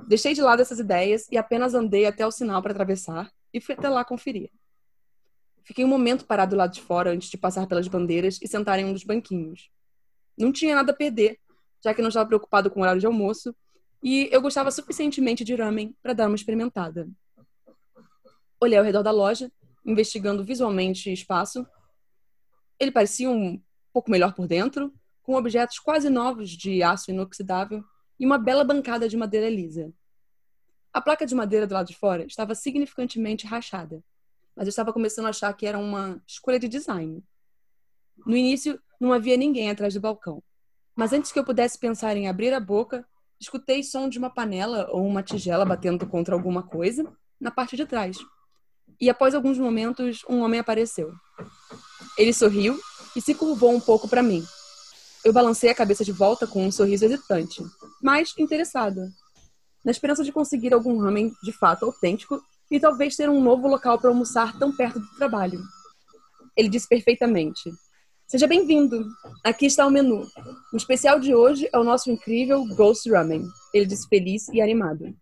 Deixei 0.07 0.33
de 0.33 0.41
lado 0.41 0.61
essas 0.61 0.79
ideias 0.79 1.27
e 1.29 1.37
apenas 1.37 1.73
andei 1.73 2.05
até 2.05 2.25
o 2.25 2.31
sinal 2.31 2.61
para 2.61 2.71
atravessar 2.71 3.29
e 3.53 3.59
fui 3.59 3.75
até 3.75 3.89
lá 3.89 4.05
conferir. 4.05 4.49
Fiquei 5.67 5.85
um 5.85 5.87
momento 5.87 6.25
parado 6.25 6.51
do 6.51 6.57
lado 6.57 6.73
de 6.73 6.81
fora 6.81 7.11
antes 7.11 7.29
de 7.29 7.37
passar 7.37 7.67
pelas 7.67 7.87
bandeiras 7.87 8.39
e 8.41 8.47
sentar 8.47 8.79
em 8.79 8.85
um 8.85 8.93
dos 8.93 9.03
banquinhos. 9.03 9.69
Não 10.37 10.51
tinha 10.51 10.73
nada 10.73 10.91
a 10.91 10.95
perder 10.95 11.39
já 11.83 11.93
que 11.93 12.01
não 12.01 12.09
estava 12.09 12.27
preocupado 12.27 12.69
com 12.69 12.79
o 12.79 12.83
horário 12.83 12.99
de 12.99 13.05
almoço, 13.05 13.55
e 14.01 14.29
eu 14.31 14.41
gostava 14.41 14.71
suficientemente 14.71 15.43
de 15.43 15.55
ramen 15.55 15.95
para 16.01 16.13
dar 16.13 16.27
uma 16.27 16.35
experimentada. 16.35 17.09
Olhei 18.59 18.77
ao 18.77 18.83
redor 18.83 19.03
da 19.03 19.11
loja, 19.11 19.51
investigando 19.85 20.43
visualmente 20.43 21.09
o 21.09 21.13
espaço. 21.13 21.65
Ele 22.79 22.91
parecia 22.91 23.29
um 23.29 23.61
pouco 23.93 24.11
melhor 24.11 24.33
por 24.33 24.47
dentro, 24.47 24.93
com 25.23 25.35
objetos 25.35 25.79
quase 25.79 26.09
novos 26.09 26.51
de 26.51 26.81
aço 26.83 27.11
inoxidável 27.11 27.83
e 28.19 28.25
uma 28.25 28.37
bela 28.37 28.63
bancada 28.63 29.07
de 29.07 29.17
madeira 29.17 29.49
lisa. 29.49 29.91
A 30.93 31.01
placa 31.01 31.25
de 31.25 31.35
madeira 31.35 31.67
do 31.67 31.73
lado 31.73 31.87
de 31.87 31.95
fora 31.95 32.25
estava 32.25 32.55
significantemente 32.55 33.45
rachada, 33.45 34.03
mas 34.57 34.65
eu 34.65 34.71
estava 34.71 34.91
começando 34.91 35.27
a 35.27 35.29
achar 35.29 35.53
que 35.53 35.67
era 35.67 35.77
uma 35.77 36.19
escolha 36.25 36.59
de 36.59 36.67
design. 36.67 37.23
No 38.25 38.35
início, 38.35 38.81
não 38.99 39.13
havia 39.13 39.37
ninguém 39.37 39.69
atrás 39.69 39.93
do 39.93 40.01
balcão. 40.01 40.41
Mas 40.95 41.13
antes 41.13 41.31
que 41.31 41.37
eu 41.37 41.45
pudesse 41.45 41.77
pensar 41.77 42.17
em 42.17 42.27
abrir 42.27 42.51
a 42.55 42.59
boca, 42.59 43.05
escutei 43.39 43.83
som 43.83 44.09
de 44.09 44.17
uma 44.17 44.31
panela 44.31 44.89
ou 44.91 45.05
uma 45.05 45.21
tigela 45.21 45.63
batendo 45.63 46.07
contra 46.07 46.33
alguma 46.33 46.63
coisa 46.63 47.05
na 47.39 47.51
parte 47.51 47.77
de 47.77 47.85
trás. 47.85 48.17
E 48.99 49.11
após 49.11 49.35
alguns 49.35 49.59
momentos, 49.59 50.25
um 50.27 50.39
homem 50.39 50.59
apareceu. 50.59 51.13
Ele 52.17 52.33
sorriu 52.33 52.79
e 53.15 53.21
se 53.21 53.35
curvou 53.35 53.71
um 53.71 53.79
pouco 53.79 54.07
para 54.07 54.23
mim. 54.23 54.43
Eu 55.23 55.31
balancei 55.31 55.69
a 55.69 55.75
cabeça 55.75 56.03
de 56.03 56.11
volta 56.11 56.47
com 56.47 56.65
um 56.65 56.71
sorriso 56.71 57.05
hesitante, 57.05 57.61
mas 58.01 58.33
interessada, 58.39 59.11
na 59.85 59.91
esperança 59.91 60.23
de 60.23 60.31
conseguir 60.31 60.73
algum 60.73 60.97
ramen 60.97 61.31
de 61.43 61.51
fato 61.51 61.85
autêntico 61.85 62.41
e 62.69 62.79
talvez 62.79 63.15
ter 63.15 63.29
um 63.29 63.41
novo 63.41 63.67
local 63.67 63.97
para 63.99 64.09
almoçar 64.09 64.57
tão 64.57 64.75
perto 64.75 64.99
do 64.99 65.15
trabalho. 65.15 65.61
Ele 66.55 66.69
disse 66.69 66.87
perfeitamente: 66.87 67.71
Seja 68.27 68.45
bem-vindo. 68.45 69.05
Aqui 69.43 69.67
está 69.67 69.87
o 69.87 69.89
menu. 69.89 70.27
O 70.73 70.77
especial 70.77 71.19
de 71.19 71.33
hoje 71.33 71.69
é 71.71 71.77
o 71.79 71.83
nosso 71.83 72.11
incrível 72.11 72.65
Ghost 72.75 73.09
Ramen. 73.09 73.47
Ele 73.73 73.85
disse 73.85 74.07
feliz 74.09 74.49
e 74.49 74.59
animado. 74.59 75.15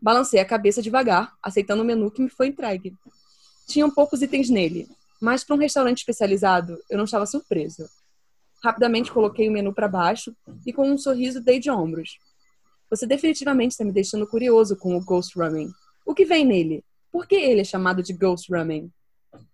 Balancei 0.00 0.38
a 0.38 0.44
cabeça 0.44 0.80
devagar, 0.80 1.32
aceitando 1.42 1.82
o 1.82 1.84
menu 1.84 2.10
que 2.10 2.22
me 2.22 2.30
foi 2.30 2.46
entregue. 2.46 2.94
Tinham 3.66 3.90
poucos 3.90 4.22
itens 4.22 4.48
nele, 4.48 4.88
mas 5.20 5.44
para 5.44 5.56
um 5.56 5.58
restaurante 5.58 5.98
especializado, 5.98 6.78
eu 6.88 6.96
não 6.96 7.04
estava 7.04 7.26
surpreso. 7.26 7.88
Rapidamente 8.62 9.10
coloquei 9.10 9.48
o 9.48 9.52
menu 9.52 9.74
para 9.74 9.88
baixo 9.88 10.34
e 10.66 10.72
com 10.72 10.88
um 10.88 10.98
sorriso 10.98 11.40
dei 11.40 11.58
de 11.58 11.70
ombros. 11.70 12.18
Você 12.90 13.06
definitivamente 13.06 13.72
está 13.72 13.84
me 13.84 13.92
deixando 13.92 14.26
curioso 14.26 14.76
com 14.76 14.96
o 14.96 15.04
Ghost 15.04 15.38
Ramen. 15.38 15.70
O 16.10 16.14
que 16.14 16.24
vem 16.24 16.44
nele? 16.44 16.84
Por 17.12 17.24
que 17.24 17.36
ele 17.36 17.60
é 17.60 17.64
chamado 17.64 18.02
de 18.02 18.12
Ghost 18.12 18.52
Ramen? 18.52 18.92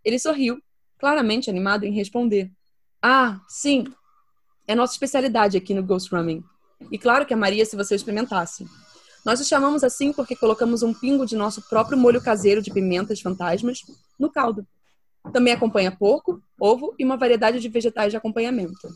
Ele 0.02 0.18
sorriu, 0.18 0.58
claramente 0.98 1.50
animado 1.50 1.84
em 1.84 1.92
responder. 1.92 2.50
Ah, 3.02 3.42
sim. 3.46 3.84
É 4.66 4.74
nossa 4.74 4.94
especialidade 4.94 5.58
aqui 5.58 5.74
no 5.74 5.82
Ghost 5.82 6.10
Ramen. 6.10 6.42
E 6.90 6.96
claro 6.96 7.26
que 7.26 7.34
amaria 7.34 7.66
se 7.66 7.76
você 7.76 7.94
experimentasse. 7.94 8.66
Nós 9.22 9.38
o 9.38 9.44
chamamos 9.44 9.84
assim 9.84 10.14
porque 10.14 10.34
colocamos 10.34 10.82
um 10.82 10.94
pingo 10.94 11.26
de 11.26 11.36
nosso 11.36 11.60
próprio 11.68 11.98
molho 11.98 12.22
caseiro 12.22 12.62
de 12.62 12.72
pimentas 12.72 13.20
fantasmas 13.20 13.82
no 14.18 14.32
caldo. 14.32 14.66
Também 15.34 15.52
acompanha 15.52 15.94
porco, 15.94 16.42
ovo 16.58 16.94
e 16.98 17.04
uma 17.04 17.18
variedade 17.18 17.60
de 17.60 17.68
vegetais 17.68 18.12
de 18.12 18.16
acompanhamento. 18.16 18.88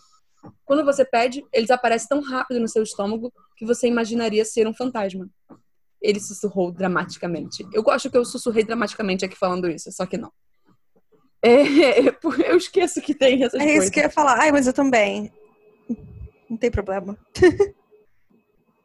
Quando 0.64 0.82
você 0.82 1.04
pede, 1.04 1.44
eles 1.52 1.70
aparecem 1.70 2.08
tão 2.08 2.22
rápido 2.22 2.58
no 2.58 2.68
seu 2.68 2.82
estômago 2.82 3.30
que 3.54 3.66
você 3.66 3.86
imaginaria 3.86 4.46
ser 4.46 4.66
um 4.66 4.72
fantasma. 4.72 5.28
Ele 6.00 6.20
sussurrou 6.20 6.72
dramaticamente. 6.72 7.66
Eu 7.72 7.82
gosto 7.82 8.10
que 8.10 8.16
eu 8.16 8.24
sussurrei 8.24 8.64
dramaticamente 8.64 9.24
aqui 9.24 9.36
falando 9.36 9.68
isso, 9.68 9.90
só 9.92 10.06
que 10.06 10.16
não. 10.16 10.32
É, 11.42 11.62
eu 12.50 12.56
esqueço 12.56 13.00
que 13.00 13.14
tem 13.14 13.42
essas 13.42 13.60
é 13.60 13.64
coisas. 13.64 13.74
É 13.74 13.84
isso 13.84 13.92
que 13.92 14.00
eu 14.00 14.04
ia 14.04 14.10
falar. 14.10 14.38
Ai, 14.38 14.52
mas 14.52 14.66
eu 14.66 14.72
também. 14.72 15.32
Não 16.48 16.56
tem 16.56 16.70
problema. 16.70 17.16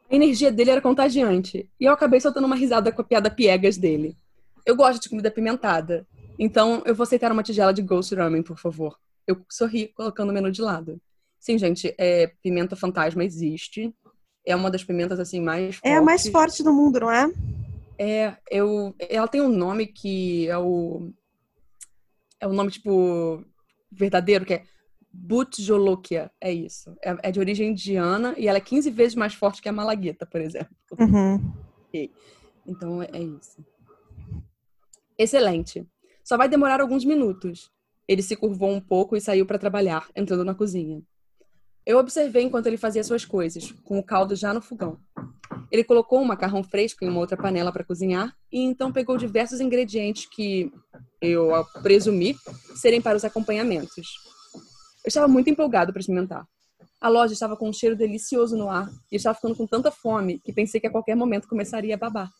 A 0.08 0.14
energia 0.14 0.52
dele 0.52 0.70
era 0.70 0.80
contagiante. 0.80 1.68
E 1.80 1.84
eu 1.84 1.92
acabei 1.92 2.20
soltando 2.20 2.44
uma 2.44 2.54
risada 2.54 2.92
com 2.92 3.02
a 3.02 3.04
piada 3.04 3.28
piegas 3.28 3.76
dele. 3.76 4.16
Eu 4.64 4.76
gosto 4.76 5.02
de 5.02 5.08
comida 5.08 5.28
apimentada. 5.28 6.06
Então, 6.38 6.82
eu 6.86 6.94
vou 6.94 7.02
aceitar 7.02 7.32
uma 7.32 7.42
tigela 7.42 7.74
de 7.74 7.82
Ghost 7.82 8.14
Ramen, 8.14 8.42
por 8.42 8.58
favor. 8.58 8.96
Eu 9.26 9.44
sorri, 9.50 9.88
colocando 9.88 10.30
o 10.30 10.32
menu 10.32 10.50
de 10.52 10.62
lado. 10.62 11.00
Sim, 11.40 11.58
gente, 11.58 11.92
é, 11.98 12.32
pimenta 12.42 12.76
fantasma 12.76 13.24
existe. 13.24 13.92
É 14.46 14.54
uma 14.54 14.70
das 14.70 14.84
pimentas, 14.84 15.18
assim, 15.18 15.40
mais 15.40 15.76
fortes. 15.76 15.92
É 15.92 15.96
a 15.96 16.02
mais 16.02 16.26
forte 16.28 16.62
do 16.62 16.72
mundo, 16.72 17.00
não 17.00 17.10
é? 17.10 17.30
É, 17.98 18.36
eu... 18.50 18.94
Ela 18.98 19.26
tem 19.26 19.40
um 19.40 19.48
nome 19.48 19.86
que 19.86 20.48
é 20.48 20.56
o 20.56 21.12
é 22.40 22.46
um 22.46 22.52
nome, 22.52 22.70
tipo, 22.70 23.44
verdadeiro, 23.90 24.44
que 24.44 24.54
é 24.54 24.62
Butjolokia. 25.12 26.30
É 26.40 26.52
isso. 26.52 26.94
É, 27.02 27.16
é, 27.22 27.32
de 27.32 27.40
origem 27.40 27.70
indiana 27.70 28.34
e 28.36 28.48
ela 28.48 28.58
é 28.58 28.60
15 28.60 28.90
vezes 28.90 29.14
mais 29.14 29.34
forte 29.34 29.62
que 29.62 29.68
a 29.68 29.72
malagueta, 29.72 30.26
por 30.26 30.40
exemplo. 30.40 30.76
Uhum. 30.98 31.52
Okay. 31.88 32.12
Então, 32.66 33.02
é, 33.02 33.08
é 33.12 33.22
isso. 33.22 33.64
Excelente. 35.18 35.86
Só 36.22 36.36
vai 36.36 36.48
demorar 36.48 36.80
alguns 36.80 37.04
minutos. 37.04 37.70
Ele 38.06 38.22
se 38.22 38.36
curvou 38.36 38.70
um 38.70 38.80
pouco 38.80 39.16
e 39.16 39.20
saiu 39.20 39.46
para 39.46 39.58
trabalhar, 39.58 40.08
entrando 40.14 40.44
na 40.44 40.54
cozinha. 40.54 41.02
Eu 41.86 41.98
observei 41.98 42.42
enquanto 42.42 42.66
ele 42.66 42.76
fazia 42.76 43.04
suas 43.04 43.24
coisas, 43.24 43.70
com 43.84 43.96
o 43.96 44.02
caldo 44.02 44.34
já 44.34 44.52
no 44.52 44.60
fogão. 44.60 44.98
Ele 45.70 45.84
colocou 45.84 46.20
um 46.20 46.24
macarrão 46.24 46.64
fresco 46.64 47.04
em 47.04 47.08
uma 47.08 47.20
outra 47.20 47.36
panela 47.36 47.72
para 47.72 47.84
cozinhar 47.84 48.36
e 48.50 48.60
então 48.60 48.92
pegou 48.92 49.16
diversos 49.16 49.60
ingredientes 49.60 50.26
que 50.26 50.72
eu 51.20 51.50
presumi 51.82 52.36
serem 52.74 53.00
para 53.00 53.16
os 53.16 53.24
acompanhamentos. 53.24 54.08
Eu 55.04 55.08
estava 55.08 55.28
muito 55.28 55.48
empolgado 55.48 55.92
para 55.92 56.00
experimentar. 56.00 56.44
A 57.00 57.08
loja 57.08 57.32
estava 57.32 57.56
com 57.56 57.68
um 57.68 57.72
cheiro 57.72 57.94
delicioso 57.94 58.56
no 58.56 58.68
ar 58.68 58.88
e 59.10 59.14
eu 59.14 59.18
estava 59.18 59.36
ficando 59.36 59.54
com 59.54 59.66
tanta 59.66 59.92
fome 59.92 60.40
que 60.40 60.52
pensei 60.52 60.80
que 60.80 60.88
a 60.88 60.90
qualquer 60.90 61.14
momento 61.14 61.46
começaria 61.46 61.94
a 61.94 61.98
babar. 61.98 62.30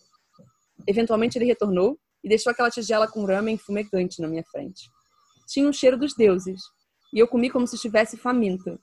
Eventualmente 0.89 1.39
ele 1.39 1.45
retornou 1.45 1.97
e 2.25 2.29
deixou 2.29 2.51
aquela 2.51 2.71
tigela 2.71 3.07
com 3.07 3.25
ramen 3.25 3.57
fumegante 3.57 4.21
na 4.21 4.27
minha 4.27 4.43
frente. 4.51 4.91
Tinha 5.47 5.69
um 5.69 5.73
cheiro 5.73 5.97
dos 5.97 6.15
deuses 6.15 6.61
e 7.15 7.19
eu 7.21 7.29
comi 7.29 7.49
como 7.49 7.67
se 7.67 7.77
estivesse 7.77 8.17
faminta. 8.17 8.77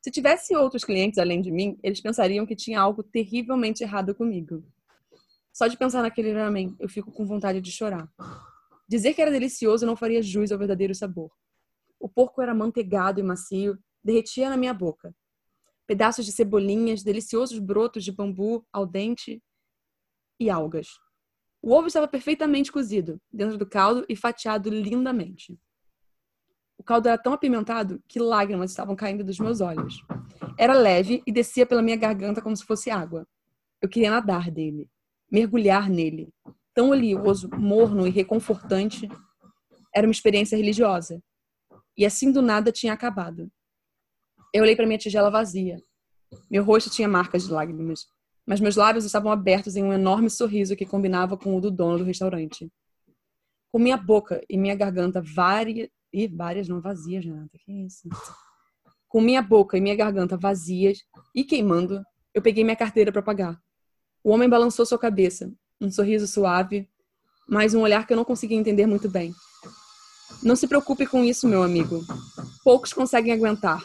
Se 0.00 0.10
tivesse 0.10 0.54
outros 0.54 0.84
clientes 0.84 1.18
além 1.18 1.42
de 1.42 1.50
mim, 1.50 1.78
eles 1.82 2.00
pensariam 2.00 2.46
que 2.46 2.54
tinha 2.54 2.80
algo 2.80 3.02
terrivelmente 3.02 3.82
errado 3.82 4.14
comigo. 4.14 4.64
Só 5.52 5.66
de 5.66 5.76
pensar 5.76 6.02
naquele 6.02 6.32
ramen, 6.32 6.76
eu 6.78 6.88
fico 6.88 7.10
com 7.10 7.26
vontade 7.26 7.60
de 7.60 7.72
chorar. 7.72 8.08
Dizer 8.88 9.12
que 9.12 9.20
era 9.20 9.30
delicioso 9.30 9.84
não 9.84 9.96
faria 9.96 10.22
jus 10.22 10.52
ao 10.52 10.58
verdadeiro 10.58 10.94
sabor. 10.94 11.30
O 11.98 12.08
porco 12.08 12.40
era 12.40 12.54
manteigado 12.54 13.18
e 13.18 13.22
macio, 13.24 13.76
derretia 14.02 14.48
na 14.48 14.56
minha 14.56 14.72
boca. 14.72 15.14
Pedaços 15.86 16.24
de 16.24 16.32
cebolinhas, 16.32 17.02
deliciosos 17.02 17.58
brotos 17.58 18.04
de 18.04 18.12
bambu 18.12 18.64
ao 18.72 18.86
dente 18.86 19.42
e 20.38 20.48
algas. 20.48 20.88
O 21.60 21.74
ovo 21.74 21.88
estava 21.88 22.06
perfeitamente 22.06 22.70
cozido, 22.70 23.20
dentro 23.32 23.58
do 23.58 23.66
caldo 23.66 24.06
e 24.08 24.14
fatiado 24.14 24.70
lindamente. 24.70 25.58
O 26.78 26.84
caldo 26.84 27.08
era 27.08 27.18
tão 27.18 27.32
apimentado 27.32 28.00
que 28.06 28.20
lágrimas 28.20 28.70
estavam 28.70 28.94
caindo 28.94 29.24
dos 29.24 29.40
meus 29.40 29.60
olhos. 29.60 30.00
Era 30.56 30.74
leve 30.74 31.22
e 31.26 31.32
descia 31.32 31.66
pela 31.66 31.82
minha 31.82 31.96
garganta 31.96 32.40
como 32.40 32.56
se 32.56 32.64
fosse 32.64 32.88
água. 32.88 33.26
Eu 33.82 33.88
queria 33.88 34.10
nadar 34.10 34.48
dele, 34.50 34.88
mergulhar 35.30 35.90
nele. 35.90 36.32
Tão 36.72 36.90
oleoso, 36.90 37.50
morno 37.56 38.06
e 38.06 38.10
reconfortante. 38.10 39.08
Era 39.92 40.06
uma 40.06 40.12
experiência 40.12 40.56
religiosa. 40.56 41.20
E 41.96 42.06
assim 42.06 42.30
do 42.30 42.40
nada 42.40 42.70
tinha 42.70 42.92
acabado. 42.92 43.50
Eu 44.54 44.62
olhei 44.62 44.76
para 44.76 44.86
minha 44.86 44.98
tigela 44.98 45.30
vazia. 45.30 45.82
Meu 46.48 46.62
rosto 46.62 46.90
tinha 46.90 47.08
marcas 47.08 47.44
de 47.44 47.52
lágrimas, 47.52 48.06
mas 48.46 48.60
meus 48.60 48.76
lábios 48.76 49.04
estavam 49.04 49.32
abertos 49.32 49.76
em 49.76 49.82
um 49.82 49.92
enorme 49.92 50.30
sorriso 50.30 50.76
que 50.76 50.86
combinava 50.86 51.36
com 51.36 51.56
o 51.56 51.60
do 51.60 51.70
dono 51.70 51.98
do 51.98 52.04
restaurante. 52.04 52.70
Com 53.72 53.78
minha 53.78 53.96
boca 53.96 54.40
e 54.48 54.56
minha 54.56 54.74
garganta 54.76 55.20
várias 55.20 55.88
e 56.12 56.26
várias 56.26 56.68
não 56.68 56.80
vazias, 56.80 57.24
Renata, 57.24 57.58
que 57.58 57.72
isso? 57.86 58.08
Com 59.08 59.20
minha 59.20 59.42
boca 59.42 59.76
e 59.76 59.80
minha 59.80 59.96
garganta 59.96 60.36
vazias 60.36 60.98
e 61.34 61.44
queimando, 61.44 62.02
eu 62.34 62.42
peguei 62.42 62.64
minha 62.64 62.76
carteira 62.76 63.10
para 63.10 63.22
pagar. 63.22 63.60
O 64.22 64.30
homem 64.30 64.48
balançou 64.48 64.84
sua 64.84 64.98
cabeça, 64.98 65.52
um 65.80 65.90
sorriso 65.90 66.26
suave, 66.26 66.88
mas 67.48 67.74
um 67.74 67.80
olhar 67.80 68.06
que 68.06 68.12
eu 68.12 68.16
não 68.16 68.24
conseguia 68.24 68.58
entender 68.58 68.86
muito 68.86 69.08
bem. 69.08 69.32
Não 70.42 70.54
se 70.54 70.68
preocupe 70.68 71.06
com 71.06 71.24
isso, 71.24 71.48
meu 71.48 71.62
amigo. 71.62 72.04
Poucos 72.62 72.92
conseguem 72.92 73.32
aguentar, 73.32 73.82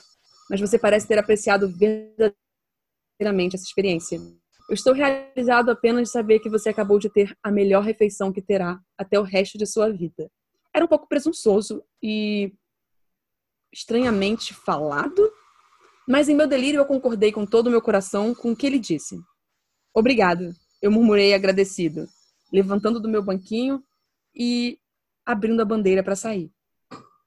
mas 0.49 0.59
você 0.59 0.77
parece 0.77 1.07
ter 1.07 1.17
apreciado 1.17 1.69
verdadeiramente 1.69 3.55
essa 3.55 3.63
experiência. 3.63 4.19
Eu 4.69 4.73
estou 4.73 4.93
realizado 4.93 5.69
apenas 5.69 6.03
de 6.03 6.09
saber 6.11 6.39
que 6.39 6.49
você 6.49 6.69
acabou 6.69 6.99
de 6.99 7.09
ter 7.09 7.35
a 7.41 7.51
melhor 7.51 7.83
refeição 7.83 8.31
que 8.31 8.41
terá 8.41 8.79
até 8.97 9.19
o 9.19 9.23
resto 9.23 9.57
de 9.57 9.65
sua 9.65 9.89
vida. 9.91 10.29
Era 10.73 10.85
um 10.85 10.87
pouco 10.87 11.07
presunçoso 11.07 11.83
e 12.01 12.53
estranhamente 13.71 14.53
falado, 14.53 15.31
mas 16.07 16.29
em 16.29 16.35
meu 16.35 16.47
delírio 16.47 16.79
eu 16.79 16.85
concordei 16.85 17.31
com 17.31 17.45
todo 17.45 17.67
o 17.67 17.71
meu 17.71 17.81
coração 17.81 18.33
com 18.33 18.51
o 18.51 18.55
que 18.55 18.65
ele 18.65 18.79
disse. 18.79 19.19
Obrigado, 19.93 20.53
eu 20.81 20.91
murmurei 20.91 21.33
agradecido, 21.33 22.07
levantando 22.51 22.99
do 22.99 23.09
meu 23.09 23.23
banquinho 23.23 23.83
e 24.35 24.79
abrindo 25.25 25.61
a 25.61 25.65
bandeira 25.65 26.03
para 26.03 26.15
sair. 26.15 26.51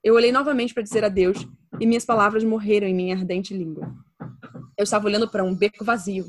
Eu 0.03 0.15
olhei 0.15 0.31
novamente 0.31 0.75
para 0.75 0.83
dizer 0.83 1.05
adeus 1.05 1.39
e 1.81 1.87
minhas 1.87 2.05
palavras 2.05 2.45
morreram 2.45 2.87
em 2.87 2.95
minha 2.95 3.17
ardente 3.17 3.55
língua. 3.55 3.93
Eu 4.77 4.85
estava 4.85 5.07
olhando 5.07 5.29
para 5.29 5.43
um 5.43 5.55
beco 5.55 5.85
vazio. 5.85 6.27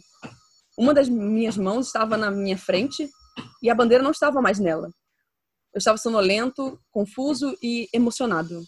Uma 0.78 0.94
das 0.94 1.10
minhas 1.10 1.58
mãos 1.58 1.88
estava 1.88 2.18
na 2.18 2.32
minha 2.32 2.58
frente 2.58 3.10
e 3.62 3.70
a 3.70 3.76
bandeira 3.76 4.04
não 4.04 4.12
estava 4.12 4.42
mais 4.42 4.60
nela. 4.60 4.90
Eu 5.78 5.80
estava 5.80 5.98
sonolento, 6.00 6.82
confuso 6.90 7.56
e 7.62 7.88
emocionado. 7.94 8.64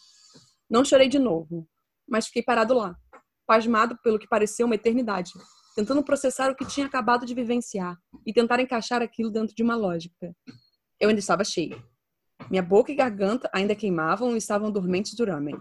Não 0.70 0.86
chorei 0.86 1.10
de 1.10 1.18
novo, 1.18 1.68
mas 2.08 2.28
fiquei 2.28 2.44
parado 2.44 2.76
lá, 2.76 2.96
pasmado 3.48 3.98
pelo 4.04 4.20
que 4.20 4.28
pareceu 4.28 4.68
uma 4.68 4.76
eternidade, 4.76 5.32
tentando 5.76 6.04
processar 6.04 6.52
o 6.52 6.56
que 6.56 6.68
tinha 6.68 6.86
acabado 6.86 7.26
de 7.26 7.34
vivenciar 7.34 7.98
e 8.28 8.32
tentar 8.32 8.60
encaixar 8.60 9.02
aquilo 9.02 9.32
dentro 9.32 9.56
de 9.56 9.64
uma 9.64 9.76
lógica. 9.76 10.36
Eu 11.00 11.10
ainda 11.10 11.20
estava 11.20 11.44
cheio. 11.44 11.84
Minha 12.48 12.62
boca 12.62 12.92
e 12.92 12.96
garganta 12.96 13.50
ainda 13.52 13.74
queimavam 13.74 14.36
e 14.36 14.38
estavam 14.38 14.72
dormentes 14.72 15.16
do 15.16 15.26
ramen. 15.26 15.58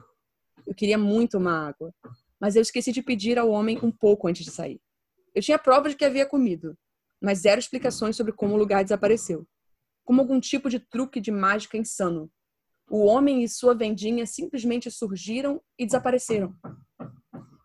Eu 0.67 0.75
queria 0.75 0.99
muito 0.99 1.39
uma 1.39 1.67
água, 1.67 1.95
mas 2.39 2.57
eu 2.57 2.61
esqueci 2.61 2.93
de 2.93 3.03
pedir 3.03 3.39
ao 3.39 3.49
homem 3.49 3.79
um 3.83 3.91
pouco 3.91 4.29
antes 4.29 4.45
de 4.45 4.51
sair. 4.51 4.79
Eu 5.35 5.41
tinha 5.41 5.59
prova 5.59 5.89
de 5.89 5.97
que 5.97 6.05
havia 6.05 6.27
comido, 6.27 6.77
mas 7.19 7.39
zero 7.39 7.59
explicações 7.59 8.17
sobre 8.17 8.35
como 8.35 8.53
o 8.53 8.59
lugar 8.59 8.83
desapareceu. 8.83 9.47
Como 10.09 10.23
algum 10.23 10.41
tipo 10.41 10.71
de 10.71 10.79
truque 10.81 11.21
de 11.21 11.31
mágica 11.31 11.77
insano. 11.77 12.31
O 12.91 13.05
homem 13.05 13.45
e 13.45 13.49
sua 13.49 13.75
vendinha 13.75 14.25
simplesmente 14.25 14.91
surgiram 14.91 15.61
e 15.79 15.85
desapareceram. 15.85 16.57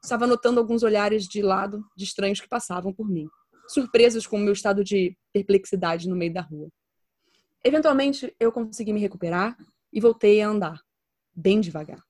Estava 0.03 0.27
notando 0.27 0.59
alguns 0.59 0.83
olhares 0.83 1.25
de 1.25 1.41
lado 1.41 1.85
de 1.95 2.03
estranhos 2.03 2.41
que 2.41 2.49
passavam 2.49 2.91
por 2.91 3.09
mim, 3.09 3.29
surpresos 3.69 4.27
com 4.27 4.35
o 4.35 4.39
meu 4.41 4.51
estado 4.51 4.83
de 4.83 5.17
perplexidade 5.31 6.09
no 6.09 6.17
meio 6.17 6.33
da 6.33 6.41
rua. 6.41 6.67
Eventualmente, 7.63 8.35
eu 8.37 8.51
consegui 8.51 8.91
me 8.91 8.99
recuperar 8.99 9.55
e 9.93 10.01
voltei 10.01 10.41
a 10.41 10.49
andar, 10.49 10.81
bem 11.33 11.61
devagar. 11.61 12.03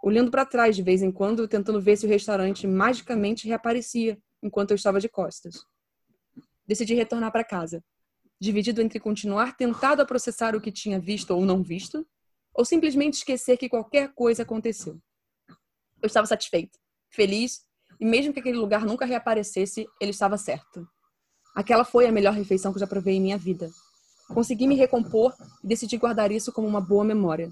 Olhando 0.00 0.30
para 0.30 0.46
trás 0.46 0.76
de 0.76 0.84
vez 0.84 1.02
em 1.02 1.10
quando, 1.10 1.48
tentando 1.48 1.80
ver 1.80 1.96
se 1.96 2.06
o 2.06 2.08
restaurante 2.08 2.64
magicamente 2.64 3.48
reaparecia 3.48 4.16
enquanto 4.40 4.70
eu 4.70 4.76
estava 4.76 5.00
de 5.00 5.08
costas. 5.08 5.66
Decidi 6.64 6.94
retornar 6.94 7.32
para 7.32 7.42
casa, 7.42 7.82
dividido 8.40 8.82
entre 8.82 9.00
continuar 9.00 9.56
tentado 9.56 10.02
a 10.02 10.06
processar 10.06 10.54
o 10.54 10.60
que 10.60 10.72
tinha 10.72 10.98
visto 10.98 11.30
ou 11.30 11.44
não 11.44 11.62
visto, 11.62 12.06
ou 12.54 12.64
simplesmente 12.64 13.14
esquecer 13.14 13.56
que 13.56 13.68
qualquer 13.68 14.12
coisa 14.14 14.42
aconteceu. 14.42 15.00
Eu 16.02 16.06
estava 16.06 16.26
satisfeito, 16.26 16.78
feliz, 17.10 17.64
e 17.98 18.04
mesmo 18.04 18.32
que 18.32 18.40
aquele 18.40 18.58
lugar 18.58 18.84
nunca 18.84 19.04
reaparecesse, 19.04 19.86
ele 20.00 20.10
estava 20.10 20.36
certo. 20.36 20.86
Aquela 21.54 21.84
foi 21.84 22.06
a 22.06 22.12
melhor 22.12 22.34
refeição 22.34 22.72
que 22.72 22.80
já 22.80 22.86
provei 22.86 23.14
em 23.14 23.20
minha 23.20 23.38
vida. 23.38 23.70
Consegui 24.28 24.66
me 24.66 24.74
recompor 24.74 25.34
e 25.62 25.68
decidi 25.68 25.96
guardar 25.96 26.32
isso 26.32 26.52
como 26.52 26.66
uma 26.66 26.80
boa 26.80 27.04
memória, 27.04 27.50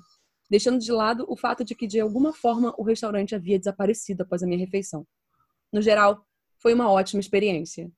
deixando 0.50 0.78
de 0.78 0.90
lado 0.90 1.24
o 1.28 1.36
fato 1.36 1.64
de 1.64 1.74
que, 1.74 1.86
de 1.86 2.00
alguma 2.00 2.32
forma, 2.32 2.74
o 2.76 2.82
restaurante 2.82 3.34
havia 3.34 3.58
desaparecido 3.58 4.22
após 4.22 4.42
a 4.42 4.46
minha 4.46 4.58
refeição. 4.58 5.06
No 5.72 5.80
geral, 5.80 6.26
foi 6.58 6.74
uma 6.74 6.90
ótima 6.90 7.20
experiência. 7.20 7.90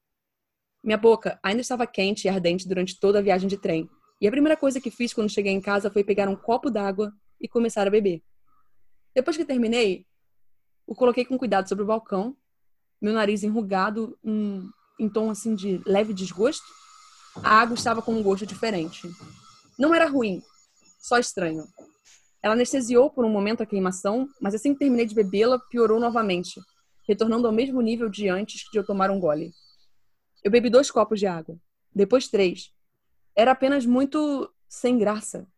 Minha 0.85 0.99
boca 0.99 1.41
ainda 1.43 1.63
estava 1.63 1.87
quente 1.87 2.27
e 2.27 2.29
ardente 2.29 2.69
durante 2.69 3.01
toda 3.01 3.19
a 3.19 3.23
viagem 3.23 3.49
de 3.49 3.57
trem, 3.57 3.89
e 4.21 4.29
a 4.29 4.31
primeira 4.31 4.55
coisa 4.55 4.79
que 4.79 4.91
fiz 4.91 5.15
quando 5.15 5.31
cheguei 5.31 5.51
em 5.51 5.61
casa 5.61 5.91
foi 5.91 6.05
pegar 6.05 6.29
um 6.29 6.37
copo 6.37 6.71
d'água 6.71 7.11
e 7.41 7.49
começar 7.49 7.87
a 7.87 7.91
beber. 7.91 8.23
Depois 9.15 9.35
que 9.35 9.47
terminei, 9.47 10.07
o 10.87 10.95
coloquei 10.95 11.25
com 11.25 11.39
cuidado 11.39 11.69
sobre 11.71 11.85
o 11.85 11.87
balcão, 11.87 12.37
meu 13.01 13.15
nariz 13.15 13.43
enrugado, 13.43 14.19
um, 14.23 14.69
em 15.01 15.09
tom 15.09 15.31
assim 15.31 15.55
de 15.55 15.81
leve 15.87 16.13
desgosto, 16.13 16.67
a 17.43 17.61
água 17.61 17.75
estava 17.75 18.03
com 18.03 18.13
um 18.13 18.23
gosto 18.23 18.45
diferente. 18.45 19.09
Não 19.79 19.95
era 19.95 20.07
ruim, 20.07 20.43
só 21.01 21.19
estranho. 21.19 21.65
Ela 22.43 22.53
anestesiou 22.53 23.11
por 23.11 23.25
um 23.25 23.31
momento 23.31 23.63
a 23.63 23.67
queimação, 23.67 24.29
mas 24.39 24.55
assim 24.55 24.75
que 24.75 24.81
terminei 24.81 25.07
de 25.07 25.15
bebê-la, 25.15 25.59
piorou 25.71 25.99
novamente, 25.99 26.61
retornando 27.09 27.47
ao 27.47 27.53
mesmo 27.55 27.81
nível 27.81 28.11
de 28.11 28.29
antes 28.29 28.69
de 28.71 28.79
eu 28.79 28.85
tomar 28.85 29.11
um 29.11 29.19
gole. 29.19 29.51
Eu 30.45 30.51
bebi 30.51 30.69
dois 30.69 30.91
copos 30.91 31.19
de 31.19 31.27
água, 31.27 31.59
depois 31.95 32.29
três. 32.29 32.71
Era 33.35 33.53
apenas 33.53 33.87
muito 33.87 34.53
sem 34.69 34.99
graça. 34.99 35.49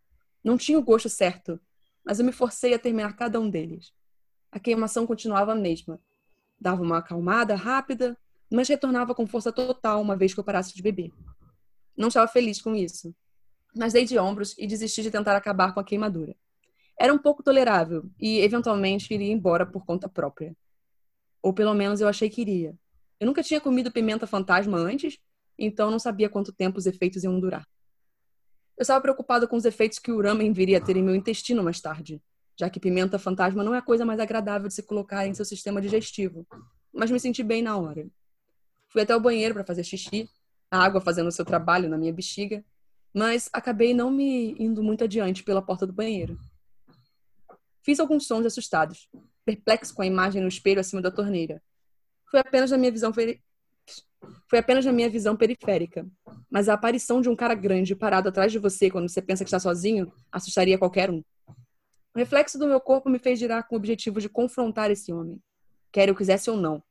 Não 0.45 0.57
tinha 0.57 0.79
o 0.79 0.83
gosto 0.83 1.09
certo, 1.09 1.61
mas 2.05 2.21
eu 2.21 2.25
me 2.25 2.31
forcei 2.31 2.73
a 2.73 2.79
terminar 2.79 3.17
cada 3.17 3.41
um 3.41 3.51
deles. 3.51 3.93
A 4.53 4.61
queimação 4.61 5.05
continuava 5.05 5.53
a 5.53 5.57
mesma. 5.57 6.01
Dava 6.59 6.83
uma 6.83 6.99
acalmada 6.99 7.57
rápida, 7.57 8.17
mas 8.51 8.69
retornava 8.69 9.13
com 9.13 9.27
força 9.27 9.51
total 9.51 10.01
uma 10.01 10.17
vez 10.17 10.33
que 10.33 10.39
eu 10.39 10.45
parasse 10.45 10.73
de 10.73 10.83
beber. 10.83 11.13
Não 11.97 12.09
estava 12.09 12.29
feliz 12.29 12.63
com 12.63 12.75
isso, 12.75 13.13
mas 13.75 13.93
dei 13.93 14.05
de 14.05 14.19
ombros 14.19 14.55
e 14.57 14.69
desisti 14.69 15.03
de 15.03 15.11
tentar 15.11 15.35
acabar 15.37 15.75
com 15.75 15.81
a 15.81 15.85
queimadura. 15.85 16.37
Era 16.99 17.13
um 17.13 17.19
pouco 17.19 17.43
tolerável 17.43 18.09
e, 18.21 18.39
eventualmente, 18.39 19.13
iria 19.13 19.33
embora 19.33 19.67
por 19.67 19.85
conta 19.85 20.09
própria. 20.09 20.57
Ou 21.43 21.53
pelo 21.53 21.75
menos 21.75 22.01
eu 22.01 22.09
achei 22.09 22.31
que 22.31 22.41
iria. 22.41 22.75
Eu 23.19 23.27
nunca 23.27 23.43
tinha 23.43 23.61
comido 23.61 23.91
pimenta 23.91 24.27
fantasma 24.27 24.79
antes, 24.79 25.19
então 25.59 25.91
não 25.91 25.99
sabia 25.99 26.29
quanto 26.29 26.53
tempo 26.53 26.79
os 26.79 26.87
efeitos 26.87 27.25
iam 27.25 27.39
durar. 27.41 27.67
Eu 28.77 28.83
estava 28.83 29.01
preocupado 29.01 29.49
com 29.49 29.57
os 29.57 29.65
efeitos 29.65 29.99
que 29.99 30.13
o 30.13 30.21
ramen 30.21 30.53
viria 30.53 30.79
a 30.79 30.81
ter 30.81 30.97
em 30.97 31.03
meu 31.03 31.15
intestino 31.15 31.63
mais 31.63 31.81
tarde, 31.81 32.23
já 32.59 32.69
que 32.69 32.79
pimenta 32.79 33.19
fantasma 33.19 33.65
não 33.65 33.75
é 33.75 33.79
a 33.79 33.83
coisa 33.83 34.05
mais 34.05 34.21
agradável 34.21 34.69
de 34.69 34.75
se 34.75 34.83
colocar 34.83 35.27
em 35.27 35.33
seu 35.33 35.45
sistema 35.45 35.81
digestivo, 35.81 36.47
mas 36.93 37.11
me 37.11 37.19
senti 37.19 37.43
bem 37.43 37.63
na 37.63 37.77
hora. 37.79 38.07
Fui 38.89 39.03
até 39.03 39.17
o 39.17 39.21
banheiro 39.21 39.55
para 39.55 39.65
fazer 39.65 39.83
xixi 39.83 40.29
a 40.71 40.85
água 40.85 41.01
fazendo 41.01 41.29
o 41.29 41.33
seu 41.33 41.45
trabalho 41.45 41.89
na 41.89 41.97
minha 41.97 42.13
bexiga, 42.13 42.65
mas 43.15 43.49
acabei 43.53 43.95
não 43.95 44.11
me 44.11 44.55
indo 44.59 44.83
muito 44.83 45.05
adiante 45.05 45.43
pela 45.43 45.63
porta 45.63 45.87
do 45.87 45.93
banheiro. 45.93 46.39
Fiz 47.83 48.01
alguns 48.01 48.27
sons 48.27 48.45
assustados, 48.45 49.09
perplexo 49.45 49.95
com 49.95 50.03
a 50.03 50.07
imagem 50.07 50.43
no 50.43 50.49
espelho 50.49 50.81
acima 50.81 51.01
da 51.01 51.11
torneira. 51.11 51.63
Foi 52.37 52.43
apenas 52.43 52.71
na 52.71 52.77
minha 52.77 52.93
visão 52.93 53.13
peri... 53.13 53.43
foi 54.47 54.59
apenas 54.59 54.85
na 54.85 54.93
minha 54.93 55.09
visão 55.09 55.35
periférica, 55.35 56.07
mas 56.51 56.69
a 56.69 56.75
aparição 56.75 57.23
de 57.23 57.31
um 57.31 57.35
cara 57.35 57.55
grande 57.55 57.97
parado 57.97 58.29
atrás 58.29 58.53
de 58.53 58.59
você 58.59 58.91
quando 58.91 59.09
você 59.09 59.23
pensa 59.23 59.43
que 59.43 59.49
está 59.49 59.59
sozinho 59.59 60.13
assustaria 60.31 60.77
qualquer 60.77 61.11
um. 61.11 61.23
O 62.15 62.19
reflexo 62.19 62.59
do 62.59 62.67
meu 62.67 62.79
corpo 62.79 63.09
me 63.09 63.19
fez 63.19 63.39
girar 63.39 63.67
com 63.67 63.75
o 63.75 63.79
objetivo 63.79 64.21
de 64.21 64.29
confrontar 64.29 64.91
esse 64.91 65.11
homem. 65.15 65.41
quer 65.91 66.11
eu 66.11 66.15
quisesse 66.15 66.51
ou 66.51 66.59
não. 66.59 66.83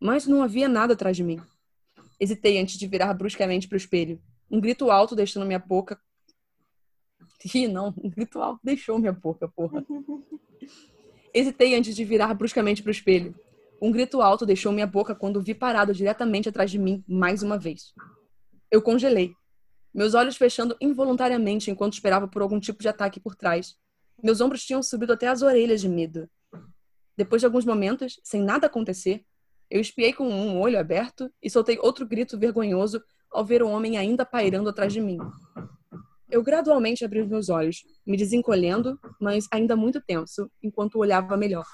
Mas 0.00 0.26
não 0.26 0.42
havia 0.42 0.68
nada 0.68 0.94
atrás 0.94 1.16
de 1.16 1.22
mim. 1.22 1.40
Hesitei 2.18 2.58
antes 2.58 2.76
de 2.76 2.88
virar 2.88 3.14
bruscamente 3.14 3.68
para 3.68 3.76
o 3.76 3.78
espelho. 3.78 4.20
Um 4.50 4.60
grito 4.60 4.90
alto 4.90 5.14
deixando 5.14 5.46
minha 5.46 5.60
boca. 5.60 5.96
Ih, 7.54 7.68
não, 7.68 7.94
um 8.02 8.10
grito 8.10 8.40
alto 8.42 8.58
deixou 8.64 8.98
minha 8.98 9.12
boca, 9.12 9.46
porra. 9.46 9.86
Hesitei 11.32 11.76
antes 11.76 11.94
de 11.94 12.04
virar 12.04 12.34
bruscamente 12.34 12.82
para 12.82 12.90
o 12.90 12.92
espelho. 12.92 13.32
Um 13.80 13.92
grito 13.92 14.20
alto 14.20 14.44
deixou 14.44 14.72
minha 14.72 14.86
boca 14.86 15.14
quando 15.14 15.40
vi 15.40 15.54
parado 15.54 15.94
diretamente 15.94 16.48
atrás 16.48 16.70
de 16.70 16.78
mim 16.78 17.04
mais 17.06 17.42
uma 17.42 17.56
vez. 17.56 17.94
Eu 18.70 18.82
congelei, 18.82 19.34
meus 19.94 20.14
olhos 20.14 20.36
fechando 20.36 20.76
involuntariamente 20.80 21.70
enquanto 21.70 21.94
esperava 21.94 22.26
por 22.26 22.42
algum 22.42 22.58
tipo 22.58 22.82
de 22.82 22.88
ataque 22.88 23.20
por 23.20 23.36
trás. 23.36 23.76
Meus 24.22 24.40
ombros 24.40 24.64
tinham 24.64 24.82
subido 24.82 25.12
até 25.12 25.28
as 25.28 25.42
orelhas 25.42 25.80
de 25.80 25.88
medo. 25.88 26.28
Depois 27.16 27.40
de 27.40 27.46
alguns 27.46 27.64
momentos, 27.64 28.20
sem 28.24 28.42
nada 28.42 28.66
acontecer, 28.66 29.24
eu 29.70 29.80
espiei 29.80 30.12
com 30.12 30.28
um 30.28 30.60
olho 30.60 30.78
aberto 30.78 31.32
e 31.42 31.48
soltei 31.48 31.78
outro 31.80 32.06
grito 32.06 32.38
vergonhoso 32.38 33.02
ao 33.30 33.44
ver 33.44 33.62
o 33.62 33.68
homem 33.68 33.96
ainda 33.96 34.24
pairando 34.24 34.70
atrás 34.70 34.92
de 34.92 35.00
mim. 35.00 35.18
Eu 36.30 36.42
gradualmente 36.42 37.04
abri 37.04 37.20
os 37.20 37.28
meus 37.28 37.48
olhos, 37.48 37.84
me 38.04 38.16
desencolhendo, 38.16 38.98
mas 39.20 39.46
ainda 39.52 39.76
muito 39.76 40.00
tenso, 40.00 40.50
enquanto 40.62 40.98
olhava 40.98 41.36
melhor. 41.36 41.66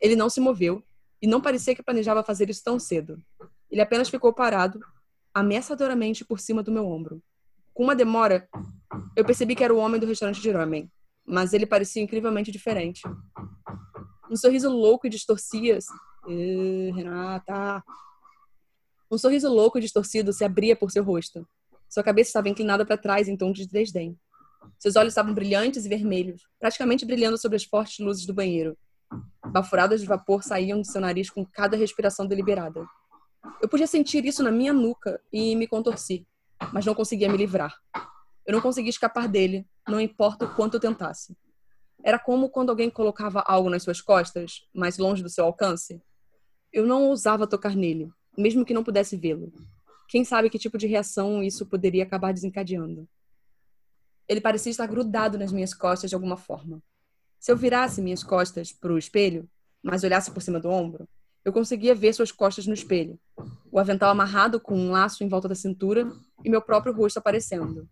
Ele 0.00 0.14
não 0.14 0.28
se 0.28 0.40
moveu 0.40 0.84
e 1.20 1.26
não 1.26 1.40
parecia 1.40 1.74
que 1.74 1.82
planejava 1.82 2.22
fazer 2.22 2.50
isso 2.50 2.62
tão 2.64 2.78
cedo. 2.78 3.22
Ele 3.70 3.80
apenas 3.80 4.08
ficou 4.08 4.32
parado, 4.32 4.80
ameaçadoramente 5.34 6.24
por 6.24 6.40
cima 6.40 6.62
do 6.62 6.72
meu 6.72 6.86
ombro. 6.86 7.22
Com 7.74 7.84
uma 7.84 7.94
demora, 7.94 8.48
eu 9.14 9.24
percebi 9.24 9.54
que 9.54 9.64
era 9.64 9.74
o 9.74 9.78
homem 9.78 10.00
do 10.00 10.06
restaurante 10.06 10.40
de 10.40 10.50
ramen, 10.50 10.90
mas 11.26 11.52
ele 11.52 11.66
parecia 11.66 12.02
incrivelmente 12.02 12.50
diferente. 12.50 13.02
Um 14.30 14.36
sorriso 14.36 14.70
louco 14.70 15.06
e 15.06 15.10
distorcia. 15.10 15.78
Renata. 16.26 17.82
Um 19.10 19.18
sorriso 19.18 19.48
louco 19.48 19.78
e 19.78 19.80
distorcido 19.80 20.32
se 20.32 20.44
abria 20.44 20.74
por 20.74 20.90
seu 20.90 21.04
rosto. 21.04 21.46
Sua 21.88 22.02
cabeça 22.02 22.30
estava 22.30 22.48
inclinada 22.48 22.84
para 22.84 22.96
trás 22.96 23.28
em 23.28 23.36
tom 23.36 23.52
de 23.52 23.66
desdém. 23.66 24.18
Seus 24.78 24.96
olhos 24.96 25.12
estavam 25.12 25.32
brilhantes 25.32 25.84
e 25.84 25.88
vermelhos, 25.88 26.42
praticamente 26.58 27.06
brilhando 27.06 27.38
sobre 27.38 27.56
as 27.56 27.64
fortes 27.64 28.04
luzes 28.04 28.26
do 28.26 28.34
banheiro. 28.34 28.76
Bafuradas 29.46 30.00
de 30.00 30.06
vapor 30.06 30.42
saíam 30.42 30.80
de 30.80 30.90
seu 30.90 31.00
nariz 31.00 31.30
com 31.30 31.44
cada 31.44 31.76
respiração 31.76 32.26
deliberada. 32.26 32.86
Eu 33.60 33.68
podia 33.68 33.86
sentir 33.86 34.24
isso 34.24 34.42
na 34.42 34.50
minha 34.50 34.72
nuca 34.72 35.20
e 35.32 35.54
me 35.56 35.66
contorci, 35.66 36.26
mas 36.72 36.84
não 36.84 36.94
conseguia 36.94 37.28
me 37.28 37.36
livrar. 37.36 37.74
Eu 38.44 38.52
não 38.52 38.60
conseguia 38.60 38.90
escapar 38.90 39.28
dele, 39.28 39.66
não 39.88 40.00
importa 40.00 40.44
o 40.44 40.54
quanto 40.54 40.74
eu 40.74 40.80
tentasse. 40.80 41.36
Era 42.04 42.18
como 42.18 42.50
quando 42.50 42.70
alguém 42.70 42.90
colocava 42.90 43.42
algo 43.46 43.70
nas 43.70 43.82
suas 43.82 44.00
costas, 44.00 44.66
mais 44.74 44.98
longe 44.98 45.22
do 45.22 45.28
seu 45.28 45.44
alcance. 45.44 46.00
Eu 46.72 46.86
não 46.86 47.04
ousava 47.04 47.46
tocar 47.46 47.74
nele, 47.74 48.10
mesmo 48.36 48.64
que 48.64 48.74
não 48.74 48.84
pudesse 48.84 49.16
vê-lo. 49.16 49.52
Quem 50.08 50.24
sabe 50.24 50.50
que 50.50 50.58
tipo 50.58 50.78
de 50.78 50.86
reação 50.86 51.42
isso 51.42 51.66
poderia 51.66 52.04
acabar 52.04 52.32
desencadeando? 52.32 53.08
Ele 54.28 54.40
parecia 54.40 54.70
estar 54.70 54.86
grudado 54.86 55.38
nas 55.38 55.52
minhas 55.52 55.74
costas 55.74 56.10
de 56.10 56.14
alguma 56.14 56.36
forma. 56.36 56.82
Se 57.46 57.52
eu 57.52 57.56
virasse 57.56 58.02
minhas 58.02 58.24
costas 58.24 58.72
para 58.72 58.92
o 58.92 58.98
espelho, 58.98 59.48
mas 59.80 60.02
olhasse 60.02 60.32
por 60.32 60.42
cima 60.42 60.58
do 60.58 60.68
ombro, 60.68 61.08
eu 61.44 61.52
conseguia 61.52 61.94
ver 61.94 62.12
suas 62.12 62.32
costas 62.32 62.66
no 62.66 62.74
espelho, 62.74 63.20
o 63.70 63.78
avental 63.78 64.10
amarrado 64.10 64.58
com 64.58 64.76
um 64.76 64.90
laço 64.90 65.22
em 65.22 65.28
volta 65.28 65.46
da 65.46 65.54
cintura 65.54 66.10
e 66.44 66.50
meu 66.50 66.60
próprio 66.60 66.92
rosto 66.92 67.18
aparecendo. 67.18 67.88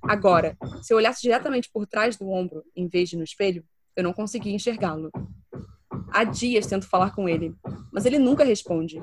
Agora, 0.00 0.56
se 0.80 0.94
eu 0.94 0.96
olhasse 0.96 1.20
diretamente 1.20 1.68
por 1.70 1.86
trás 1.86 2.16
do 2.16 2.30
ombro, 2.30 2.64
em 2.74 2.88
vez 2.88 3.10
de 3.10 3.18
no 3.18 3.22
espelho, 3.22 3.62
eu 3.94 4.02
não 4.02 4.14
conseguia 4.14 4.54
enxergá-lo. 4.54 5.10
Há 6.10 6.24
dias 6.24 6.66
tento 6.66 6.88
falar 6.88 7.14
com 7.14 7.28
ele, 7.28 7.54
mas 7.92 8.06
ele 8.06 8.18
nunca 8.18 8.44
responde. 8.44 8.98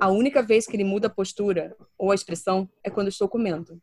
A 0.00 0.08
única 0.08 0.42
vez 0.42 0.66
que 0.66 0.74
ele 0.74 0.82
muda 0.82 1.06
a 1.06 1.14
postura 1.14 1.76
ou 1.96 2.10
a 2.10 2.14
expressão 2.16 2.68
é 2.82 2.90
quando 2.90 3.06
estou 3.06 3.28
comendo. 3.28 3.80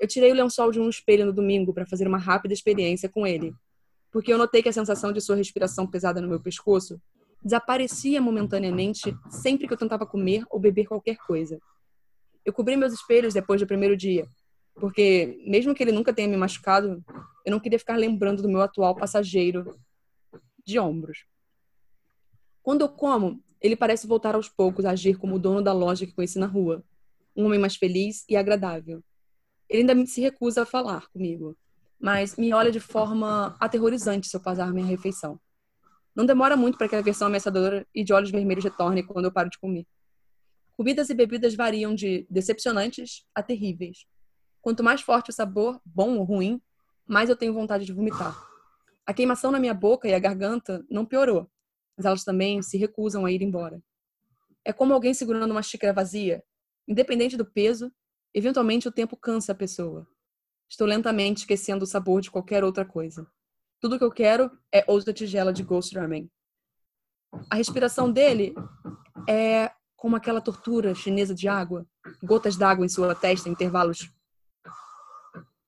Eu 0.00 0.06
tirei 0.06 0.30
o 0.30 0.36
lençol 0.36 0.70
de 0.70 0.78
um 0.78 0.88
espelho 0.88 1.26
no 1.26 1.32
domingo 1.32 1.74
para 1.74 1.84
fazer 1.84 2.06
uma 2.06 2.18
rápida 2.18 2.54
experiência 2.54 3.08
com 3.08 3.26
ele, 3.26 3.52
porque 4.12 4.32
eu 4.32 4.38
notei 4.38 4.62
que 4.62 4.68
a 4.68 4.72
sensação 4.72 5.12
de 5.12 5.20
sua 5.20 5.34
respiração 5.34 5.86
pesada 5.86 6.20
no 6.20 6.28
meu 6.28 6.38
pescoço 6.38 7.00
desaparecia 7.42 8.20
momentaneamente 8.20 9.16
sempre 9.30 9.66
que 9.66 9.72
eu 9.72 9.78
tentava 9.78 10.06
comer 10.06 10.44
ou 10.50 10.60
beber 10.60 10.86
qualquer 10.86 11.16
coisa. 11.16 11.58
Eu 12.44 12.52
cobri 12.52 12.76
meus 12.76 12.92
espelhos 12.92 13.34
depois 13.34 13.60
do 13.60 13.66
primeiro 13.66 13.96
dia, 13.96 14.28
porque, 14.74 15.42
mesmo 15.46 15.74
que 15.74 15.82
ele 15.82 15.92
nunca 15.92 16.12
tenha 16.12 16.28
me 16.28 16.36
machucado, 16.36 17.02
eu 17.44 17.50
não 17.50 17.58
queria 17.58 17.78
ficar 17.78 17.96
lembrando 17.96 18.42
do 18.42 18.48
meu 18.48 18.60
atual 18.60 18.94
passageiro 18.94 19.76
de 20.64 20.78
ombros. 20.78 21.24
Quando 22.62 22.82
eu 22.82 22.88
como, 22.88 23.42
ele 23.60 23.74
parece 23.74 24.06
voltar 24.06 24.34
aos 24.34 24.48
poucos 24.48 24.84
a 24.84 24.90
agir 24.90 25.16
como 25.16 25.36
o 25.36 25.38
dono 25.38 25.62
da 25.62 25.72
loja 25.72 26.06
que 26.06 26.12
conheci 26.12 26.38
na 26.38 26.46
rua, 26.46 26.84
um 27.34 27.46
homem 27.46 27.58
mais 27.58 27.76
feliz 27.76 28.24
e 28.28 28.36
agradável. 28.36 29.02
Ele 29.68 29.90
ainda 29.90 30.06
se 30.06 30.20
recusa 30.20 30.62
a 30.62 30.66
falar 30.66 31.08
comigo, 31.10 31.56
mas 32.02 32.34
me 32.36 32.52
olha 32.52 32.72
de 32.72 32.80
forma 32.80 33.56
aterrorizante 33.60 34.26
se 34.26 34.36
eu 34.36 34.40
passar 34.40 34.72
minha 34.72 34.84
refeição. 34.84 35.40
Não 36.16 36.26
demora 36.26 36.56
muito 36.56 36.76
para 36.76 36.88
que 36.88 36.96
a 36.96 37.00
versão 37.00 37.28
ameaçadora 37.28 37.86
e 37.94 38.02
de 38.02 38.12
olhos 38.12 38.32
vermelhos 38.32 38.64
retorne 38.64 39.04
quando 39.04 39.26
eu 39.26 39.32
paro 39.32 39.48
de 39.48 39.58
comer. 39.58 39.86
Comidas 40.72 41.10
e 41.10 41.14
bebidas 41.14 41.54
variam 41.54 41.94
de 41.94 42.26
decepcionantes 42.28 43.24
a 43.32 43.40
terríveis. 43.40 44.04
Quanto 44.60 44.82
mais 44.82 45.00
forte 45.00 45.30
o 45.30 45.32
sabor, 45.32 45.80
bom 45.84 46.18
ou 46.18 46.24
ruim, 46.24 46.60
mais 47.06 47.30
eu 47.30 47.36
tenho 47.36 47.54
vontade 47.54 47.84
de 47.84 47.92
vomitar. 47.92 48.36
A 49.06 49.14
queimação 49.14 49.52
na 49.52 49.60
minha 49.60 49.74
boca 49.74 50.08
e 50.08 50.14
a 50.14 50.18
garganta 50.18 50.84
não 50.90 51.06
piorou, 51.06 51.48
mas 51.96 52.04
elas 52.04 52.24
também 52.24 52.62
se 52.62 52.76
recusam 52.76 53.24
a 53.24 53.30
ir 53.30 53.42
embora. 53.42 53.80
É 54.64 54.72
como 54.72 54.92
alguém 54.92 55.14
segurando 55.14 55.52
uma 55.52 55.62
xícara 55.62 55.92
vazia. 55.92 56.42
Independente 56.86 57.36
do 57.36 57.44
peso, 57.44 57.92
eventualmente 58.34 58.88
o 58.88 58.92
tempo 58.92 59.16
cansa 59.16 59.52
a 59.52 59.54
pessoa. 59.54 60.06
Estou 60.72 60.86
lentamente 60.86 61.40
esquecendo 61.40 61.84
o 61.84 61.86
sabor 61.86 62.22
de 62.22 62.30
qualquer 62.30 62.64
outra 62.64 62.82
coisa. 62.82 63.30
Tudo 63.78 63.98
que 63.98 64.04
eu 64.04 64.10
quero 64.10 64.50
é 64.72 64.82
outra 64.88 65.12
tigela 65.12 65.52
de 65.52 65.62
Ghost 65.62 65.94
Ramen. 65.94 66.30
A 67.50 67.56
respiração 67.56 68.10
dele 68.10 68.54
é 69.28 69.70
como 69.94 70.16
aquela 70.16 70.40
tortura 70.40 70.94
chinesa 70.94 71.34
de 71.34 71.46
água, 71.46 71.86
gotas 72.22 72.56
d'água 72.56 72.86
em 72.86 72.88
sua 72.88 73.14
testa 73.14 73.50
em 73.50 73.52
intervalos 73.52 74.10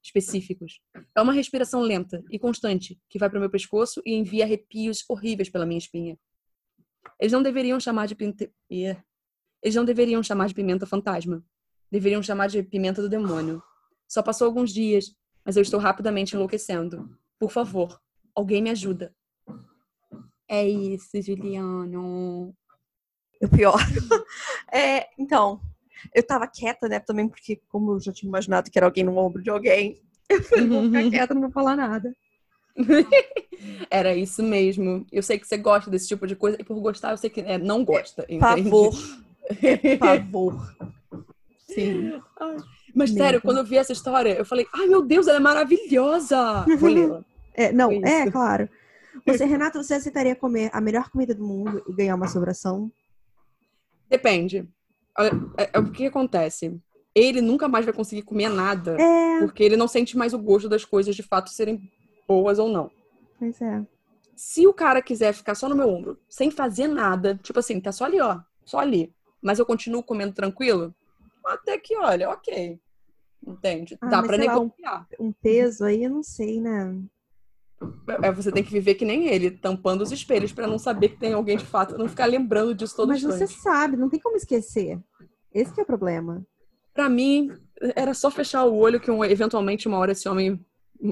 específicos. 0.02 0.80
É 1.14 1.20
uma 1.20 1.34
respiração 1.34 1.82
lenta 1.82 2.24
e 2.30 2.38
constante 2.38 2.98
que 3.10 3.18
vai 3.18 3.28
para 3.28 3.36
o 3.36 3.40
meu 3.40 3.50
pescoço 3.50 4.00
e 4.06 4.14
envia 4.14 4.44
arrepios 4.44 5.04
horríveis 5.06 5.50
pela 5.50 5.66
minha 5.66 5.76
espinha. 5.76 6.18
Eles 7.20 7.32
não 7.32 7.42
deveriam 7.42 7.78
chamar 7.78 8.06
de 8.06 8.14
pimenta... 8.14 8.50
Eles 8.70 9.74
não 9.74 9.84
deveriam 9.84 10.22
chamar 10.22 10.46
de 10.46 10.54
pimenta 10.54 10.86
fantasma. 10.86 11.44
Deveriam 11.90 12.22
chamar 12.22 12.46
de 12.46 12.62
pimenta 12.62 13.02
do 13.02 13.08
demônio. 13.10 13.62
Só 14.08 14.22
passou 14.22 14.46
alguns 14.46 14.72
dias, 14.72 15.14
mas 15.44 15.56
eu 15.56 15.62
estou 15.62 15.80
rapidamente 15.80 16.34
enlouquecendo. 16.34 17.10
Por 17.38 17.50
favor, 17.50 18.00
alguém 18.34 18.62
me 18.62 18.70
ajuda. 18.70 19.14
É 20.48 20.66
isso, 20.66 21.20
Juliano. 21.20 22.54
O 23.40 23.48
pior. 23.48 23.78
é, 24.72 25.08
então, 25.18 25.60
eu 26.14 26.22
tava 26.22 26.46
quieta, 26.46 26.88
né? 26.88 27.00
Também 27.00 27.28
porque, 27.28 27.60
como 27.68 27.92
eu 27.92 28.00
já 28.00 28.12
tinha 28.12 28.28
imaginado 28.28 28.70
que 28.70 28.78
era 28.78 28.86
alguém 28.86 29.04
no 29.04 29.16
ombro 29.16 29.42
de 29.42 29.50
alguém, 29.50 30.00
eu 30.28 30.42
falei, 30.42 30.66
vou 30.66 30.84
ficar 30.84 31.10
quieta, 31.10 31.34
não 31.34 31.42
vou 31.42 31.50
falar 31.50 31.76
nada. 31.76 32.14
Era 33.90 34.14
isso 34.14 34.42
mesmo. 34.42 35.06
Eu 35.12 35.22
sei 35.22 35.38
que 35.38 35.46
você 35.46 35.56
gosta 35.56 35.90
desse 35.90 36.08
tipo 36.08 36.26
de 36.26 36.34
coisa, 36.34 36.56
e 36.60 36.64
por 36.64 36.78
gostar, 36.80 37.12
eu 37.12 37.16
sei 37.16 37.30
que 37.30 37.40
é, 37.40 37.56
não 37.56 37.84
gosta. 37.84 38.26
É, 38.28 38.38
favor. 38.38 38.94
É, 39.62 39.96
favor. 39.96 40.76
Sim. 41.68 42.20
Mas 42.94 43.10
sério, 43.10 43.42
quando 43.42 43.58
eu 43.58 43.64
vi 43.64 43.76
essa 43.76 43.92
história, 43.92 44.38
eu 44.38 44.44
falei, 44.44 44.66
ai 44.72 44.86
meu 44.86 45.02
Deus, 45.02 45.26
ela 45.26 45.38
é 45.38 45.40
maravilhosa! 45.40 46.64
Vou 46.78 46.88
lê-la. 46.88 47.24
É, 47.52 47.72
não, 47.72 47.90
é, 47.90 48.30
claro. 48.30 48.68
Você, 49.26 49.44
Renata, 49.46 49.82
você 49.82 49.94
aceitaria 49.94 50.36
comer 50.36 50.70
a 50.72 50.80
melhor 50.80 51.10
comida 51.10 51.34
do 51.34 51.44
mundo 51.44 51.82
e 51.88 51.92
ganhar 51.92 52.14
uma 52.14 52.28
sobração? 52.28 52.90
Depende. 54.08 54.68
É, 55.18 55.70
é, 55.72 55.78
o 55.78 55.90
que 55.90 56.06
acontece? 56.06 56.80
Ele 57.14 57.40
nunca 57.40 57.68
mais 57.68 57.84
vai 57.84 57.94
conseguir 57.94 58.22
comer 58.22 58.48
nada. 58.48 58.96
É. 59.00 59.38
Porque 59.40 59.62
ele 59.62 59.76
não 59.76 59.88
sente 59.88 60.16
mais 60.16 60.32
o 60.32 60.38
gosto 60.38 60.68
das 60.68 60.84
coisas 60.84 61.14
de 61.16 61.22
fato 61.22 61.50
serem 61.50 61.90
boas 62.26 62.58
ou 62.58 62.68
não. 62.68 62.90
Pois 63.38 63.60
é. 63.60 63.84
Se 64.36 64.66
o 64.66 64.74
cara 64.74 65.00
quiser 65.00 65.32
ficar 65.32 65.54
só 65.54 65.68
no 65.68 65.76
meu 65.76 65.88
ombro, 65.88 66.18
sem 66.28 66.50
fazer 66.50 66.88
nada, 66.88 67.38
tipo 67.42 67.58
assim, 67.58 67.80
tá 67.80 67.92
só 67.92 68.04
ali, 68.04 68.20
ó, 68.20 68.40
só 68.64 68.78
ali, 68.78 69.12
mas 69.40 69.60
eu 69.60 69.66
continuo 69.66 70.02
comendo 70.02 70.32
tranquilo, 70.32 70.92
até 71.46 71.78
que, 71.78 71.96
olha, 71.96 72.30
ok. 72.30 72.80
Entende? 73.46 73.98
Ah, 74.00 74.08
Dá 74.08 74.22
pra 74.22 74.38
negociar. 74.38 75.06
Um, 75.20 75.32
peso 75.32 75.84
aí, 75.84 76.04
eu 76.04 76.10
não 76.10 76.22
sei, 76.22 76.60
né? 76.60 77.02
É, 78.22 78.32
você 78.32 78.50
tem 78.50 78.64
que 78.64 78.72
viver 78.72 78.94
que 78.94 79.04
nem 79.04 79.26
ele, 79.26 79.50
tampando 79.50 80.00
os 80.00 80.10
espelhos 80.10 80.52
para 80.52 80.66
não 80.66 80.78
saber 80.78 81.10
que 81.10 81.18
tem 81.18 81.34
alguém 81.34 81.58
de 81.58 81.64
fato, 81.66 81.98
não 81.98 82.08
ficar 82.08 82.24
lembrando 82.24 82.74
disso 82.74 82.96
todo 82.96 83.08
Mas 83.08 83.22
você 83.22 83.46
sabe, 83.46 83.96
não 83.96 84.08
tem 84.08 84.18
como 84.20 84.36
esquecer. 84.36 84.98
Esse 85.52 85.78
é 85.78 85.82
o 85.82 85.86
problema. 85.86 86.46
Para 86.94 87.08
mim, 87.08 87.52
era 87.94 88.14
só 88.14 88.30
fechar 88.30 88.64
o 88.64 88.76
olho 88.76 89.00
que 89.00 89.10
um, 89.10 89.24
eventualmente 89.24 89.86
uma 89.86 89.98
hora 89.98 90.12
esse 90.12 90.28
homem 90.28 90.64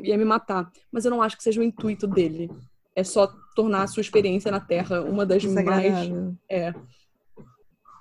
ia 0.02 0.16
me 0.16 0.24
matar. 0.24 0.70
Mas 0.90 1.04
eu 1.04 1.10
não 1.10 1.20
acho 1.20 1.36
que 1.36 1.42
seja 1.42 1.60
o 1.60 1.64
intuito 1.64 2.06
dele. 2.06 2.50
é 2.96 3.04
só 3.04 3.26
tornar 3.54 3.82
a 3.82 3.86
sua 3.86 4.00
experiência 4.00 4.50
na 4.50 4.60
Terra 4.60 5.02
uma 5.02 5.26
das 5.26 5.44
mais. 5.44 6.10
É. 6.48 6.72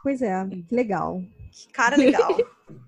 Pois 0.03 0.21
é, 0.21 0.47
que 0.47 0.73
legal. 0.73 1.21
Que 1.52 1.68
cara 1.72 1.95
legal. 1.97 2.38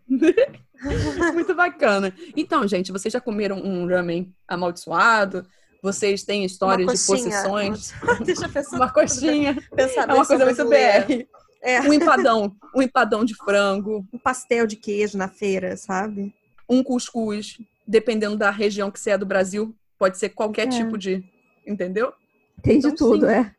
Muito 1.34 1.54
bacana. 1.56 2.14
Então, 2.36 2.68
gente, 2.68 2.92
vocês 2.92 3.12
já 3.12 3.22
comeram 3.22 3.58
um 3.58 3.88
ramen 3.88 4.34
amaldiçoado? 4.48 5.46
Vocês 5.82 6.24
têm 6.24 6.46
histórias 6.46 6.88
Uma 6.88 6.94
de 6.96 7.06
coxinha. 7.06 7.30
possessões? 7.30 7.94
Deixa 8.26 8.46
eu 8.46 8.50
pensar. 8.50 8.76
Uma 8.78 8.90
coxinha. 8.92 9.58
pensar 9.76 10.10
É 10.10 10.14
uma 10.14 10.26
coisa 10.26 10.46
muito 10.46 10.66
BR. 10.70 11.28
É. 11.62 11.82
Um 11.82 11.94
empadão. 11.94 12.56
Um 12.76 12.82
empadão 12.82 13.24
de 13.26 13.36
frango. 13.36 14.06
Um 14.14 14.18
pastel 14.18 14.66
de 14.66 14.76
queijo 14.76 15.18
na 15.18 15.28
feira, 15.28 15.76
sabe? 15.78 16.34
Um 16.70 16.84
cuscuz. 16.84 17.58
Dependendo 17.86 18.38
da 18.38 18.50
região 18.50 18.90
que 18.90 19.00
você 19.00 19.12
é 19.12 19.18
do 19.18 19.26
Brasil, 19.26 19.76
pode 19.98 20.18
ser 20.18 20.30
qualquer 20.30 20.68
É. 20.68 20.70
tipo 20.70 20.98
de. 20.98 21.24
Entendeu? 21.68 22.14
Tem 22.62 22.80
de 22.80 22.88
Então, 22.88 22.96
tudo, 22.96 23.26
sim. 23.28 23.32
é. 23.34 23.52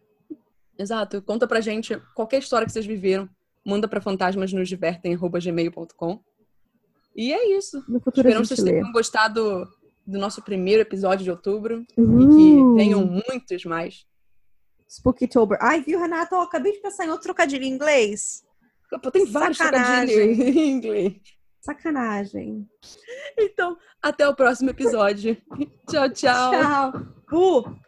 Exato. 0.79 1.21
Conta 1.23 1.47
pra 1.47 1.61
gente 1.61 2.01
qualquer 2.15 2.39
história 2.39 2.67
que 2.67 2.73
vocês 2.73 2.87
viveram. 2.87 3.29
Manda 3.65 3.89
pra 3.89 4.01
fantasmasnosdivertem.gmail.com. 4.01 6.21
E 7.17 7.33
é 7.33 7.57
isso. 7.57 7.79
Esperamos 8.07 8.49
que 8.49 8.57
vocês 8.57 8.69
tenham 8.69 8.91
gostado 8.93 9.69
do 10.07 10.19
nosso 10.19 10.43
primeiro 10.43 10.83
episódio 10.83 11.25
de 11.25 11.31
outubro. 11.31 11.83
Uhum. 11.97 12.21
E 12.21 12.29
que 12.29 12.59
tenham 12.85 13.07
muitos 13.07 13.65
mais. 13.65 14.05
Spookytober. 14.89 15.59
Ai, 15.61 15.83
Viu, 15.83 15.99
Renata? 15.99 16.35
Eu 16.35 16.41
acabei 16.43 16.73
de 16.73 16.81
pensar 16.81 17.05
em 17.07 17.11
outro 17.11 17.25
trocadilho 17.25 17.65
em 17.65 17.73
inglês. 17.73 18.43
Tem 19.13 19.27
vários 19.27 19.59
trocadilhos 19.59 20.39
em 20.39 20.71
inglês. 20.71 21.15
sacanagem. 21.61 22.69
Então, 23.37 23.77
até 24.03 24.29
o 24.29 24.35
próximo 24.35 24.71
episódio. 24.71 25.37
tchau, 25.89 26.09
tchau. 26.11 26.51
Tchau. 26.53 26.93
Uh! 27.33 27.85